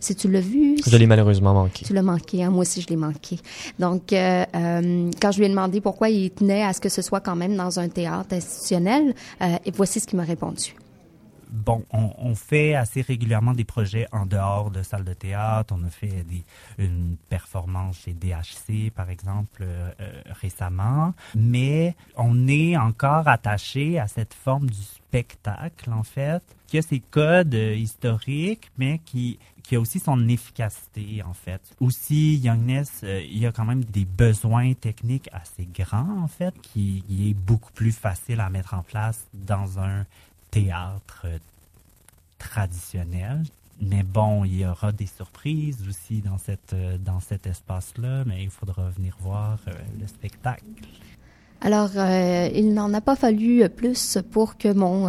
si 0.00 0.14
tu 0.14 0.30
l'as 0.30 0.40
vu. 0.40 0.76
Je 0.86 0.96
l'ai 0.96 1.06
malheureusement 1.06 1.52
manqué. 1.52 1.84
Tu 1.84 1.92
l'as 1.92 2.02
manqué, 2.02 2.42
hein? 2.42 2.48
moi 2.48 2.62
aussi 2.62 2.80
je 2.80 2.88
l'ai 2.88 2.96
manqué. 2.96 3.38
Donc, 3.78 4.04
quand 4.10 5.32
je 5.32 5.38
lui 5.38 5.44
ai 5.44 5.48
demandé 5.50 5.82
pourquoi 5.82 6.08
il 6.08 6.30
tenait 6.30 6.62
à 6.62 6.72
ce 6.72 6.80
que 6.80 6.88
ce 6.88 7.02
soit 7.02 7.20
quand 7.20 7.36
même 7.36 7.54
dans 7.54 7.78
un 7.78 7.88
théâtre 7.88 8.34
institutionnel, 8.34 9.14
et 9.42 9.70
voici 9.72 10.00
ce 10.00 10.06
qu'il 10.06 10.16
m'a 10.16 10.24
répondu 10.24 10.74
bon, 11.50 11.84
on, 11.90 12.34
fait 12.34 12.74
assez 12.74 13.00
régulièrement 13.00 13.52
des 13.52 13.64
projets 13.64 14.06
en 14.12 14.26
dehors 14.26 14.70
de 14.70 14.82
salles 14.82 15.04
de 15.04 15.12
théâtre. 15.12 15.74
On 15.76 15.84
a 15.84 15.90
fait 15.90 16.24
une 16.78 17.16
performance 17.28 17.98
chez 18.04 18.12
DHC, 18.12 18.90
par 18.94 19.10
exemple, 19.10 19.62
euh, 19.62 19.90
euh, 20.00 20.22
récemment. 20.40 21.14
Mais 21.34 21.96
on 22.16 22.46
est 22.48 22.76
encore 22.76 23.28
attaché 23.28 23.98
à 23.98 24.06
cette 24.06 24.34
forme 24.34 24.68
du 24.68 24.82
spectacle, 24.82 25.92
en 25.92 26.02
fait, 26.02 26.42
qui 26.66 26.78
a 26.78 26.82
ses 26.82 27.00
codes 27.00 27.54
euh, 27.54 27.74
historiques, 27.74 28.70
mais 28.76 29.00
qui, 29.04 29.38
qui 29.62 29.76
a 29.76 29.80
aussi 29.80 29.98
son 29.98 30.28
efficacité, 30.28 31.22
en 31.22 31.32
fait. 31.32 31.62
Aussi, 31.80 32.36
Youngness, 32.36 33.02
il 33.02 33.38
y 33.38 33.46
a 33.46 33.52
quand 33.52 33.64
même 33.64 33.84
des 33.84 34.04
besoins 34.04 34.74
techniques 34.74 35.28
assez 35.32 35.66
grands, 35.66 36.22
en 36.22 36.28
fait, 36.28 36.54
qui, 36.60 37.02
qui 37.06 37.30
est 37.30 37.34
beaucoup 37.34 37.72
plus 37.72 37.92
facile 37.92 38.40
à 38.40 38.50
mettre 38.50 38.74
en 38.74 38.82
place 38.82 39.26
dans 39.32 39.78
un 39.78 40.04
théâtre 40.56 41.22
euh, 41.26 41.38
traditionnel. 42.38 43.42
Mais 43.80 44.02
bon, 44.02 44.44
il 44.44 44.60
y 44.60 44.66
aura 44.66 44.90
des 44.90 45.06
surprises 45.06 45.84
aussi 45.86 46.22
dans, 46.22 46.38
euh, 46.72 46.96
dans 46.98 47.20
cet 47.20 47.46
espace-là, 47.46 48.24
mais 48.24 48.42
il 48.42 48.48
faudra 48.48 48.88
venir 48.88 49.14
voir 49.20 49.58
euh, 49.68 49.72
le 50.00 50.06
spectacle. 50.06 50.64
Alors, 51.62 51.88
il 51.96 52.74
n'en 52.74 52.92
a 52.92 53.00
pas 53.00 53.16
fallu 53.16 53.66
plus 53.70 54.18
pour 54.30 54.58
que 54.58 54.70
mon 54.70 55.08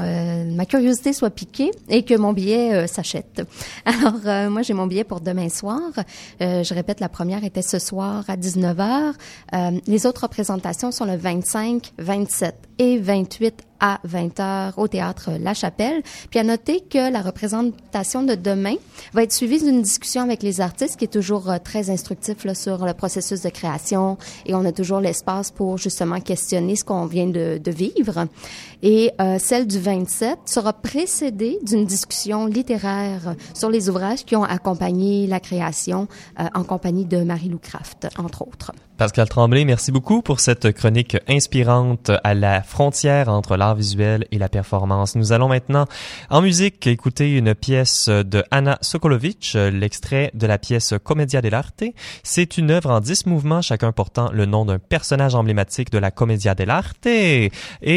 ma 0.56 0.66
curiosité 0.66 1.12
soit 1.12 1.30
piquée 1.30 1.72
et 1.90 2.04
que 2.04 2.18
mon 2.18 2.32
billet 2.32 2.88
s'achète. 2.88 3.46
Alors, 3.86 4.50
moi, 4.50 4.62
j'ai 4.62 4.74
mon 4.74 4.88
billet 4.88 5.04
pour 5.04 5.20
demain 5.20 5.50
soir. 5.50 5.82
je 6.40 6.74
répète, 6.74 7.02
la 7.02 7.10
première 7.10 7.44
était 7.44 7.62
ce 7.62 7.80
soir 7.80 8.24
à 8.30 8.38
19h. 8.38 9.14
les 9.88 10.06
autres 10.06 10.24
représentations 10.24 10.94
sont 10.94 11.06
le 11.06 11.18
25, 11.18 11.92
27 12.00 12.67
et 12.80 12.98
28 12.98 13.64
à 13.80 14.00
20h 14.08 14.74
au 14.78 14.88
théâtre 14.88 15.32
La 15.40 15.54
Chapelle. 15.54 16.02
Puis 16.30 16.40
à 16.40 16.44
noter 16.44 16.82
que 16.82 17.12
la 17.12 17.22
représentation 17.22 18.24
de 18.24 18.36
demain 18.36 18.76
va 19.14 19.24
être 19.24 19.34
suivie 19.34 19.60
d'une 19.60 19.82
discussion 19.82 20.22
avec 20.22 20.44
les 20.44 20.62
artistes 20.62 20.98
qui 20.98 21.06
est 21.06 21.14
toujours 21.14 21.52
très 21.64 21.90
instructif 21.90 22.52
sur 22.54 22.86
le 22.86 22.94
processus 22.94 23.42
de 23.42 23.50
création 23.50 24.18
et 24.46 24.56
on 24.56 24.66
a 24.66 24.72
toujours 24.72 25.00
l'espace 25.00 25.52
pour 25.52 25.78
justement 25.78 26.20
questionner 26.20 26.76
ce 26.76 26.84
qu'on 26.84 27.06
vient 27.06 27.28
de, 27.28 27.60
vivre. 27.68 28.28
Et 28.84 29.12
euh, 29.20 29.38
celle 29.40 29.68
du 29.68 29.80
27 29.80 30.40
sera 30.46 30.74
précédée 30.74 31.60
d'une 31.64 31.86
discussion 31.86 32.46
littéraire 32.46 33.36
sur 33.54 33.70
les 33.70 33.90
ouvrages 33.90 34.24
qui 34.26 34.36
ont 34.36 34.44
accompagné 34.44 35.28
la 35.28 35.40
création 35.40 36.08
euh, 36.40 36.46
en 36.54 36.64
compagnie 36.64 37.06
de 37.06 37.24
Marie-Lou 37.24 37.60
Craft, 37.60 38.08
entre 38.18 38.44
autres. 38.44 38.72
Pascal 38.98 39.30
Tremblay, 39.30 39.64
merci 39.64 39.92
beaucoup 39.92 40.24
pour 40.24 40.40
cette 40.40 40.72
chronique 40.72 41.18
inspirante 41.28 42.10
à 42.24 42.34
la 42.34 42.64
frontière 42.64 43.30
entre 43.30 43.56
l'art 43.56 43.76
visuel 43.76 44.26
et 44.32 44.40
la 44.40 44.50
performance. 44.50 45.16
Nous 45.16 45.34
allons 45.34 45.48
maintenant, 45.48 45.86
en 46.32 46.42
musique, 46.42 46.88
écouter 46.88 47.38
une 47.38 47.54
pièce 47.54 48.10
de 48.10 48.44
Anna 48.50 48.80
Sokolovic, 48.82 49.54
l'extrait 49.54 50.32
de 50.34 50.48
la 50.48 50.58
pièce 50.58 50.96
Commedia 51.04 51.44
dell'arte. 51.44 51.84
C'est 52.24 52.58
une 52.58 52.72
œuvre 52.72 52.90
en 52.90 53.00
dix 53.00 53.28
mouvements, 53.28 53.62
chacun 53.62 53.92
portant 53.92 54.32
le 54.32 54.48
nom 54.48 54.66
d'un 54.66 54.80
personnage 54.80 55.36
emblématique 55.36 55.92
de 55.92 56.00
la 56.00 56.10
Commedia 56.10 56.56
dell'arte. 56.56 57.06
Et 57.06 57.52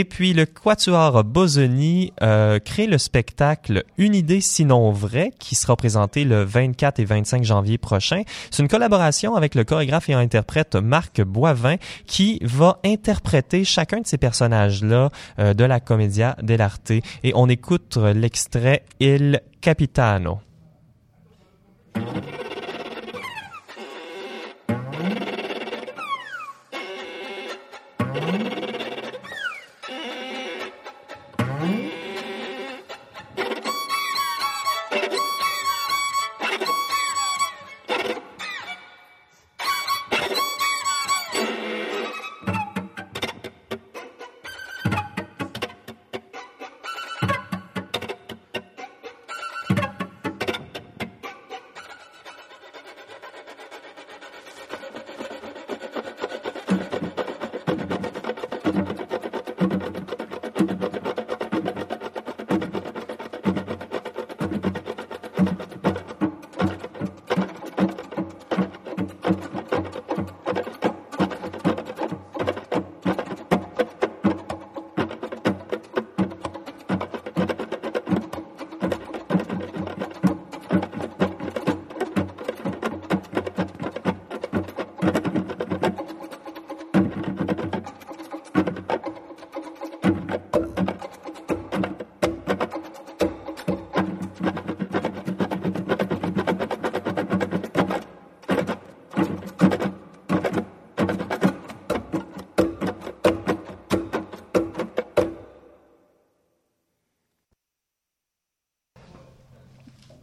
puis 0.05 0.35
le 0.35 0.45
Quatuor 0.71 1.25
Bosoni 1.25 2.13
euh, 2.23 2.61
crée 2.61 2.87
le 2.87 2.97
spectacle 2.97 3.83
Une 3.99 4.15
idée 4.15 4.41
sinon 4.41 4.93
vraie 4.93 5.33
qui 5.37 5.57
sera 5.57 5.75
présenté 5.75 6.23
le 6.23 6.45
24 6.45 7.01
et 7.01 7.05
25 7.05 7.43
janvier 7.43 7.77
prochain. 7.77 8.23
C'est 8.53 8.63
une 8.63 8.69
collaboration 8.69 9.35
avec 9.35 9.57
le 9.57 9.65
chorégraphe 9.65 10.09
et 10.11 10.15
interprète 10.15 10.77
Marc 10.77 11.23
Boivin 11.23 11.75
qui 12.07 12.39
va 12.43 12.79
interpréter 12.85 13.65
chacun 13.65 13.99
de 13.99 14.07
ces 14.07 14.17
personnages-là 14.17 15.11
euh, 15.41 15.55
de 15.55 15.65
la 15.65 15.81
Commedia 15.81 16.37
dell'arte. 16.41 16.93
Et 17.25 17.33
on 17.35 17.49
écoute 17.49 17.97
l'extrait 17.97 18.85
Il 19.01 19.41
Capitano. 19.61 20.39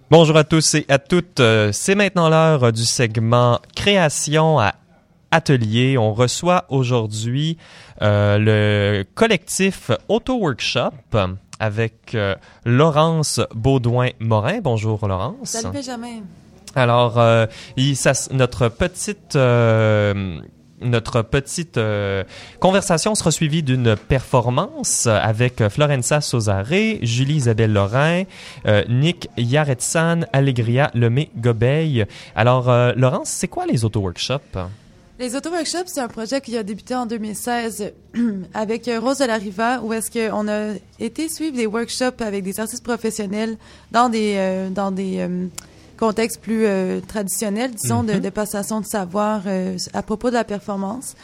Bonjour 0.10 0.38
à 0.38 0.45
tous 0.45 0.76
et 0.76 0.86
à 0.88 0.99
toutes. 0.99 1.41
Euh, 1.41 1.74
c'est 1.74 1.93
maintenant 1.93 2.30
l'heure 2.30 2.72
du 2.72 2.86
segment 2.86 3.60
création 3.76 4.58
à 4.58 4.76
atelier. 5.32 5.97
On 5.97 6.14
reçoit 6.14 6.64
aujourd'hui 6.70 7.58
euh, 8.01 8.38
le 8.38 9.03
collectif 9.16 9.91
Auto 10.08 10.38
Workshop 10.38 10.93
avec 11.60 12.16
euh, 12.16 12.36
Laurence 12.64 13.41
Baudouin-Morin. 13.53 14.62
Bonjour 14.62 15.05
Laurence. 15.10 15.49
Salut 15.49 15.74
Benjamin. 15.74 16.22
Alors, 16.74 17.20
il, 17.76 17.97
ça, 17.97 18.14
notre 18.32 18.70
petite 18.70 19.36
notre 20.82 21.21
petite 21.21 21.78
euh, 21.78 22.23
conversation 22.59 23.15
sera 23.15 23.32
suivie 23.32 23.63
d'une 23.63 23.95
performance 23.95 25.07
avec 25.07 25.67
Florenza 25.69 26.21
Sosare, 26.21 26.65
Julie 27.01 27.36
Isabelle 27.36 27.73
Lorrain, 27.73 28.23
euh, 28.65 28.84
Nick 28.88 29.30
Yaretsan, 29.38 30.28
Allegria 30.34 30.91
Lemay 30.93 31.30
Gobeil. 31.36 32.05
Alors, 32.36 32.69
euh, 32.69 32.93
Laurence, 32.95 33.30
c'est 33.30 33.47
quoi 33.47 33.65
les 33.65 33.86
auto-workshops? 33.86 34.57
Les 35.19 35.36
auto-workshops, 35.36 35.88
c'est 35.88 35.99
un 35.99 36.07
projet 36.07 36.41
qui 36.41 36.55
a 36.55 36.61
débuté 36.61 36.93
en 36.93 37.07
2016 37.07 37.91
avec 38.53 38.88
Rose 39.01 39.17
de 39.17 39.25
la 39.25 39.38
Riva, 39.38 39.82
où 39.82 39.91
est-ce 39.93 40.11
qu'on 40.11 40.47
a 40.47 40.75
été 40.99 41.28
suivre 41.28 41.55
des 41.55 41.65
workshops 41.65 42.21
avec 42.21 42.43
des 42.43 42.59
artistes 42.59 42.84
professionnels 42.84 43.57
dans 43.91 44.09
des 44.09 44.38
contexte 45.97 46.41
plus 46.41 46.65
euh, 46.65 47.01
traditionnel, 47.05 47.71
disons, 47.71 48.03
de, 48.03 48.13
mhm. 48.13 48.19
de, 48.19 48.29
passation 48.29 48.79
de 48.79 48.85
savoir 48.85 49.41
euh, 49.47 49.77
à 49.93 50.01
propos 50.01 50.29
de 50.29 50.35
la 50.35 50.43
performance. 50.43 51.15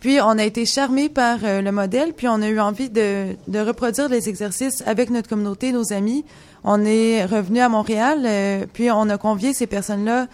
Puis 0.00 0.18
on 0.22 0.38
a 0.38 0.44
été 0.44 0.64
charmé 0.64 1.10
par 1.10 1.40
euh, 1.44 1.60
le 1.60 1.72
modèle, 1.72 2.14
puis 2.14 2.26
on 2.26 2.40
a 2.40 2.48
eu 2.48 2.58
envie 2.58 2.88
de, 2.88 3.36
de, 3.48 3.58
reproduire 3.58 4.08
les 4.08 4.30
exercices 4.30 4.82
avec 4.86 5.10
notre 5.10 5.28
communauté, 5.28 5.72
nos 5.72 5.92
amis. 5.92 6.24
On 6.64 6.84
est 6.84 7.24
revenu 7.24 7.60
à 7.60 7.68
Montréal, 7.70 8.66
puis 8.74 8.90
on 8.90 9.08
a 9.08 9.16
convié 9.16 9.54
ces 9.54 9.66
personnes-là 9.66 10.26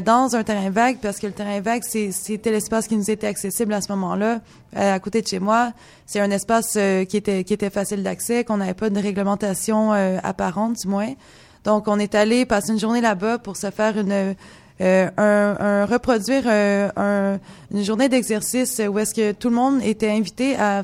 dans 0.00 0.34
un 0.34 0.42
terrain 0.42 0.68
vague, 0.68 0.98
parce 1.00 1.20
que 1.20 1.28
le 1.28 1.32
terrain 1.32 1.60
vague, 1.60 1.84
c'était 1.84 2.50
l'espace 2.50 2.88
qui 2.88 2.96
nous 2.96 3.08
était 3.08 3.28
accessible 3.28 3.72
à 3.72 3.80
ce 3.80 3.92
moment-là, 3.92 4.40
à 4.74 4.98
côté 4.98 5.22
de 5.22 5.28
chez 5.28 5.38
moi. 5.38 5.72
C'est 6.06 6.18
un 6.18 6.32
espace 6.32 6.72
qui 7.08 7.16
était 7.16 7.44
qui 7.44 7.54
était 7.54 7.70
facile 7.70 8.02
d'accès, 8.02 8.42
qu'on 8.42 8.56
n'avait 8.56 8.74
pas 8.74 8.90
de 8.90 8.98
réglementation 8.98 9.92
apparente, 9.92 10.78
du 10.80 10.88
moins. 10.88 11.14
Donc, 11.64 11.88
on 11.88 11.98
est 11.98 12.14
allé 12.14 12.46
passer 12.46 12.72
une 12.72 12.80
journée 12.80 13.00
là-bas 13.00 13.38
pour 13.38 13.56
se 13.56 13.70
faire 13.70 13.98
une 13.98 14.34
euh, 14.80 15.10
un, 15.18 15.84
reproduire 15.84 16.44
euh, 16.46 17.36
une 17.70 17.84
journée 17.84 18.08
d'exercice 18.08 18.80
où 18.88 18.98
est-ce 18.98 19.14
que 19.14 19.32
tout 19.32 19.50
le 19.50 19.54
monde 19.54 19.82
était 19.82 20.08
invité 20.10 20.56
à, 20.56 20.82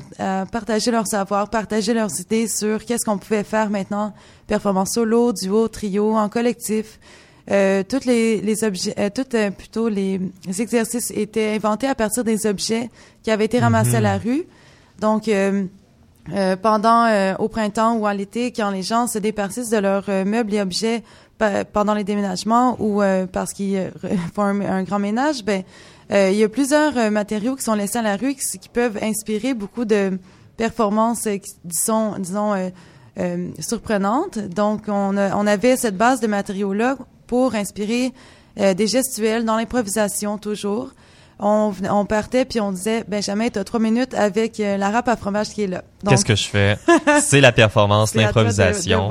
partager 0.51 0.91
leur 0.91 1.07
savoir, 1.07 1.49
partager 1.49 1.95
leurs 1.95 2.19
idées 2.21 2.47
sur 2.47 2.85
qu'est-ce 2.85 3.03
qu'on 3.03 3.17
pouvait 3.17 3.43
faire 3.43 3.71
maintenant, 3.71 4.13
performance 4.45 4.91
solo, 4.91 5.33
duo, 5.33 5.67
trio, 5.67 6.15
en 6.15 6.29
collectif. 6.29 6.99
Euh, 7.49 7.81
toutes 7.87 8.05
les, 8.05 8.39
les 8.41 8.63
objets, 8.63 8.93
euh, 8.99 9.09
toutes 9.09 9.35
plutôt 9.57 9.89
les, 9.89 10.19
exercices 10.59 11.09
étaient 11.11 11.55
inventés 11.55 11.87
à 11.87 11.95
partir 11.95 12.23
des 12.23 12.45
objets 12.45 12.91
qui 13.23 13.31
avaient 13.31 13.45
été 13.45 13.57
ramassés 13.57 13.95
à 13.95 14.01
la 14.01 14.19
mhm. 14.19 14.23
rue. 14.23 14.43
Donc 14.99 15.27
euh, 16.33 16.55
pendant 16.57 17.05
euh, 17.05 17.35
au 17.39 17.47
printemps 17.47 17.95
ou 17.95 18.05
à 18.05 18.13
l'été, 18.13 18.51
quand 18.51 18.69
les 18.69 18.83
gens 18.83 19.07
se 19.07 19.17
départissent 19.17 19.69
de 19.69 19.77
leurs 19.77 20.09
euh, 20.09 20.25
meubles 20.25 20.53
et 20.53 20.61
objets 20.61 21.03
pendant 21.71 21.93
les 21.93 22.03
déménagements 22.03 22.77
ou 22.79 23.03
parce 23.31 23.53
qu'ils 23.53 23.91
font 24.33 24.41
un, 24.41 24.81
grand 24.81 24.97
ménage, 24.97 25.43
ben 25.43 25.61
il 26.09 26.33
y 26.33 26.43
a 26.43 26.49
plusieurs 26.49 27.11
matériaux 27.11 27.55
qui 27.55 27.61
sont 27.61 27.75
laissés 27.75 27.99
à 27.99 28.01
la 28.01 28.15
rue 28.15 28.33
qui, 28.33 28.57
qui 28.57 28.69
peuvent 28.69 28.97
inspirer 29.03 29.53
beaucoup 29.53 29.85
de 29.85 30.17
performances 30.57 31.25
qui 31.25 31.77
sont, 31.77 32.15
disons, 32.17 32.55
surprenantes. 33.59 34.39
Donc, 34.39 34.85
on, 34.87 35.15
on 35.15 35.45
avait 35.45 35.77
cette 35.77 35.95
base 35.95 36.21
de 36.21 36.25
matériaux-là 36.25 36.97
pour 37.27 37.53
inspirer 37.53 38.13
des 38.55 38.87
gestuels 38.87 39.45
dans 39.45 39.57
l'improvisation 39.57 40.39
toujours 40.39 40.89
on, 41.39 41.71
on 41.89 42.05
partait 42.05 42.45
puis 42.45 42.59
on 42.59 42.71
disait 42.71 43.03
Benjamin, 43.07 43.49
tu 43.49 43.59
as 43.59 43.63
trois 43.63 43.79
minutes 43.79 44.13
avec 44.13 44.59
euh, 44.59 44.77
la 44.77 44.89
râpe 44.89 45.07
à 45.07 45.15
fromage 45.15 45.49
qui 45.49 45.63
est 45.63 45.67
là. 45.67 45.83
Qu'est-ce 46.07 46.25
que 46.25 46.35
je 46.35 46.47
fais? 46.47 46.77
C'est 47.21 47.41
la 47.41 47.51
performance, 47.51 48.15
l'improvisation. 48.15 49.09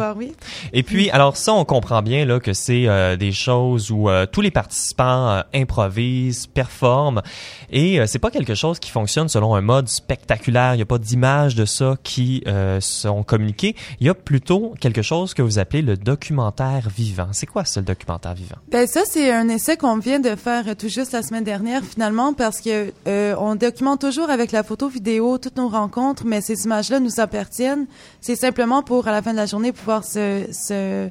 Et 0.73 0.83
puis, 0.83 1.11
alors 1.11 1.37
ça, 1.37 1.53
on 1.53 1.65
comprend 1.65 2.03
bien 2.03 2.25
là 2.25 2.39
que 2.39 2.53
c'est 2.53 2.87
euh, 2.87 3.17
des 3.17 3.33
choses 3.33 3.91
où 3.91 4.09
euh, 4.09 4.25
tous 4.27 4.41
les 4.41 4.53
participants 4.53 5.43
improvisent, 5.53 6.47
performent, 6.47 7.23
et 7.71 8.01
c'est 8.07 8.21
pas 8.21 8.31
quelque 8.31 8.55
chose 8.55 8.79
qui 8.79 8.91
fonctionne 8.91 9.29
selon 9.29 9.55
un 9.55 9.61
mode 9.61 9.89
spectaculaire. 9.89 10.75
Il 10.75 10.79
y 10.79 10.83
a 10.83 10.87
pas 10.87 10.99
d'images 10.99 11.57
de 11.57 11.65
ça 11.65 11.97
qui 12.03 12.45
sont 12.81 13.23
communiquées. 13.25 13.75
Il 14.01 14.07
y 14.07 14.11
a 14.11 14.15
plutôt 14.15 14.75
quelque 14.81 15.03
chose 15.03 15.35
que 15.35 15.43
vous 15.43 15.59
appelez 15.59 15.83
le 15.83 15.97
documentaire 15.97 16.89
vivant. 16.95 17.29
C'est 17.33 17.47
quoi 17.47 17.65
ça, 17.65 17.81
le 17.81 17.87
documentaire 17.87 18.35
vivant? 18.35 18.57
Ben 18.71 18.87
ça, 18.87 19.03
c'est 19.05 19.33
un 19.33 19.49
essai 19.49 19.77
qu'on 19.77 19.99
vient 19.99 20.21
de 20.21 20.37
faire 20.37 20.65
tout 20.77 20.89
juste 20.89 21.13
la 21.13 21.23
semaine 21.23 21.45
dernière, 21.45 21.83
finalement 21.85 22.16
parce 22.37 22.61
que 22.61 22.93
euh, 23.07 23.35
on 23.39 23.55
documente 23.55 24.01
toujours 24.01 24.31
avec 24.31 24.53
la 24.53 24.63
photo 24.63 24.89
vidéo 24.89 25.39
toutes 25.39 25.57
nos 25.57 25.69
rencontres, 25.69 26.25
mais 26.25 26.41
ces 26.41 26.65
images-là 26.65 27.01
nous 27.01 27.21
appartiennent. 27.21 27.87
C'est 28.21 28.37
simplement 28.37 28.83
pour 28.83 29.09
à 29.09 29.13
la 29.13 29.23
fin 29.23 29.33
de 29.33 29.37
la 29.37 29.47
journée 29.47 29.73
pouvoir 29.73 30.05
se, 30.05 30.45
se 30.53 31.09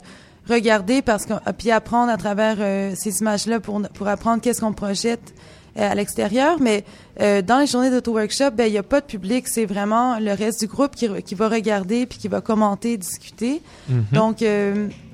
regarder 0.49 1.01
parce 1.01 1.25
que 1.25 1.33
puis 1.57 1.71
apprendre 1.71 2.11
à 2.11 2.17
travers 2.17 2.57
ces 2.95 3.19
images-là 3.19 3.59
pour 3.59 3.81
pour 3.93 4.07
apprendre 4.07 4.41
qu'est-ce 4.41 4.61
qu'on 4.61 4.73
projette 4.73 5.33
à 5.75 5.93
l'extérieur, 5.95 6.57
mais 6.61 6.85
dans 7.19 7.59
les 7.59 7.67
journées 7.67 7.89
d'auto-workshop, 7.89 8.51
ben 8.51 8.65
il 8.67 8.73
y 8.73 8.77
a 8.77 8.83
pas 8.83 9.01
de 9.01 9.05
public, 9.05 9.47
c'est 9.47 9.65
vraiment 9.65 10.19
le 10.19 10.33
reste 10.33 10.61
du 10.61 10.67
groupe 10.67 10.95
qui, 10.95 11.09
qui 11.23 11.35
va 11.35 11.49
regarder 11.49 12.05
puis 12.05 12.17
qui 12.17 12.27
va 12.27 12.41
commenter, 12.41 12.97
discuter. 12.97 13.61
Mm-hmm. 13.89 14.13
Donc 14.13 14.43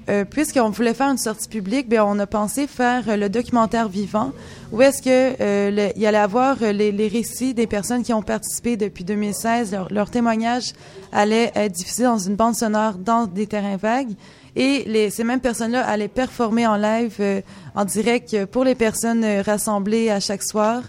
euh, 0.10 0.26
puisqu'on 0.26 0.70
voulait 0.72 0.96
faire 0.96 1.10
une 1.10 1.18
sortie 1.18 1.48
publique, 1.48 1.88
ben 1.88 2.02
on 2.02 2.18
a 2.18 2.26
pensé 2.26 2.66
faire 2.66 3.04
euh, 3.08 3.16
le 3.16 3.30
documentaire 3.30 3.88
vivant, 3.88 4.32
où 4.72 4.82
est-ce 4.82 5.02
que 5.02 5.36
euh, 5.40 5.92
il 5.96 6.02
y 6.02 6.08
allait 6.08 6.18
avoir 6.18 6.58
les, 6.60 6.92
les, 6.92 7.08
récits 7.08 7.54
des 7.54 7.68
personnes 7.68 8.02
qui 8.02 8.12
ont 8.12 8.24
participé 8.24 8.78
depuis 8.78 9.04
2016, 9.04 9.72
leur, 9.72 9.94
leur 9.94 10.10
témoignage 10.10 10.74
allait 11.12 11.52
être 11.54 11.74
diffusé 11.74 12.04
dans 12.04 12.18
une 12.18 12.36
bande 12.36 12.56
sonore 12.56 12.94
dans 12.96 13.28
des 13.28 13.46
terrains 13.46 13.78
vagues, 13.78 14.12
et 14.56 14.84
les, 14.88 15.12
ces 15.12 15.24
mêmes 15.24 15.40
personnes-là 15.40 15.86
allaient 15.88 16.08
performer 16.08 16.66
en 16.66 16.78
live, 16.78 17.44
en 17.76 17.86
direct 17.86 18.46
pour 18.46 18.64
les 18.64 18.76
personnes 18.76 19.26
rassemblées 19.46 20.10
à 20.10 20.20
chaque 20.20 20.44
soir. 20.44 20.82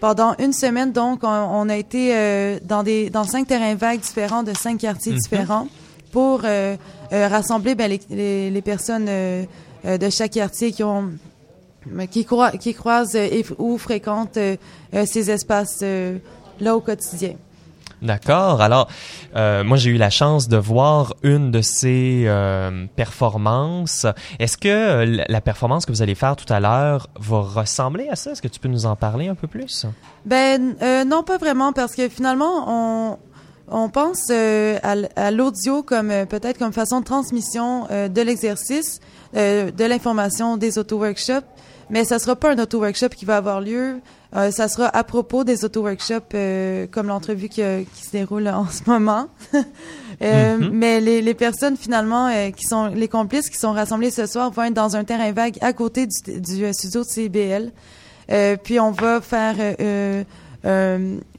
Pendant 0.00 0.34
une 0.38 0.52
semaine, 0.52 0.92
donc, 0.92 1.20
on, 1.22 1.68
a 1.68 1.76
été 1.76 2.58
dans 2.64 2.82
des 2.82 3.10
dans 3.10 3.24
cinq 3.24 3.46
terrains 3.46 3.74
vagues 3.74 4.00
différents 4.00 4.42
de 4.42 4.54
cinq 4.54 4.78
quartiers 4.78 5.12
mm-hmm. 5.12 5.22
différents 5.22 5.68
pour 6.14 6.42
euh, 6.44 6.46
euh, 6.46 6.76
rassembler 7.10 7.74
ben, 7.74 7.90
les, 8.10 8.50
les, 8.50 8.62
personnes 8.62 9.06
euh, 9.08 9.44
de 9.84 10.10
chaque 10.10 10.32
quartier 10.32 10.72
qui 10.72 10.82
ont 10.82 11.10
qui, 12.10 12.26
qui 12.60 12.74
croisent 12.74 13.18
ou 13.58 13.76
fréquentent 13.76 14.38
ces 15.04 15.30
espaces-là 15.30 16.76
au 16.76 16.80
quotidien. 16.80 17.34
D'accord. 18.00 18.62
Alors, 18.62 18.88
moi, 19.34 19.76
j'ai 19.76 19.90
eu 19.90 19.98
la 19.98 20.08
chance 20.08 20.48
de 20.48 20.56
voir 20.56 21.14
une 21.22 21.50
de 21.50 21.60
ces 21.60 22.26
performances. 22.96 24.06
Est-ce 24.38 24.56
que 24.56 25.24
la 25.28 25.40
performance 25.42 25.84
que 25.84 25.92
vous 25.92 26.00
allez 26.00 26.14
faire 26.14 26.36
tout 26.36 26.50
à 26.50 26.58
l'heure 26.58 27.08
va 27.20 27.40
ressembler 27.40 28.08
à 28.08 28.16
ça? 28.16 28.30
Est-ce 28.30 28.40
que 28.40 28.48
tu 28.48 28.60
peux 28.60 28.68
nous 28.68 28.86
en 28.86 28.96
parler 28.96 29.28
un 29.28 29.34
peu 29.34 29.46
plus? 29.46 29.84
Ben, 30.24 30.74
non, 31.06 31.22
pas 31.22 31.36
vraiment, 31.36 31.74
parce 31.74 31.94
que 31.94 32.08
finalement, 32.08 32.64
on, 32.66 33.18
on 33.68 33.88
pense 33.88 34.26
euh, 34.30 34.78
à, 34.82 35.30
l'audio 35.30 35.82
comme 35.82 36.10
euh, 36.10 36.26
peut-être 36.26 36.58
comme 36.58 36.72
façon 36.72 37.00
de 37.00 37.04
transmission 37.04 37.86
euh, 37.90 38.08
de 38.08 38.20
l'exercice, 38.20 39.00
de 39.34 39.84
l'information 39.84 40.56
des 40.56 40.78
auto-workshops, 40.78 41.44
mais 41.90 42.04
ça 42.04 42.20
sera 42.20 42.36
pas 42.36 42.52
un 42.52 42.58
auto-workshop 42.58 43.08
qui 43.08 43.24
va 43.24 43.36
avoir 43.36 43.60
lieu. 43.60 44.00
ça 44.32 44.68
sera 44.68 44.86
à 44.86 45.02
propos 45.02 45.42
des 45.42 45.64
auto-workshops 45.64 46.36
comme 46.92 47.08
l'entrevue 47.08 47.48
qui, 47.48 47.62
qui, 47.94 48.04
se 48.04 48.12
déroule 48.12 48.46
en 48.46 48.66
ce 48.68 48.88
moment. 48.88 49.26
Mm-hmm. 50.20 50.70
Mais 50.70 51.00
les, 51.00 51.20
les, 51.22 51.34
personnes 51.34 51.76
finalement 51.76 52.30
qui 52.56 52.64
sont 52.66 52.86
les 52.86 53.08
complices 53.08 53.50
qui 53.50 53.58
sont 53.58 53.72
rassemblés 53.72 54.12
ce 54.12 54.26
soir 54.26 54.52
vont 54.52 54.62
être 54.62 54.72
dans 54.72 54.94
un 54.94 55.02
terrain 55.02 55.32
vague 55.32 55.58
à 55.60 55.72
côté 55.72 56.06
du, 56.06 56.40
du 56.40 56.72
studio 56.72 57.02
de 57.02 57.08
CBL. 57.08 57.72
puis 58.62 58.78
on 58.78 58.92
va 58.92 59.20
faire 59.20 59.56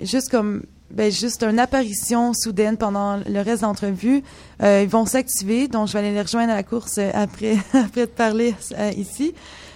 juste 0.02 0.30
comme 0.30 0.64
ben, 0.92 1.12
juste 1.12 1.44
une 1.44 1.60
apparition 1.60 2.34
soudaine 2.34 2.78
pendant 2.78 3.18
le 3.18 3.42
reste 3.42 3.62
de 3.62 3.68
l'entrevue. 3.68 4.24
Euh, 4.64 4.82
ils 4.84 4.90
vont 4.90 5.06
s'activer, 5.06 5.68
donc 5.68 5.88
je 5.88 5.94
vais 5.94 6.00
aller 6.00 6.14
les 6.14 6.22
rejoindre 6.22 6.52
à 6.54 6.56
la 6.56 6.64
course 6.64 6.98
euh, 6.98 7.10
après, 7.14 7.58
après 7.74 8.02
de 8.02 8.12
parler 8.12 8.54
euh, 8.78 8.92
ici. 8.96 9.34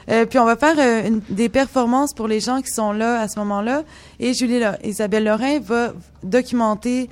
Euh, 0.09 0.25
puis 0.25 0.39
on 0.39 0.45
va 0.45 0.55
faire 0.55 0.75
euh, 0.77 1.07
une, 1.07 1.21
des 1.29 1.49
performances 1.49 2.13
pour 2.13 2.27
les 2.27 2.39
gens 2.39 2.61
qui 2.61 2.71
sont 2.71 2.91
là 2.91 3.21
à 3.21 3.27
ce 3.27 3.39
moment-là. 3.39 3.83
Et 4.19 4.33
Julie, 4.33 4.61
Isabelle 4.83 5.25
Lorrain 5.25 5.59
va 5.59 5.93
documenter 6.23 7.09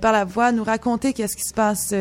par 0.00 0.12
la 0.12 0.24
voix, 0.24 0.52
nous 0.52 0.64
raconter 0.64 1.12
qu'est-ce 1.12 1.36
qui 1.36 1.42
se 1.42 1.52
passe 1.52 1.92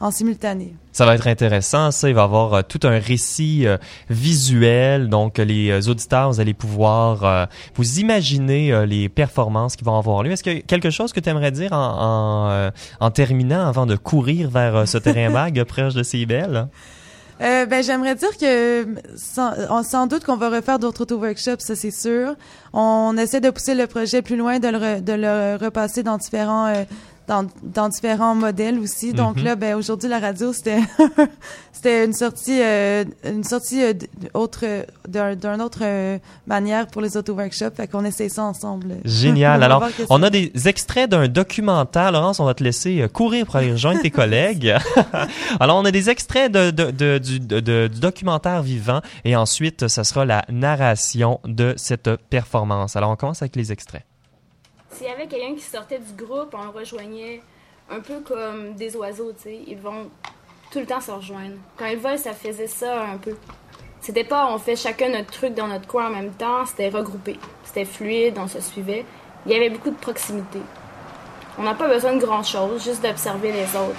en 0.00 0.10
simultané. 0.10 0.74
Ça 0.92 1.06
va 1.06 1.14
être 1.14 1.28
intéressant, 1.28 1.90
ça. 1.92 2.08
Il 2.08 2.14
va 2.14 2.22
y 2.22 2.24
avoir 2.24 2.54
euh, 2.54 2.62
tout 2.62 2.80
un 2.82 2.98
récit 2.98 3.66
euh, 3.66 3.76
visuel. 4.08 5.08
Donc, 5.08 5.38
les 5.38 5.70
euh, 5.70 5.90
auditeurs, 5.90 6.32
vous 6.32 6.40
allez 6.40 6.54
pouvoir 6.54 7.48
vous 7.74 7.98
imaginer 7.98 8.86
les 8.86 9.08
performances 9.08 9.76
qui 9.76 9.84
vont 9.84 9.96
avoir 9.96 10.22
lieu. 10.22 10.32
Est-ce 10.32 10.48
a 10.48 10.60
quelque 10.60 10.90
chose 10.90 11.12
que 11.12 11.20
tu 11.20 11.28
aimerais 11.28 11.50
dire 11.50 11.72
en, 11.72 12.70
en, 13.00 13.10
terminant 13.10 13.66
avant 13.66 13.86
de 13.86 13.96
courir 13.96 14.50
vers 14.50 14.86
ce 14.88 14.98
terrain 14.98 15.28
vague 15.30 15.62
proche 15.64 15.94
de 15.94 16.02
CIBL? 16.02 16.68
Euh, 17.40 17.64
ben, 17.64 17.82
j'aimerais 17.82 18.14
dire 18.16 18.36
que 18.38 18.86
sans, 19.16 19.82
sans 19.82 20.06
doute 20.06 20.24
qu'on 20.24 20.36
va 20.36 20.50
refaire 20.50 20.78
d'autres 20.78 21.02
auto-workshops, 21.02 21.60
ça 21.60 21.74
c'est 21.74 21.90
sûr. 21.90 22.34
On 22.74 23.16
essaie 23.16 23.40
de 23.40 23.48
pousser 23.48 23.74
le 23.74 23.86
projet 23.86 24.20
plus 24.20 24.36
loin, 24.36 24.58
de 24.58 24.68
le, 24.68 25.00
de 25.00 25.12
le 25.14 25.56
repasser 25.56 26.02
dans 26.02 26.18
différents 26.18 26.70
dans, 27.30 27.46
dans 27.62 27.88
différents 27.88 28.34
modèles 28.34 28.80
aussi. 28.80 29.12
Donc 29.12 29.36
mhm. 29.36 29.44
là, 29.44 29.54
ben 29.54 29.76
aujourd'hui 29.76 30.08
la 30.08 30.18
radio 30.18 30.52
c'était 30.52 30.80
c'était 31.72 32.04
une 32.04 32.12
sortie 32.12 32.60
euh, 32.60 33.04
une 33.24 33.44
sortie 33.44 33.84
euh, 33.84 33.92
autre 34.34 34.64
d'une 35.06 35.62
autre 35.62 35.78
euh, 35.82 36.18
manière 36.48 36.88
pour 36.88 37.02
les 37.02 37.16
auto 37.16 37.32
workshops. 37.32 37.76
Fait 37.76 37.86
qu'on 37.86 38.04
essaie 38.04 38.28
ça 38.28 38.42
ensemble. 38.42 38.96
Génial. 39.04 39.62
Alors 39.70 39.84
on 40.10 40.24
a 40.24 40.30
des 40.30 40.50
extraits 40.66 41.08
d'un 41.08 41.28
documentaire. 41.28 42.10
Laurence, 42.10 42.40
on 42.40 42.46
va 42.46 42.54
te 42.54 42.64
laisser 42.64 43.06
courir 43.12 43.46
pour 43.46 43.56
aller 43.56 43.70
rejoindre 43.70 44.02
tes 44.02 44.10
collègues. 44.20 44.74
Alors 45.60 45.76
on 45.76 45.84
a 45.84 45.92
des 45.92 46.10
extraits 46.10 46.50
de, 46.50 46.72
de, 46.72 46.90
de, 46.90 47.18
du, 47.18 47.38
de, 47.38 47.60
du 47.86 48.00
documentaire 48.00 48.60
vivant 48.62 49.02
et 49.24 49.36
ensuite 49.36 49.86
ça 49.86 50.02
sera 50.02 50.24
la 50.24 50.44
narration 50.48 51.38
de 51.44 51.74
cette 51.76 52.10
performance. 52.28 52.96
Alors 52.96 53.10
on 53.10 53.16
commence 53.16 53.40
avec 53.40 53.54
les 53.54 53.70
extraits. 53.70 54.02
S'il 55.00 55.08
y 55.08 55.12
avait 55.12 55.28
quelqu'un 55.28 55.54
qui 55.54 55.62
sortait 55.62 55.98
du 55.98 56.12
groupe, 56.12 56.54
on 56.54 56.62
le 56.62 56.78
rejoignait 56.78 57.40
un 57.88 58.00
peu 58.00 58.20
comme 58.20 58.74
des 58.74 58.94
oiseaux, 58.96 59.32
tu 59.32 59.44
sais. 59.44 59.58
Ils 59.66 59.78
vont 59.78 60.10
tout 60.70 60.78
le 60.78 60.84
temps 60.84 61.00
se 61.00 61.10
rejoindre. 61.10 61.54
Quand 61.78 61.86
ils 61.86 61.96
volent, 61.96 62.18
ça 62.18 62.34
faisait 62.34 62.66
ça 62.66 63.04
un 63.04 63.16
peu. 63.16 63.34
C'était 64.02 64.24
pas 64.24 64.52
on 64.52 64.58
fait 64.58 64.76
chacun 64.76 65.08
notre 65.08 65.30
truc 65.30 65.54
dans 65.54 65.68
notre 65.68 65.86
coin 65.86 66.08
en 66.08 66.10
même 66.10 66.32
temps, 66.32 66.66
c'était 66.66 66.90
regroupé. 66.90 67.38
C'était 67.64 67.86
fluide, 67.86 68.36
on 68.36 68.46
se 68.46 68.60
suivait. 68.60 69.06
Il 69.46 69.52
y 69.52 69.54
avait 69.54 69.70
beaucoup 69.70 69.88
de 69.88 69.96
proximité. 69.96 70.58
On 71.56 71.62
n'a 71.62 71.72
pas 71.72 71.88
besoin 71.88 72.12
de 72.16 72.20
grand 72.20 72.42
chose, 72.42 72.84
juste 72.84 73.02
d'observer 73.02 73.52
les 73.52 73.74
autres. 73.74 73.96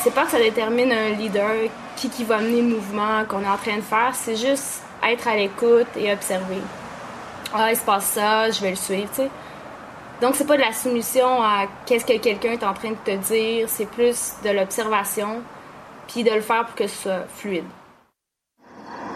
C'est 0.00 0.12
pas 0.12 0.24
que 0.24 0.32
ça 0.32 0.38
détermine 0.38 0.90
un 0.90 1.10
leader, 1.10 1.52
qui, 1.94 2.08
qui 2.08 2.24
va 2.24 2.38
mener 2.38 2.60
le 2.60 2.74
mouvement 2.74 3.24
qu'on 3.28 3.44
est 3.44 3.48
en 3.48 3.56
train 3.56 3.76
de 3.76 3.82
faire, 3.82 4.16
c'est 4.16 4.34
juste 4.34 4.82
être 5.08 5.28
à 5.28 5.36
l'écoute 5.36 5.86
et 5.94 6.12
observer. 6.12 6.60
Ah, 7.54 7.70
il 7.70 7.76
se 7.76 7.84
passe 7.84 8.06
ça, 8.06 8.50
je 8.50 8.60
vais 8.62 8.70
le 8.70 8.76
suivre, 8.76 9.08
tu 9.10 9.22
sais. 9.22 9.30
Donc, 10.22 10.36
c'est 10.36 10.46
pas 10.46 10.56
de 10.56 10.62
la 10.62 10.72
soumission 10.72 11.42
à 11.42 11.66
qu'est-ce 11.84 12.04
que 12.04 12.16
quelqu'un 12.16 12.52
est 12.52 12.62
en 12.62 12.74
train 12.74 12.90
de 12.90 12.96
te 13.04 13.10
dire, 13.10 13.68
c'est 13.68 13.86
plus 13.86 14.34
de 14.44 14.50
l'observation, 14.50 15.42
puis 16.06 16.22
de 16.22 16.30
le 16.30 16.40
faire 16.40 16.64
pour 16.64 16.76
que 16.76 16.86
ce 16.86 16.96
soit 16.96 17.26
fluide. 17.26 17.64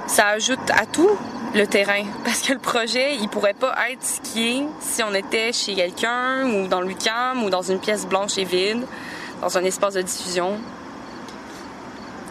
Ça 0.08 0.30
ajoute 0.30 0.68
à 0.68 0.84
tout 0.84 1.16
le 1.54 1.64
terrain, 1.68 2.02
parce 2.24 2.42
que 2.42 2.54
le 2.54 2.58
projet, 2.58 3.14
il 3.14 3.28
pourrait 3.28 3.54
pas 3.54 3.72
être 3.88 4.02
ce 4.02 4.20
qui 4.20 4.48
est 4.48 4.66
si 4.80 5.04
on 5.04 5.14
était 5.14 5.52
chez 5.52 5.76
quelqu'un, 5.76 6.44
ou 6.50 6.66
dans 6.66 6.80
le 6.80 6.88
week-end, 6.88 7.36
ou 7.44 7.50
dans 7.50 7.62
une 7.62 7.78
pièce 7.78 8.04
blanche 8.04 8.36
et 8.36 8.44
vide, 8.44 8.84
dans 9.42 9.56
un 9.56 9.62
espace 9.62 9.94
de 9.94 10.02
diffusion. 10.02 10.58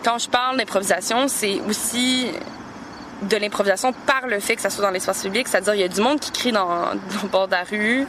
Quand 0.04 0.18
je 0.18 0.30
parle 0.30 0.58
d'improvisation, 0.58 1.30
c'est 1.30 1.62
aussi 1.62 2.28
de 3.22 3.38
l'improvisation 3.38 3.94
par 3.94 4.28
le 4.28 4.40
fait 4.40 4.56
que 4.56 4.62
ça 4.62 4.70
soit 4.70 4.84
dans 4.84 4.92
l'espace 4.92 5.22
public, 5.22 5.48
c'est-à-dire 5.48 5.76
il 5.76 5.82
y 5.82 5.84
a 5.84 5.88
du 5.88 6.02
monde 6.02 6.20
qui 6.20 6.32
crie 6.32 6.52
dans, 6.52 6.92
le 6.92 7.28
bord 7.28 7.48
de 7.48 7.54
la 7.54 7.64
rue, 7.64 8.08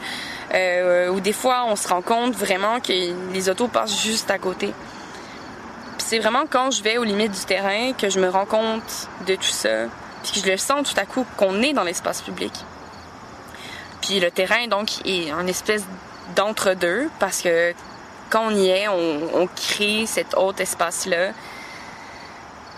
euh, 0.53 1.09
ou 1.09 1.19
des 1.19 1.33
fois 1.33 1.65
on 1.67 1.75
se 1.75 1.87
rend 1.87 2.01
compte 2.01 2.35
vraiment 2.35 2.79
que 2.79 2.93
les 3.33 3.49
autos 3.49 3.67
passent 3.67 4.01
juste 4.01 4.29
à 4.31 4.37
côté. 4.37 4.73
c'est 5.97 6.19
vraiment 6.19 6.43
quand 6.49 6.71
je 6.71 6.83
vais 6.83 6.97
aux 6.97 7.03
limites 7.03 7.31
du 7.31 7.45
terrain 7.45 7.93
que 7.93 8.09
je 8.09 8.19
me 8.19 8.29
rends 8.29 8.45
compte 8.45 9.07
de 9.25 9.35
tout 9.35 9.43
ça, 9.43 9.85
puis 10.23 10.33
que 10.33 10.45
je 10.47 10.51
le 10.51 10.57
sens 10.57 10.93
tout 10.93 10.99
à 10.99 11.05
coup 11.05 11.25
qu'on 11.37 11.61
est 11.61 11.73
dans 11.73 11.83
l'espace 11.83 12.21
public. 12.21 12.53
Puis 14.01 14.19
le 14.19 14.31
terrain 14.31 14.67
donc 14.67 15.05
est 15.05 15.31
un 15.31 15.47
espèce 15.47 15.83
d'entre-deux 16.35 17.09
parce 17.19 17.41
que 17.41 17.73
quand 18.29 18.47
on 18.47 18.55
y 18.55 18.67
est, 18.67 18.87
on, 18.89 19.41
on 19.41 19.47
crée 19.47 20.05
cet 20.05 20.35
autre 20.35 20.61
espace-là 20.61 21.31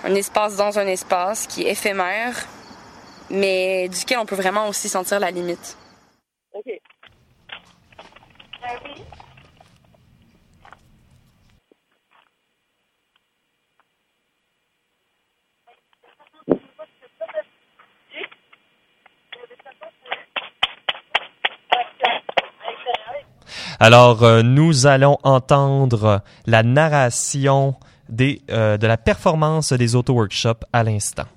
un 0.03 0.15
espace 0.15 0.55
dans 0.55 0.79
un 0.79 0.87
espace 0.87 1.47
qui 1.47 1.63
est 1.63 1.71
éphémère, 1.71 2.35
mais 3.29 3.89
duquel 3.89 4.17
on 4.19 4.25
peut 4.25 4.35
vraiment 4.35 4.67
aussi 4.67 4.89
sentir 4.89 5.19
la 5.19 5.31
limite. 5.31 5.77
OK. 6.53 6.79
Alors, 23.81 24.23
euh, 24.23 24.41
nous 24.41 24.87
allons 24.87 25.17
entendre 25.23 26.21
la 26.45 26.63
narration 26.63 27.75
des, 28.09 28.41
euh, 28.49 28.77
de 28.77 28.87
la 28.87 28.97
performance 28.97 29.71
des 29.73 29.95
auto-workshops 29.95 30.65
à 30.73 30.83
l'instant. 30.83 31.27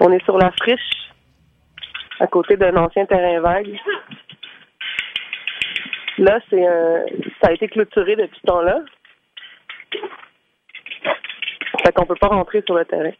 On 0.00 0.10
est 0.10 0.24
sur 0.24 0.36
la 0.36 0.50
friche, 0.50 1.12
à 2.18 2.26
côté 2.26 2.56
d'un 2.56 2.74
ancien 2.76 3.06
terrain 3.06 3.40
vague. 3.40 3.78
Là, 6.18 6.40
c'est 6.50 6.66
un... 6.66 7.04
ça 7.40 7.50
a 7.50 7.52
été 7.52 7.68
clôturé 7.68 8.16
depuis 8.16 8.36
ce 8.40 8.46
temps-là. 8.48 8.80
Fait 11.84 11.92
qu'on 11.92 12.04
peut 12.04 12.16
pas 12.16 12.28
rentrer 12.28 12.62
sur 12.66 12.74
le 12.74 12.84
terrain. 12.84 13.12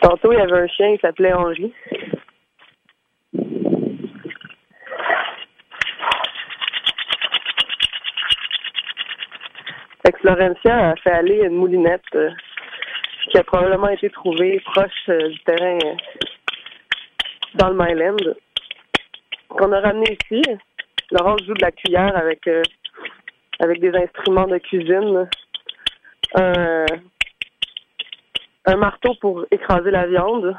Tantôt, 0.00 0.32
il 0.32 0.38
y 0.38 0.42
avait 0.42 0.60
un 0.60 0.66
chien 0.68 0.94
qui 0.94 1.00
s'appelait 1.00 1.32
Henri. 1.32 1.72
Fait 10.04 10.70
a 10.70 10.94
fait 10.96 11.10
aller 11.10 11.40
une 11.44 11.56
moulinette 11.56 12.02
euh, 12.14 12.30
qui 13.30 13.38
a 13.38 13.44
probablement 13.44 13.88
été 13.88 14.10
trouvée 14.10 14.60
proche 14.60 14.90
euh, 15.08 15.28
du 15.28 15.38
terrain 15.40 15.78
euh, 15.84 15.94
dans 17.54 17.70
le 17.70 17.74
Myland. 17.74 18.34
Qu'on 19.48 19.72
a 19.72 19.80
ramené 19.80 20.18
ici. 20.20 20.42
Laurent 21.10 21.36
joue 21.38 21.54
de 21.54 21.62
la 21.62 21.70
cuillère 21.70 22.16
avec 22.16 22.48
avec 23.60 23.80
des 23.80 23.94
instruments 23.96 24.46
de 24.46 24.58
cuisine. 24.58 25.28
Un, 26.36 26.86
un 28.66 28.76
marteau 28.76 29.14
pour 29.20 29.44
écraser 29.50 29.90
la 29.90 30.06
viande. 30.06 30.56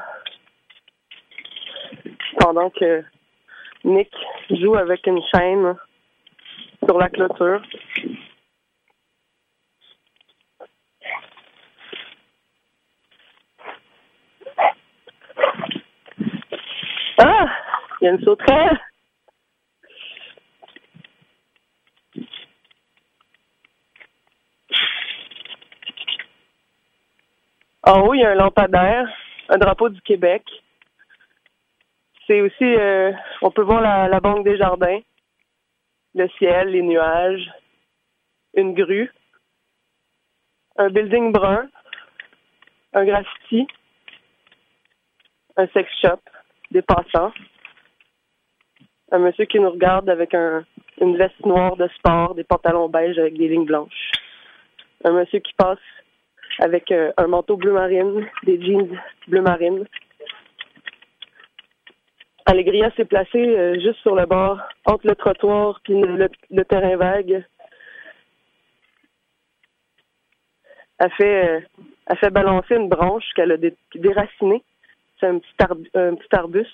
Pendant 2.38 2.70
que 2.70 3.04
Nick 3.84 4.12
joue 4.50 4.76
avec 4.76 5.06
une 5.06 5.22
chaîne 5.34 5.76
sur 6.84 6.98
la 6.98 7.08
clôture. 7.08 7.62
Ah! 17.18 17.48
Il 18.00 18.04
y 18.04 18.08
a 18.08 18.10
une 18.12 18.24
sauterelle! 18.24 18.85
En 27.86 28.00
haut, 28.00 28.14
il 28.14 28.20
y 28.20 28.24
a 28.24 28.30
un 28.30 28.34
lampadaire, 28.34 29.08
un 29.48 29.58
drapeau 29.58 29.88
du 29.88 30.00
Québec. 30.00 30.42
C'est 32.26 32.40
aussi, 32.40 32.64
euh, 32.64 33.12
on 33.42 33.52
peut 33.52 33.62
voir 33.62 33.80
la, 33.80 34.08
la 34.08 34.18
banque 34.18 34.44
des 34.44 34.56
jardins, 34.56 34.98
le 36.16 36.28
ciel, 36.30 36.70
les 36.70 36.82
nuages, 36.82 37.48
une 38.54 38.74
grue, 38.74 39.12
un 40.76 40.90
building 40.90 41.30
brun, 41.30 41.68
un 42.92 43.04
graffiti, 43.04 43.68
un 45.56 45.68
sex 45.68 45.88
shop, 46.02 46.18
des 46.72 46.82
passants, 46.82 47.32
un 49.12 49.18
monsieur 49.18 49.44
qui 49.44 49.60
nous 49.60 49.70
regarde 49.70 50.10
avec 50.10 50.34
un, 50.34 50.64
une 51.00 51.16
veste 51.16 51.38
noire 51.46 51.76
de 51.76 51.86
sport, 51.98 52.34
des 52.34 52.42
pantalons 52.42 52.88
beige 52.88 53.16
avec 53.16 53.38
des 53.38 53.46
lignes 53.46 53.64
blanches, 53.64 54.10
un 55.04 55.12
monsieur 55.12 55.38
qui 55.38 55.52
passe 55.54 55.78
avec 56.58 56.90
euh, 56.90 57.12
un 57.16 57.26
manteau 57.26 57.56
bleu 57.56 57.72
marine, 57.72 58.26
des 58.44 58.60
jeans 58.60 58.98
bleu 59.28 59.42
marine. 59.42 59.86
Allegria 62.46 62.90
s'est 62.96 63.04
placée 63.04 63.56
euh, 63.56 63.74
juste 63.80 64.00
sur 64.00 64.14
le 64.14 64.24
bord, 64.24 64.60
entre 64.84 65.06
le 65.06 65.14
trottoir 65.16 65.80
puis 65.82 65.94
le, 66.00 66.64
terrain 66.64 66.96
vague. 66.96 67.44
Elle 70.98 71.10
fait, 71.12 71.48
euh, 71.48 72.14
fait 72.20 72.30
balancer 72.30 72.76
une 72.76 72.88
branche 72.88 73.26
qu'elle 73.34 73.52
a 73.52 73.56
dé- 73.56 73.76
déracinée. 73.94 74.62
C'est 75.18 75.26
un 75.26 75.36
un 75.94 76.14
petit 76.14 76.34
arbuste. 76.36 76.70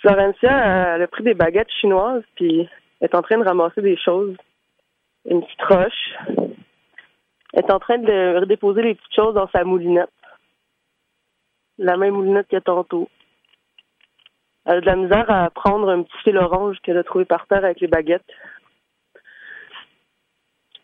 Florencia, 0.00 0.94
elle 0.96 1.02
a 1.02 1.08
pris 1.08 1.24
des 1.24 1.34
baguettes 1.34 1.70
chinoises 1.80 2.24
puis 2.34 2.68
est 3.00 3.14
en 3.14 3.22
train 3.22 3.38
de 3.38 3.44
ramasser 3.44 3.82
des 3.82 3.96
choses 3.96 4.36
une 5.28 5.42
petite 5.42 5.62
roche. 5.62 6.14
Elle 7.52 7.64
est 7.64 7.72
en 7.72 7.78
train 7.78 7.98
de 7.98 8.40
redéposer 8.40 8.82
les 8.82 8.94
petites 8.94 9.14
choses 9.14 9.34
dans 9.34 9.48
sa 9.48 9.64
moulinette. 9.64 10.10
La 11.78 11.96
même 11.96 12.14
moulinette 12.14 12.48
que 12.48 12.56
tantôt. 12.58 13.08
Elle 14.64 14.78
a 14.78 14.80
de 14.80 14.86
la 14.86 14.96
misère 14.96 15.30
à 15.30 15.48
prendre 15.50 15.88
un 15.88 16.02
petit 16.02 16.18
fil 16.24 16.36
orange 16.38 16.78
qu'elle 16.82 16.98
a 16.98 17.04
trouvé 17.04 17.24
par 17.24 17.46
terre 17.46 17.64
avec 17.64 17.80
les 17.80 17.86
baguettes. 17.86 18.30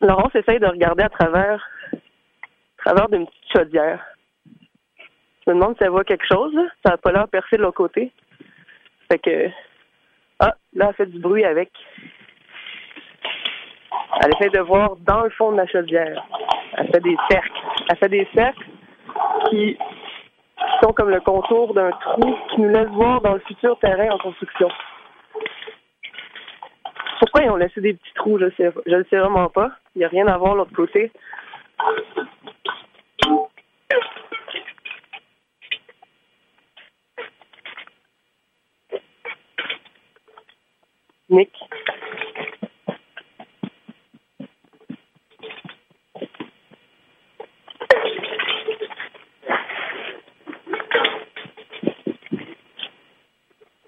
Laurence 0.01 0.35
essaye 0.35 0.61
de 0.61 0.67
regarder 0.67 1.05
à 1.05 1.09
travers, 1.09 1.69
à 1.93 2.83
travers 2.85 3.09
d'une 3.09 3.27
petite 3.27 3.53
chaudière. 3.53 4.05
Je 5.45 5.51
me 5.51 5.55
demande 5.55 5.77
si 5.77 5.85
elle 5.85 5.91
voit 5.91 6.05
quelque 6.05 6.27
chose. 6.27 6.55
Ça 6.85 6.93
n'a 6.93 6.97
pas 6.97 7.13
l'air 7.13 7.29
percé 7.29 7.57
de 7.57 7.63
l'autre 7.63 7.77
côté. 7.77 8.13
Fait 9.11 9.19
que... 9.19 9.51
Ah, 10.39 10.55
là, 10.73 10.89
elle 10.89 10.95
fait 10.95 11.07
du 11.07 11.19
bruit 11.19 11.45
avec. 11.45 11.71
Elle 14.21 14.31
essaie 14.37 14.51
de 14.51 14.61
voir 14.61 14.97
dans 15.01 15.23
le 15.23 15.31
fond 15.31 15.53
de 15.53 15.57
la 15.57 15.67
chaudière. 15.67 16.25
Elle 16.77 16.89
fait 16.89 17.01
des 17.01 17.17
cercles. 17.31 17.63
Elle 17.91 17.97
fait 17.97 18.09
des 18.09 18.29
cercles 18.35 18.67
qui 19.51 19.77
sont 20.83 20.93
comme 20.93 21.11
le 21.11 21.21
contour 21.21 21.75
d'un 21.75 21.91
trou 21.91 22.37
qui 22.51 22.61
nous 22.61 22.69
laisse 22.69 22.89
voir 22.89 23.21
dans 23.21 23.35
le 23.35 23.41
futur 23.41 23.79
terrain 23.79 24.11
en 24.11 24.19
construction. 24.19 24.69
Pourquoi 27.21 27.45
ils 27.45 27.51
ont 27.51 27.57
laissé 27.57 27.81
des 27.81 27.95
petits 27.95 28.15
trous, 28.15 28.39
je 28.39 28.51
sais, 28.57 28.71
je 28.87 28.97
le 28.97 29.07
sais 29.09 29.19
vraiment 29.19 29.49
pas. 29.49 29.71
Il 29.95 30.01
n'y 30.01 30.05
a 30.05 30.09
rien 30.09 30.27
à 30.27 30.37
voir 30.37 30.55
de 30.55 30.59
l'autre 30.59 30.75
côté. 30.75 31.11
Nick? 41.31 41.51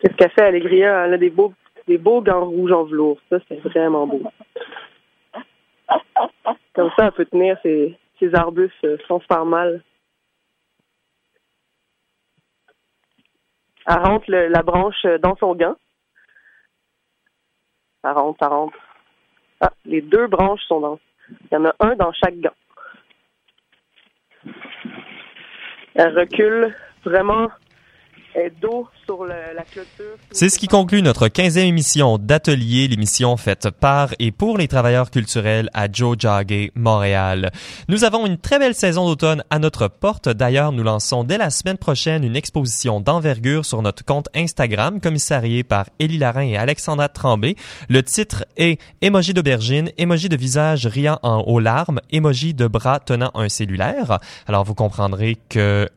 Qu'est-ce 0.05 0.17
qu'elle 0.17 0.31
fait, 0.33 0.43
Allegria? 0.43 1.07
Elle 1.07 1.15
a 1.15 1.17
des 1.17 1.31
beaux, 1.31 1.55
des 1.89 1.97
beaux 1.97 2.21
gants 2.21 2.45
rouges 2.45 2.73
en 2.73 2.85
velours. 2.85 3.19
Ça, 3.31 3.39
c'est 3.49 3.59
vraiment 3.61 4.07
beau. 4.07 4.23
Comme 6.75 6.91
ça, 6.95 7.07
elle 7.07 7.13
peut 7.13 7.25
tenir 7.25 7.57
ses, 7.63 7.97
arbustes 8.35 8.85
euh, 8.85 8.99
sans 9.09 9.19
se 9.21 9.25
faire 9.25 9.47
mal. 9.47 9.83
Elle 13.87 13.99
rentre 13.99 14.31
la 14.31 14.63
branche 14.63 15.07
dans 15.23 15.37
son 15.37 15.55
gant. 15.55 15.77
Ça 18.03 18.13
rentre, 18.13 18.39
ça 18.41 18.49
rentre. 18.49 18.77
Ah, 19.61 19.73
les 19.87 20.03
deux 20.03 20.27
branches 20.27 20.63
sont 20.69 20.81
dans. 20.81 21.01
Il 21.31 21.49
y 21.53 21.57
en 21.57 21.65
a 21.65 21.75
un 21.81 21.97
dans 21.97 22.13
chaque 22.13 22.39
gant. 22.41 22.51
Elle 25.95 26.19
recule 26.19 26.77
vraiment 27.05 27.49
C'est 30.33 30.49
ce 30.49 30.59
qui 30.59 30.67
conclut 30.67 31.03
notre 31.03 31.29
15e 31.29 31.61
émission 31.61 32.19
d'Atelier, 32.19 32.89
l'émission 32.89 33.37
faite 33.37 33.71
par 33.71 34.13
et 34.19 34.33
pour 34.33 34.59
les 34.59 34.67
travailleurs 34.67 35.11
culturels 35.11 35.71
à 35.73 35.87
Joe 35.91 36.17
Jagge, 36.19 36.71
Montréal. 36.75 37.53
Nous 37.89 38.03
avons 38.03 38.27
une 38.27 38.39
très 38.39 38.59
belle 38.59 38.75
saison 38.75 39.07
d'automne 39.07 39.45
à 39.51 39.61
notre 39.61 39.87
porte. 39.87 40.29
D'ailleurs, 40.29 40.73
nous 40.73 40.83
lançons 40.83 41.23
dès 41.23 41.39
la 41.39 41.51
semaine 41.51 41.79
prochaine 41.79 42.25
une 42.25 42.35
exposition 42.35 43.01
d'envergure 43.01 43.65
sur 43.65 43.83
notre 43.83 44.05
compte 44.05 44.29
Instagram, 44.35 45.01
commissarié 45.01 45.63
par 45.63 45.87
Élie 46.01 46.19
Larin 46.19 46.49
et 46.49 46.57
Alexandra 46.57 47.09
Tremblay. 47.09 47.55
Le 47.89 48.03
titre 48.03 48.45
est 48.57 48.81
Émoji 49.01 49.35
d'aubergine, 49.35 49.91
émoji 49.97 50.29
de 50.29 50.37
visage 50.37 50.87
riant 50.87 51.21
en 51.23 51.43
aux 51.43 51.61
larmes, 51.61 52.01
émoji 52.11 52.55
de 52.55 52.67
bras 52.67 52.99
tenant 52.99 53.31
un 53.35 53.49
cellulaire. 53.49 54.19
Alors, 54.49 54.65
vous 54.65 54.75
comprendrez 54.75 55.39
que 55.49 55.89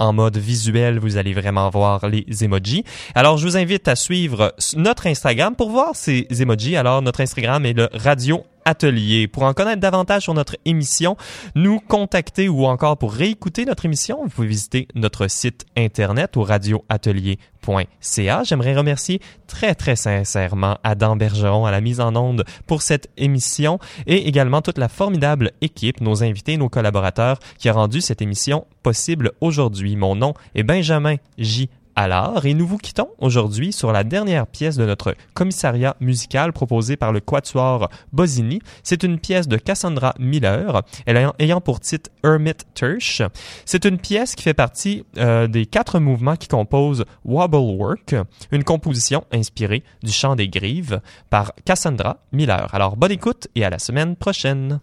en 0.00 0.12
mode 0.12 0.38
visuel, 0.38 0.98
vous 0.98 1.16
allez 1.16 1.34
vraiment 1.34 1.70
voir 1.70 2.08
les 2.08 2.24
emojis. 2.42 2.84
Alors, 3.14 3.36
je 3.38 3.46
vous 3.46 3.56
invite 3.56 3.86
à 3.86 3.94
suivre 3.94 4.54
notre 4.74 5.06
Instagram 5.06 5.54
pour 5.54 5.70
voir 5.70 5.90
ces 5.94 6.26
emojis. 6.40 6.76
Alors, 6.76 7.02
notre 7.02 7.20
Instagram 7.20 7.64
est 7.66 7.74
le 7.74 7.88
Radio 7.92 8.44
Atelier. 8.64 9.28
Pour 9.28 9.44
en 9.44 9.54
connaître 9.54 9.80
davantage 9.80 10.22
sur 10.22 10.34
notre 10.34 10.56
émission, 10.64 11.16
nous 11.54 11.80
contacter 11.80 12.48
ou 12.48 12.66
encore 12.66 12.98
pour 12.98 13.12
réécouter 13.12 13.64
notre 13.64 13.84
émission, 13.84 14.20
vous 14.22 14.30
pouvez 14.30 14.48
visiter 14.48 14.88
notre 14.94 15.28
site 15.28 15.66
internet 15.76 16.36
au 16.36 16.42
radioatelier.ca. 16.42 18.42
J'aimerais 18.44 18.76
remercier 18.76 19.20
très 19.46 19.74
très 19.74 19.96
sincèrement 19.96 20.78
Adam 20.84 21.16
Bergeron 21.16 21.66
à 21.66 21.70
la 21.70 21.80
mise 21.80 22.00
en 22.00 22.14
onde 22.16 22.44
pour 22.66 22.82
cette 22.82 23.08
émission 23.16 23.78
et 24.06 24.28
également 24.28 24.62
toute 24.62 24.78
la 24.78 24.88
formidable 24.88 25.52
équipe, 25.60 26.00
nos 26.00 26.22
invités, 26.22 26.56
nos 26.56 26.68
collaborateurs 26.68 27.38
qui 27.58 27.68
a 27.68 27.72
rendu 27.72 28.00
cette 28.00 28.22
émission 28.22 28.66
possible 28.82 29.32
aujourd'hui. 29.40 29.96
Mon 29.96 30.16
nom 30.16 30.34
est 30.54 30.62
Benjamin 30.62 31.16
J. 31.38 31.68
l'art 32.08 32.46
et 32.46 32.54
nous 32.54 32.66
vous 32.66 32.78
quittons 32.78 33.08
aujourd'hui 33.18 33.72
sur 33.72 33.92
la 33.92 34.04
dernière 34.04 34.46
pièce 34.46 34.76
de 34.76 34.84
notre 34.84 35.14
commissariat 35.34 35.96
musical 36.00 36.52
proposé 36.52 36.96
par 36.96 37.12
le 37.12 37.20
Quatuor 37.20 37.88
Bosini. 38.12 38.60
C'est 38.82 39.02
une 39.02 39.18
pièce 39.18 39.48
de 39.48 39.56
Cassandra 39.56 40.14
Miller, 40.18 40.82
elle 41.06 41.32
ayant, 41.38 41.60
pour 41.60 41.80
titre 41.80 42.10
Hermit 42.24 42.54
Tersch. 42.74 43.22
C'est 43.64 43.84
une 43.84 43.98
pièce 43.98 44.34
qui 44.34 44.42
fait 44.42 44.54
partie 44.54 45.04
euh, 45.18 45.46
des 45.46 45.66
quatre 45.66 45.98
mouvements 45.98 46.36
qui 46.36 46.48
composent 46.48 47.04
Wobble 47.24 47.56
Work, 47.56 48.14
une 48.50 48.64
composition 48.64 49.24
inspirée 49.32 49.82
du 50.02 50.12
chant 50.12 50.36
des 50.36 50.48
grives 50.48 51.00
par 51.28 51.52
Cassandra 51.64 52.18
Miller. 52.32 52.68
Alors 52.72 52.96
bonne 52.96 53.12
écoute 53.12 53.48
et 53.54 53.64
à 53.64 53.70
la 53.70 53.78
semaine 53.78 54.16
prochaine. 54.16 54.80